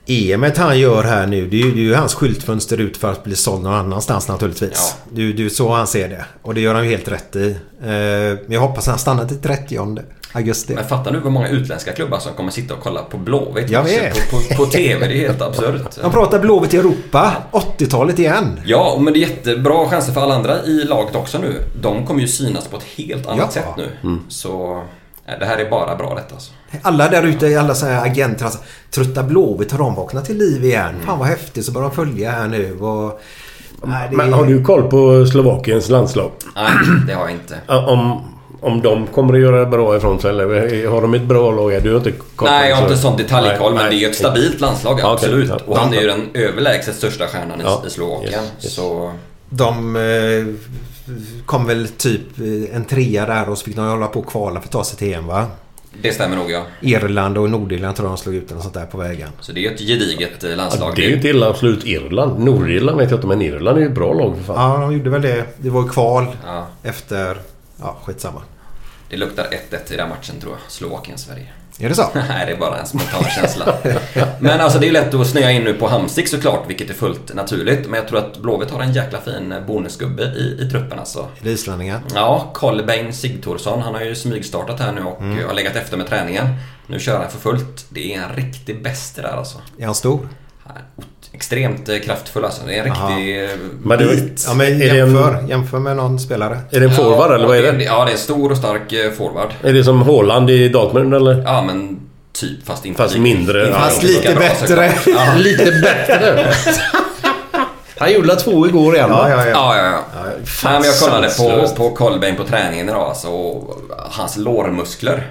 [0.10, 3.12] EMet han gör här nu det är ju, det är ju hans skyltfönster ut för
[3.12, 4.72] att bli såld någon annanstans naturligtvis.
[5.06, 5.12] Ja.
[5.16, 6.26] Det är det är så han ser det.
[6.42, 7.50] Och det gör han ju helt rätt i.
[7.82, 9.98] Eh, Men jag hoppas han stannar till 30
[10.34, 10.74] augusti.
[10.76, 13.84] Men fattar nu hur många utländska klubbar som kommer sitta och kolla på Blåvitt Jag
[13.84, 14.32] vet.
[14.32, 15.08] på, på, på TV.
[15.08, 15.82] Det är helt absurt.
[16.02, 17.34] Han pratar Blåvitt i Europa.
[17.52, 18.60] 80-talet igen.
[18.66, 21.54] Ja, men det är jättebra chanser för alla andra i laget också nu.
[21.82, 23.62] De kommer ju synas på ett helt annat Ja.
[23.62, 24.18] sätt nu.
[24.30, 24.84] Så nej,
[25.40, 26.52] det här är bara bra detta alltså.
[26.82, 28.46] Alla där ute, alla sådana här agenter.
[28.46, 28.60] Alltså,
[28.92, 30.90] trötta Blåvitt, har de vaknat till liv igen?
[30.90, 31.06] Mm.
[31.06, 31.66] Fan vad häftigt.
[31.66, 32.78] Så börjar de följa här nu.
[32.80, 33.22] Och,
[33.84, 36.32] nej, det Men har du koll på Slovakiens landslag?
[36.56, 36.72] Nej,
[37.08, 37.58] det har jag inte.
[37.68, 38.22] Om,
[38.62, 41.84] om de kommer att göra bra ifrån sig eller har de ett bra lag?
[41.84, 44.00] Du har inte koll Nej, jag har så- inte sån detaljkoll, Nej, men det är
[44.00, 45.50] ju ett stabilt landslag, absolut.
[45.50, 45.58] Ja.
[45.68, 47.84] Och han är ju den överlägset största stjärnan i, Ja.
[47.88, 48.32] i Slovakien.
[48.34, 48.74] Yes, yes.
[48.74, 49.12] Så
[49.50, 50.02] De eh,
[51.46, 54.60] kom väl typ eh, en trea där och så fick de hålla på och kvala
[54.62, 55.46] för att ta sig till EM va?
[56.02, 56.64] det stämmer nog ja.
[56.82, 59.30] Irland och Nordirland tror jag de slog ut eller sånt där på vägen.
[59.40, 60.94] Så det är ju ett gediget eh, Ja, landslag.
[60.96, 62.40] det är ju inte illa att slå ut Irland.
[62.40, 64.72] Nordirland vet jag inte men Irland är ju ett bra lag för fan.
[64.82, 65.46] Ja, de gjorde väl det.
[65.58, 66.68] Det var ju kval Ja.
[66.84, 67.38] efter...
[67.82, 68.42] Ja, skitsamma.
[69.10, 70.72] Det luktar 1-1 i den matchen tror jag.
[70.72, 71.48] Slovakien-Sverige.
[71.80, 72.06] Är det så?
[72.14, 73.74] Nej, det är bara en spontan känsla.
[74.40, 76.94] Men alltså det är ju lätt att snöa in nu på Hamsik såklart, vilket är
[76.94, 77.88] fullt naturligt.
[77.90, 81.20] Men jag tror att Blåvitt har en jäkla fin bonusgubbe i, i truppen alltså.
[81.20, 82.02] Är det islänningar?
[82.16, 83.82] Ja, Kolbeinn Sigthorsson.
[83.82, 85.48] Han har ju smygstartat här nu och Mm.
[85.48, 86.48] har legat efter med träningen.
[86.88, 87.86] Nu kör han för fullt.
[87.90, 89.58] Det är en riktig bäst där alltså.
[89.80, 90.28] Är han stor?
[91.32, 92.62] Extremt eh, kraftfull alltså.
[92.68, 93.10] Det är en Aha.
[93.18, 93.50] riktig eh,
[93.84, 94.44] Men det- bit.
[94.48, 95.44] Ja, men Är det en- jämför.
[95.50, 96.60] Jämför med någon spelare.
[96.72, 97.84] Är det en forward eller vad är det?
[97.84, 99.50] Ja, det är en stor och stark eh, forward.
[99.64, 101.44] Är det som Haaland i Dortmund eller?
[101.46, 102.00] Ja, men
[102.34, 102.66] typ.
[102.66, 103.74] Fast inte Fast mindre.
[103.74, 104.92] Fast lika lite bra, bättre.
[105.06, 105.34] Ja.
[105.38, 106.54] Lite bättre.
[108.00, 109.30] Han gjorde två igår igen Ja, va?
[109.30, 109.52] ja, ja.
[109.52, 110.00] Ja, ja, ja.
[110.64, 113.78] Nej, men jag kollade på, på Kolbeinn på träningen idag alltså, och
[114.12, 115.28] hans lårmuskler.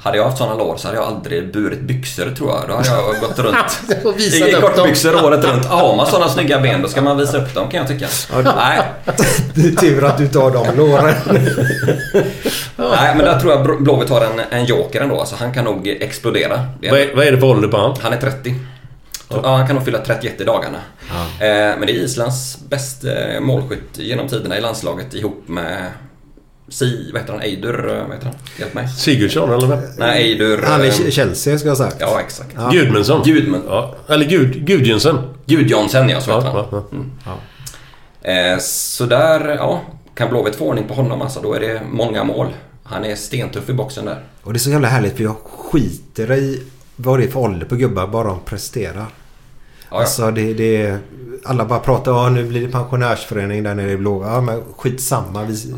[0.00, 2.64] Hade jag haft sådana lår så hade jag aldrig burit byxor tror jag.
[2.68, 4.60] Då hade jag gått runt i dem.
[4.62, 5.64] kortbyxor året runt.
[5.64, 8.06] Har man sådana snygga ben då ska man visa upp dem kan jag tycka.
[8.56, 8.82] Nej,
[9.54, 11.14] Det är tur att du tar de låren.
[12.76, 15.20] nej, men där tror jag Blå- Blåvitt har en, en joker ändå.
[15.20, 16.60] Alltså, han kan nog explodera.
[16.80, 17.96] Det är- Vad är, vad är det för ålder på han?
[18.02, 18.54] Han är 30.
[19.42, 20.78] Ja, han kan nog fylla 31 i dagarna.
[21.40, 23.08] Eh, men det är Islands bästa
[23.40, 25.92] målskytt genom tiderna i landslaget ihop med
[26.68, 27.42] Si, vad heter han?
[27.42, 28.34] Eidur, eh, vad heter han?
[28.58, 28.88] Hjälp mig.
[28.88, 29.80] Sigurdsson eller vem?
[29.98, 30.62] Nej, Eidur...
[30.66, 31.96] Han eh, är Chelsea ska jag ha sagt.
[32.00, 32.56] Ja, exakt.
[32.72, 33.22] Gudmundsson?
[33.24, 33.64] Gudmund.
[33.68, 33.94] Ja.
[34.08, 35.18] Eller Gud, Gudjonsen?
[35.46, 36.20] Gudjonsen, ja.
[36.20, 37.10] Så Ja, heter han.
[37.24, 37.38] ja,
[38.22, 38.30] ja.
[38.32, 39.80] Eh, så där, ja.
[40.14, 42.46] Kan Blåvitt få ordning på honom alltså, då är det många mål.
[42.84, 44.22] Han är stentuff i boxen där.
[44.42, 46.62] Och det är så jävla härligt för jag skiter i
[46.96, 49.06] vad det är för ålder på gubbar bara de presterar.
[49.92, 50.00] Ja, ja.
[50.00, 50.98] Alltså det, det är...
[51.44, 54.24] Alla bara pratar om nu blir det pensionärsförening där nere i blå.
[54.24, 55.44] Ja men skitsamma.
[55.44, 55.74] Vi,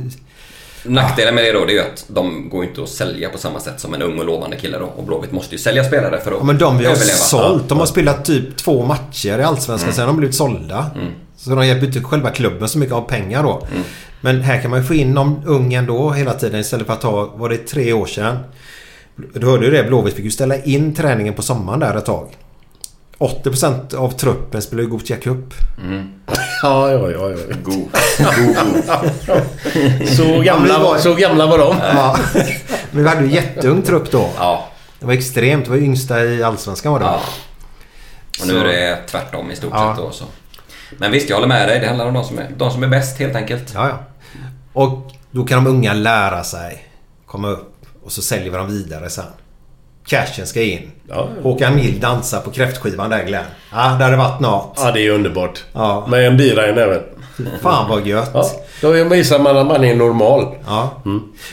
[0.86, 3.60] Nackdelen med det då, det är ju att de går inte att sälja på samma
[3.60, 4.84] sätt som en ung och lovande kille då.
[4.84, 7.16] Och Blåvitt måste ju sälja spelare för att ja men de vi har överleva.
[7.16, 7.68] sålt.
[7.68, 9.92] De har spelat typ två matcher i Allsvenskan.
[9.92, 10.90] Sen har de blivit sålda.
[11.36, 13.66] Så de hjälper inte själva klubben så mycket av pengar då.
[14.20, 17.00] Men här kan man ju få in någon ung ändå hela tiden istället för att
[17.00, 18.36] ta, var det tre år sedan?
[19.34, 22.28] Du hörde ju det, Blåvitt fick ju ställa in träningen på sommaren där ett tag.
[23.18, 25.54] 80% av truppen spelar ju Gothia Cup.
[26.62, 27.30] Ja, ja, ja.
[27.30, 27.56] ja.
[27.62, 27.88] God.
[30.08, 31.76] Så, gamla, var, så gamla var de.
[31.78, 32.18] Ja.
[32.90, 34.28] Men vi hade ju jätteung trupp då.
[34.38, 34.68] Ja.
[35.00, 35.64] Det var extremt.
[35.64, 37.06] Det var yngsta i Allsvenskan var det.
[37.06, 37.20] ja.
[38.40, 39.94] Och nu är det tvärtom i stort Ja.
[39.96, 40.10] sett då.
[40.12, 40.24] Så.
[40.98, 41.80] Men visst, jag håller med dig.
[41.80, 43.72] Det handlar om de som är, de som är bäst helt enkelt.
[43.74, 43.98] Ja, ja.
[44.72, 46.88] Och då kan de unga lära sig.
[47.26, 47.74] Komma upp.
[48.04, 49.24] Och så säljer vi dem vidare sen.
[50.06, 50.90] Cashen ska in.
[51.08, 51.28] Ja.
[51.42, 53.44] Håkan Mild dansar på kräftskivan där Glenn.
[53.72, 54.74] Ja, det hade varit något.
[54.76, 55.64] Ja, det är underbart.
[55.72, 56.06] Ja.
[56.10, 57.02] Med en bira i näven.
[57.62, 58.30] Fan vad gött.
[58.34, 58.50] Ja.
[58.80, 60.54] Då visar man att man är normal.
[60.66, 61.02] Ja.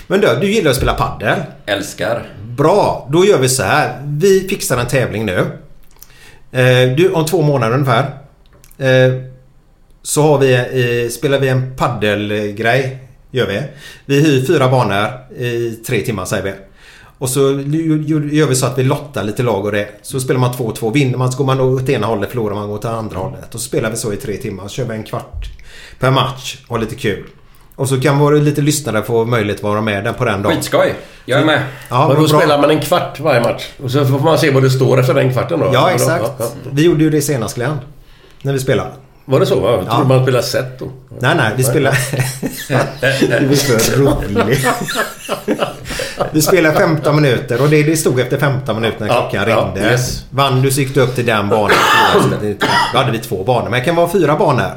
[0.07, 1.39] Men du, du gillar att spela paddel.
[1.65, 2.25] Älskar.
[2.43, 4.01] Bra, då gör vi så här.
[4.03, 5.37] Vi fixar en tävling nu.
[6.51, 8.03] Eh, du, om två månader ungefär.
[8.77, 9.13] Eh,
[10.03, 12.97] så har vi, eh, spelar vi en paddelgrej.
[13.31, 13.61] Gör vi.
[14.05, 15.07] Vi hyr fyra banor
[15.37, 16.53] i tre timmar säger vi.
[17.21, 17.39] Och så
[18.31, 19.87] gör vi så att vi lottar lite lag och det.
[20.01, 20.89] Så spelar man två och två.
[20.89, 23.55] Vinner man så går man åt ena hållet, förlorar man går åt andra hållet.
[23.55, 24.63] Och så spelar vi så i tre timmar.
[24.63, 25.45] Så kör vi en kvart
[25.99, 27.23] per match och har lite kul.
[27.75, 30.55] Och så kan våra lite lyssnare få möjlighet att vara med den på den dagen.
[30.55, 30.93] Skitskoj.
[31.25, 31.63] Jag är med.
[31.89, 32.39] Ja, Men då bra.
[32.39, 33.67] spelar man en kvart varje match.
[33.83, 35.65] Och så får man se vad det står efter den kvarten då.
[35.65, 36.25] Ja, Ja, exakt.
[36.39, 36.47] ja.
[36.71, 37.77] Vi gjorde ju det senast Glenn.
[38.41, 38.89] När vi spelade.
[39.25, 39.53] Var det så?
[39.55, 40.03] Jag trodde Ja.
[40.03, 40.85] man spelade set då.
[41.19, 41.91] Nej, nej, vi spelar...
[43.39, 44.65] det blir för roligt.
[46.31, 49.71] vi spelar 15 minuter och det, det stod efter 15 minuter när Ja, klockan ja,
[49.75, 49.91] ringde.
[49.91, 50.25] yes.
[50.29, 51.71] Vann du så gick du upp till den banan.
[52.93, 54.71] Då hade vi två banor, men det kan vara fyra banor.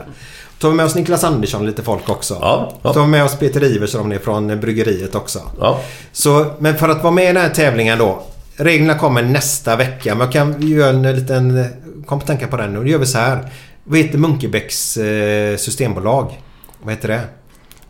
[0.58, 2.38] Tar vi med oss Niklas Andersson och lite folk också.
[2.40, 2.92] Ja, ja.
[2.92, 5.38] Tar vi med oss Peter Iversson är från bryggeriet också.
[5.60, 5.80] Ja.
[6.12, 8.22] Så, men för att vara med i den här tävlingen då.
[8.56, 10.14] Reglerna kommer nästa vecka.
[10.14, 11.66] Men jag kan göra en liten...
[12.06, 12.78] Kom att tänka på den nu.
[12.80, 13.38] Då gör vi så här.
[13.84, 16.40] Vad heter Munkebäcks eh, systembolag?
[16.82, 17.20] Vad heter det?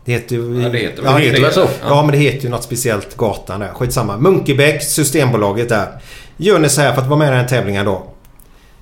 [0.05, 0.61] Det heter ju...
[0.61, 1.19] Ja, det heter ja, det.
[1.19, 1.67] heter väl så?
[1.83, 3.67] Ja, men det heter ju något speciellt gatan där.
[3.73, 4.17] Skitsamma.
[4.17, 5.87] Munkebäcks Systembolaget där.
[6.37, 8.07] Gör ni så här för att vara med i den här tävlingen då.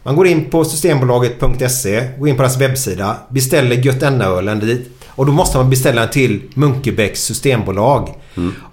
[0.04, 4.90] Man går in på systembolaget.se, går in på deras webbsida, beställer Götena-ölen dit.
[5.08, 8.10] Och då måste man beställa den till Munkebäcks systembolag.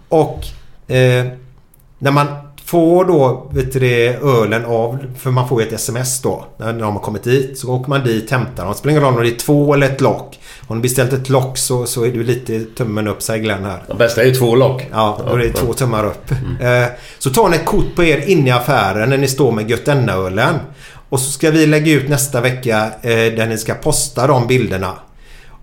[0.09, 0.45] Och
[0.95, 1.27] eh,
[1.99, 2.27] när man
[2.71, 6.73] får då vet du, det, ölen av, för man får ju ett sms då när
[6.73, 7.59] de har kommit dit.
[7.59, 8.75] Så åker man dit, hämtar dem.
[8.75, 10.39] Spelar ingen roll om det är två eller ett lock.
[10.67, 13.83] Om du beställt ett lock så, så är du lite tummen upp säger Glenn här.
[13.89, 14.87] Det bästa är ju två lock.
[14.93, 16.31] Ja, då är det två tummar upp.
[16.61, 16.85] Eh,
[17.19, 20.55] Så tar ni ett kort på er inne i affären när ni står med Götena-ölen.
[21.09, 24.93] Och så ska vi lägga ut nästa vecka eh, där ni ska posta de bilderna.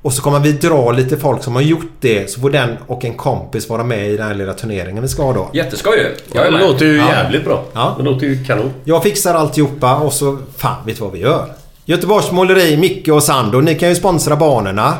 [0.08, 2.30] Och så kommer vi dra lite folk som har gjort det.
[2.32, 5.24] Så får den och en kompis vara med i den här lilla turneringen vi ska
[5.24, 5.50] ha då.
[5.54, 6.04] Jätteskoj ju.
[6.04, 6.62] Jag Det är med.
[6.62, 7.10] låter ju Ja.
[7.12, 7.64] jävligt bra.
[7.74, 7.96] Ja.
[7.98, 8.72] Det låter ju kanon.
[8.84, 10.38] Jag fixar alltihopa och så...
[10.58, 11.46] Fan, vet du vad vi gör?
[11.86, 13.62] Göteborgs Måleri, Micke och Sando.
[13.62, 14.94] Ni kan ju sponsra banorna.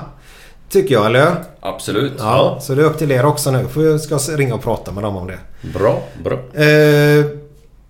[0.70, 1.36] Tycker jag, eller?
[1.60, 2.14] Absolut.
[2.18, 2.58] Ja.
[2.62, 3.66] Så det är upp till er också nu.
[3.74, 5.38] För jag ska ringa och prata med dem om det.
[5.80, 6.34] Bra, bra.
[6.64, 7.26] Eh,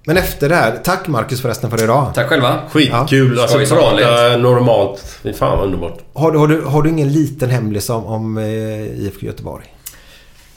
[0.07, 0.79] men efter det här.
[0.83, 2.11] Tack Marcus förresten för idag.
[2.15, 2.59] Tack själva.
[2.71, 3.39] Skitkul.
[3.39, 5.19] Alltså Skoj som prata normalt.
[5.23, 5.97] Fy fan vad underbart.
[6.13, 8.45] Har, du- har, du, har du ingen liten hemlis om, om eh,
[8.85, 9.65] IFK Göteborg?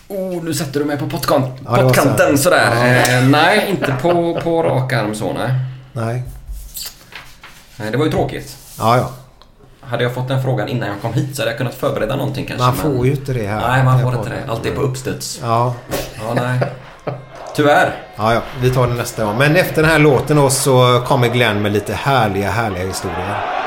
[0.08, 2.36] Oh, nu sätter du mig på pottkant, Ja, så pottkanten här.
[2.36, 3.04] sådär.
[3.18, 5.50] Eh, nej, inte på, på rak arm så nej.
[5.92, 6.22] Nej.
[7.76, 8.56] Nej, Det var ju tråkigt.
[8.78, 9.10] Ja, ja.
[9.80, 12.46] Hade jag fått den frågan innan jag kom hit så hade jag kunnat förbereda någonting
[12.46, 12.66] kanske.
[12.66, 13.68] Man men- får ju inte det här.
[13.68, 14.52] Nej, man får på inte det.
[14.52, 15.40] Allt är på uppstuds.
[15.42, 15.74] Ja.
[16.26, 16.58] Ja, nej.
[17.54, 17.92] Tyvärr.
[18.16, 18.40] ja, ja.
[18.62, 19.38] Vi tar det nästa gång.
[19.38, 23.59] Men efter den här låten då så kommer Glenn med lite härliga, härliga historier.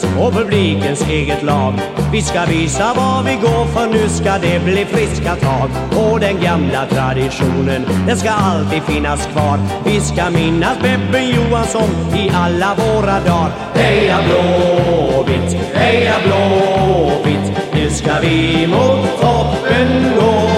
[0.00, 1.74] Från och publikens eget lag.
[2.12, 5.70] Vi ska visa vad vi går för nu ska det bli friska tag.
[5.96, 9.58] Och den gamla traditionen, den ska alltid finnas kvar.
[9.84, 13.50] Vi ska minnas Bebbe Johansson i alla våra dagar.
[13.74, 20.48] Heja Blåvitt, heja Blåvitt, nu ska vi mot toppen gå.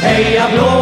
[0.00, 0.75] Heja Blåvitt,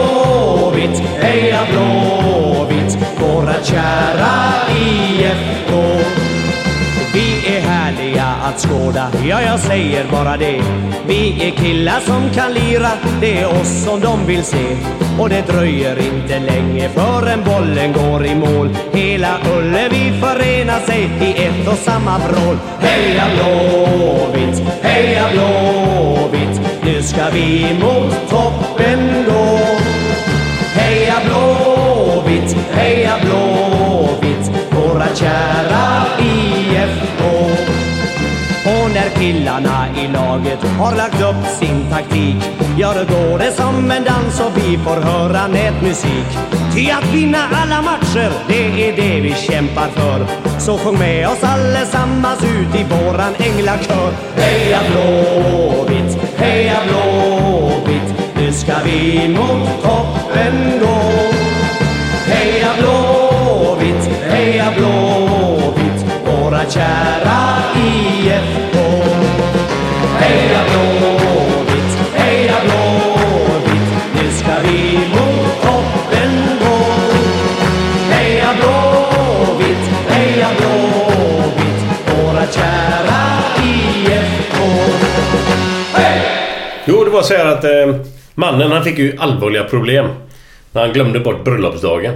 [8.55, 10.63] att skåda, ja jag säger bara det.
[11.07, 12.91] Vi är killar som kan lira,
[13.21, 14.77] det är oss som de vill se.
[15.19, 18.77] Och det dröjer inte länge förrän bollen går i mål.
[18.93, 22.59] Hela Ullevi förenar sig i ett och samma vrål.
[22.81, 29.59] Heja Blåvitt, heja Blåvitt, nu ska vi mot toppen gå.
[30.75, 35.74] Heja Blåvitt, heja Blåvitt, våra kära
[39.25, 42.37] killarna i laget har lagt upp sin taktik.
[42.79, 46.29] Ja, då går det som en dans och vi får höra nätmusik.
[46.75, 50.27] Ty att vinna alla matcher, det är det vi kämpar för.
[50.61, 54.13] Så sjung med oss allesammans ut i våran änglakör.
[54.37, 60.99] Heja Blåvitt, heja Blåvitt Nu ska vi mot toppen gå.
[62.27, 67.39] Heja Blåvitt, heja Blåvitt Våra kära
[67.77, 68.64] IFK
[87.25, 87.97] säga att eh,
[88.35, 90.07] mannen han fick ju allvarliga problem.
[90.73, 92.15] När han glömde bort bröllopsdagen.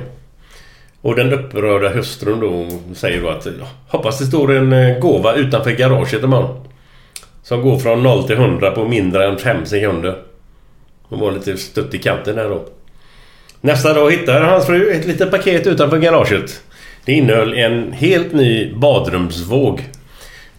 [1.01, 3.47] Och den upprörda hustrun då säger då att
[3.89, 6.69] hoppas det står en eh, gåva utanför garaget imorgon.
[7.43, 10.19] Som går från 0 till 100 på mindre än 5 sekunder.
[11.03, 12.65] Hon var lite stött i kanten där då.
[13.61, 16.61] Nästa dag hittar hans fru ett litet paket utanför garaget.
[17.05, 19.83] Det innehöll en helt ny badrumsvåg.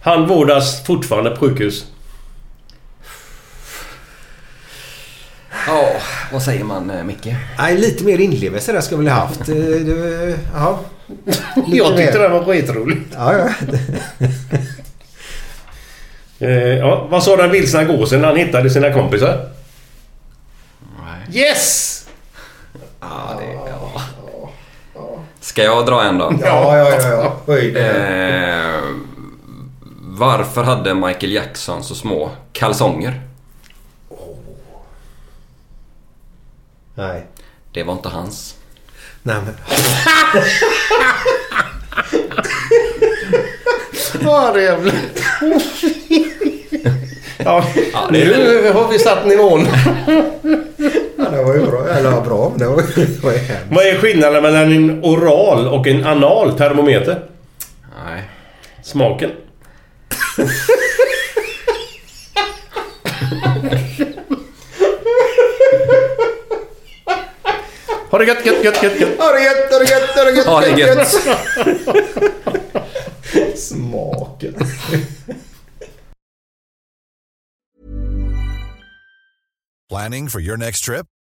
[0.00, 1.86] Han vårdas fortfarande på sjukhus.
[5.66, 5.92] Ja,
[6.32, 7.26] vad säger man eh, Micke?
[7.58, 9.40] Nej, lite mer inlevelse där skulle jag vilja haft.
[9.48, 10.80] Eh, Du, ja.
[11.66, 12.22] Jag tyckte mer.
[12.28, 13.02] den var skitrolig.
[13.14, 13.48] Ja, ja.
[16.42, 19.48] Eh, ja, vad sa den vilsna gåsen när han hittade sina kompisar?
[21.32, 22.06] Yes!
[23.00, 24.00] Ja, det, ja.
[25.40, 26.32] Ska jag dra en då?
[26.44, 27.08] Ja, ja, ja.
[27.08, 27.36] ja.
[27.46, 28.80] Oj, det- Eh,
[30.00, 33.20] varför hade Michael Jackson så små kalsonger?
[37.00, 37.26] Nej.
[37.72, 38.56] Det var inte hans.
[39.22, 39.54] Nej, men...
[44.54, 44.94] Det jävlar.
[47.44, 49.66] Ja, Ja, det är nu har vi satt nivån.
[51.16, 51.88] Ja, det var ju bra.
[51.88, 53.66] Eller bra, det var, det var ju hemskt.
[53.70, 57.24] Vad är skillnaden mellan en oral och en anal termometer?
[58.06, 58.22] Nej.
[58.82, 59.30] Smaken.
[68.10, 69.18] Ha det gött, gött, gött, gött, gött.
[69.18, 71.08] Ha det gött, ha det gött, ha det gött, Ha det gött.
[73.58, 74.54] Smaken.
[79.88, 81.06] Planning for your next trip?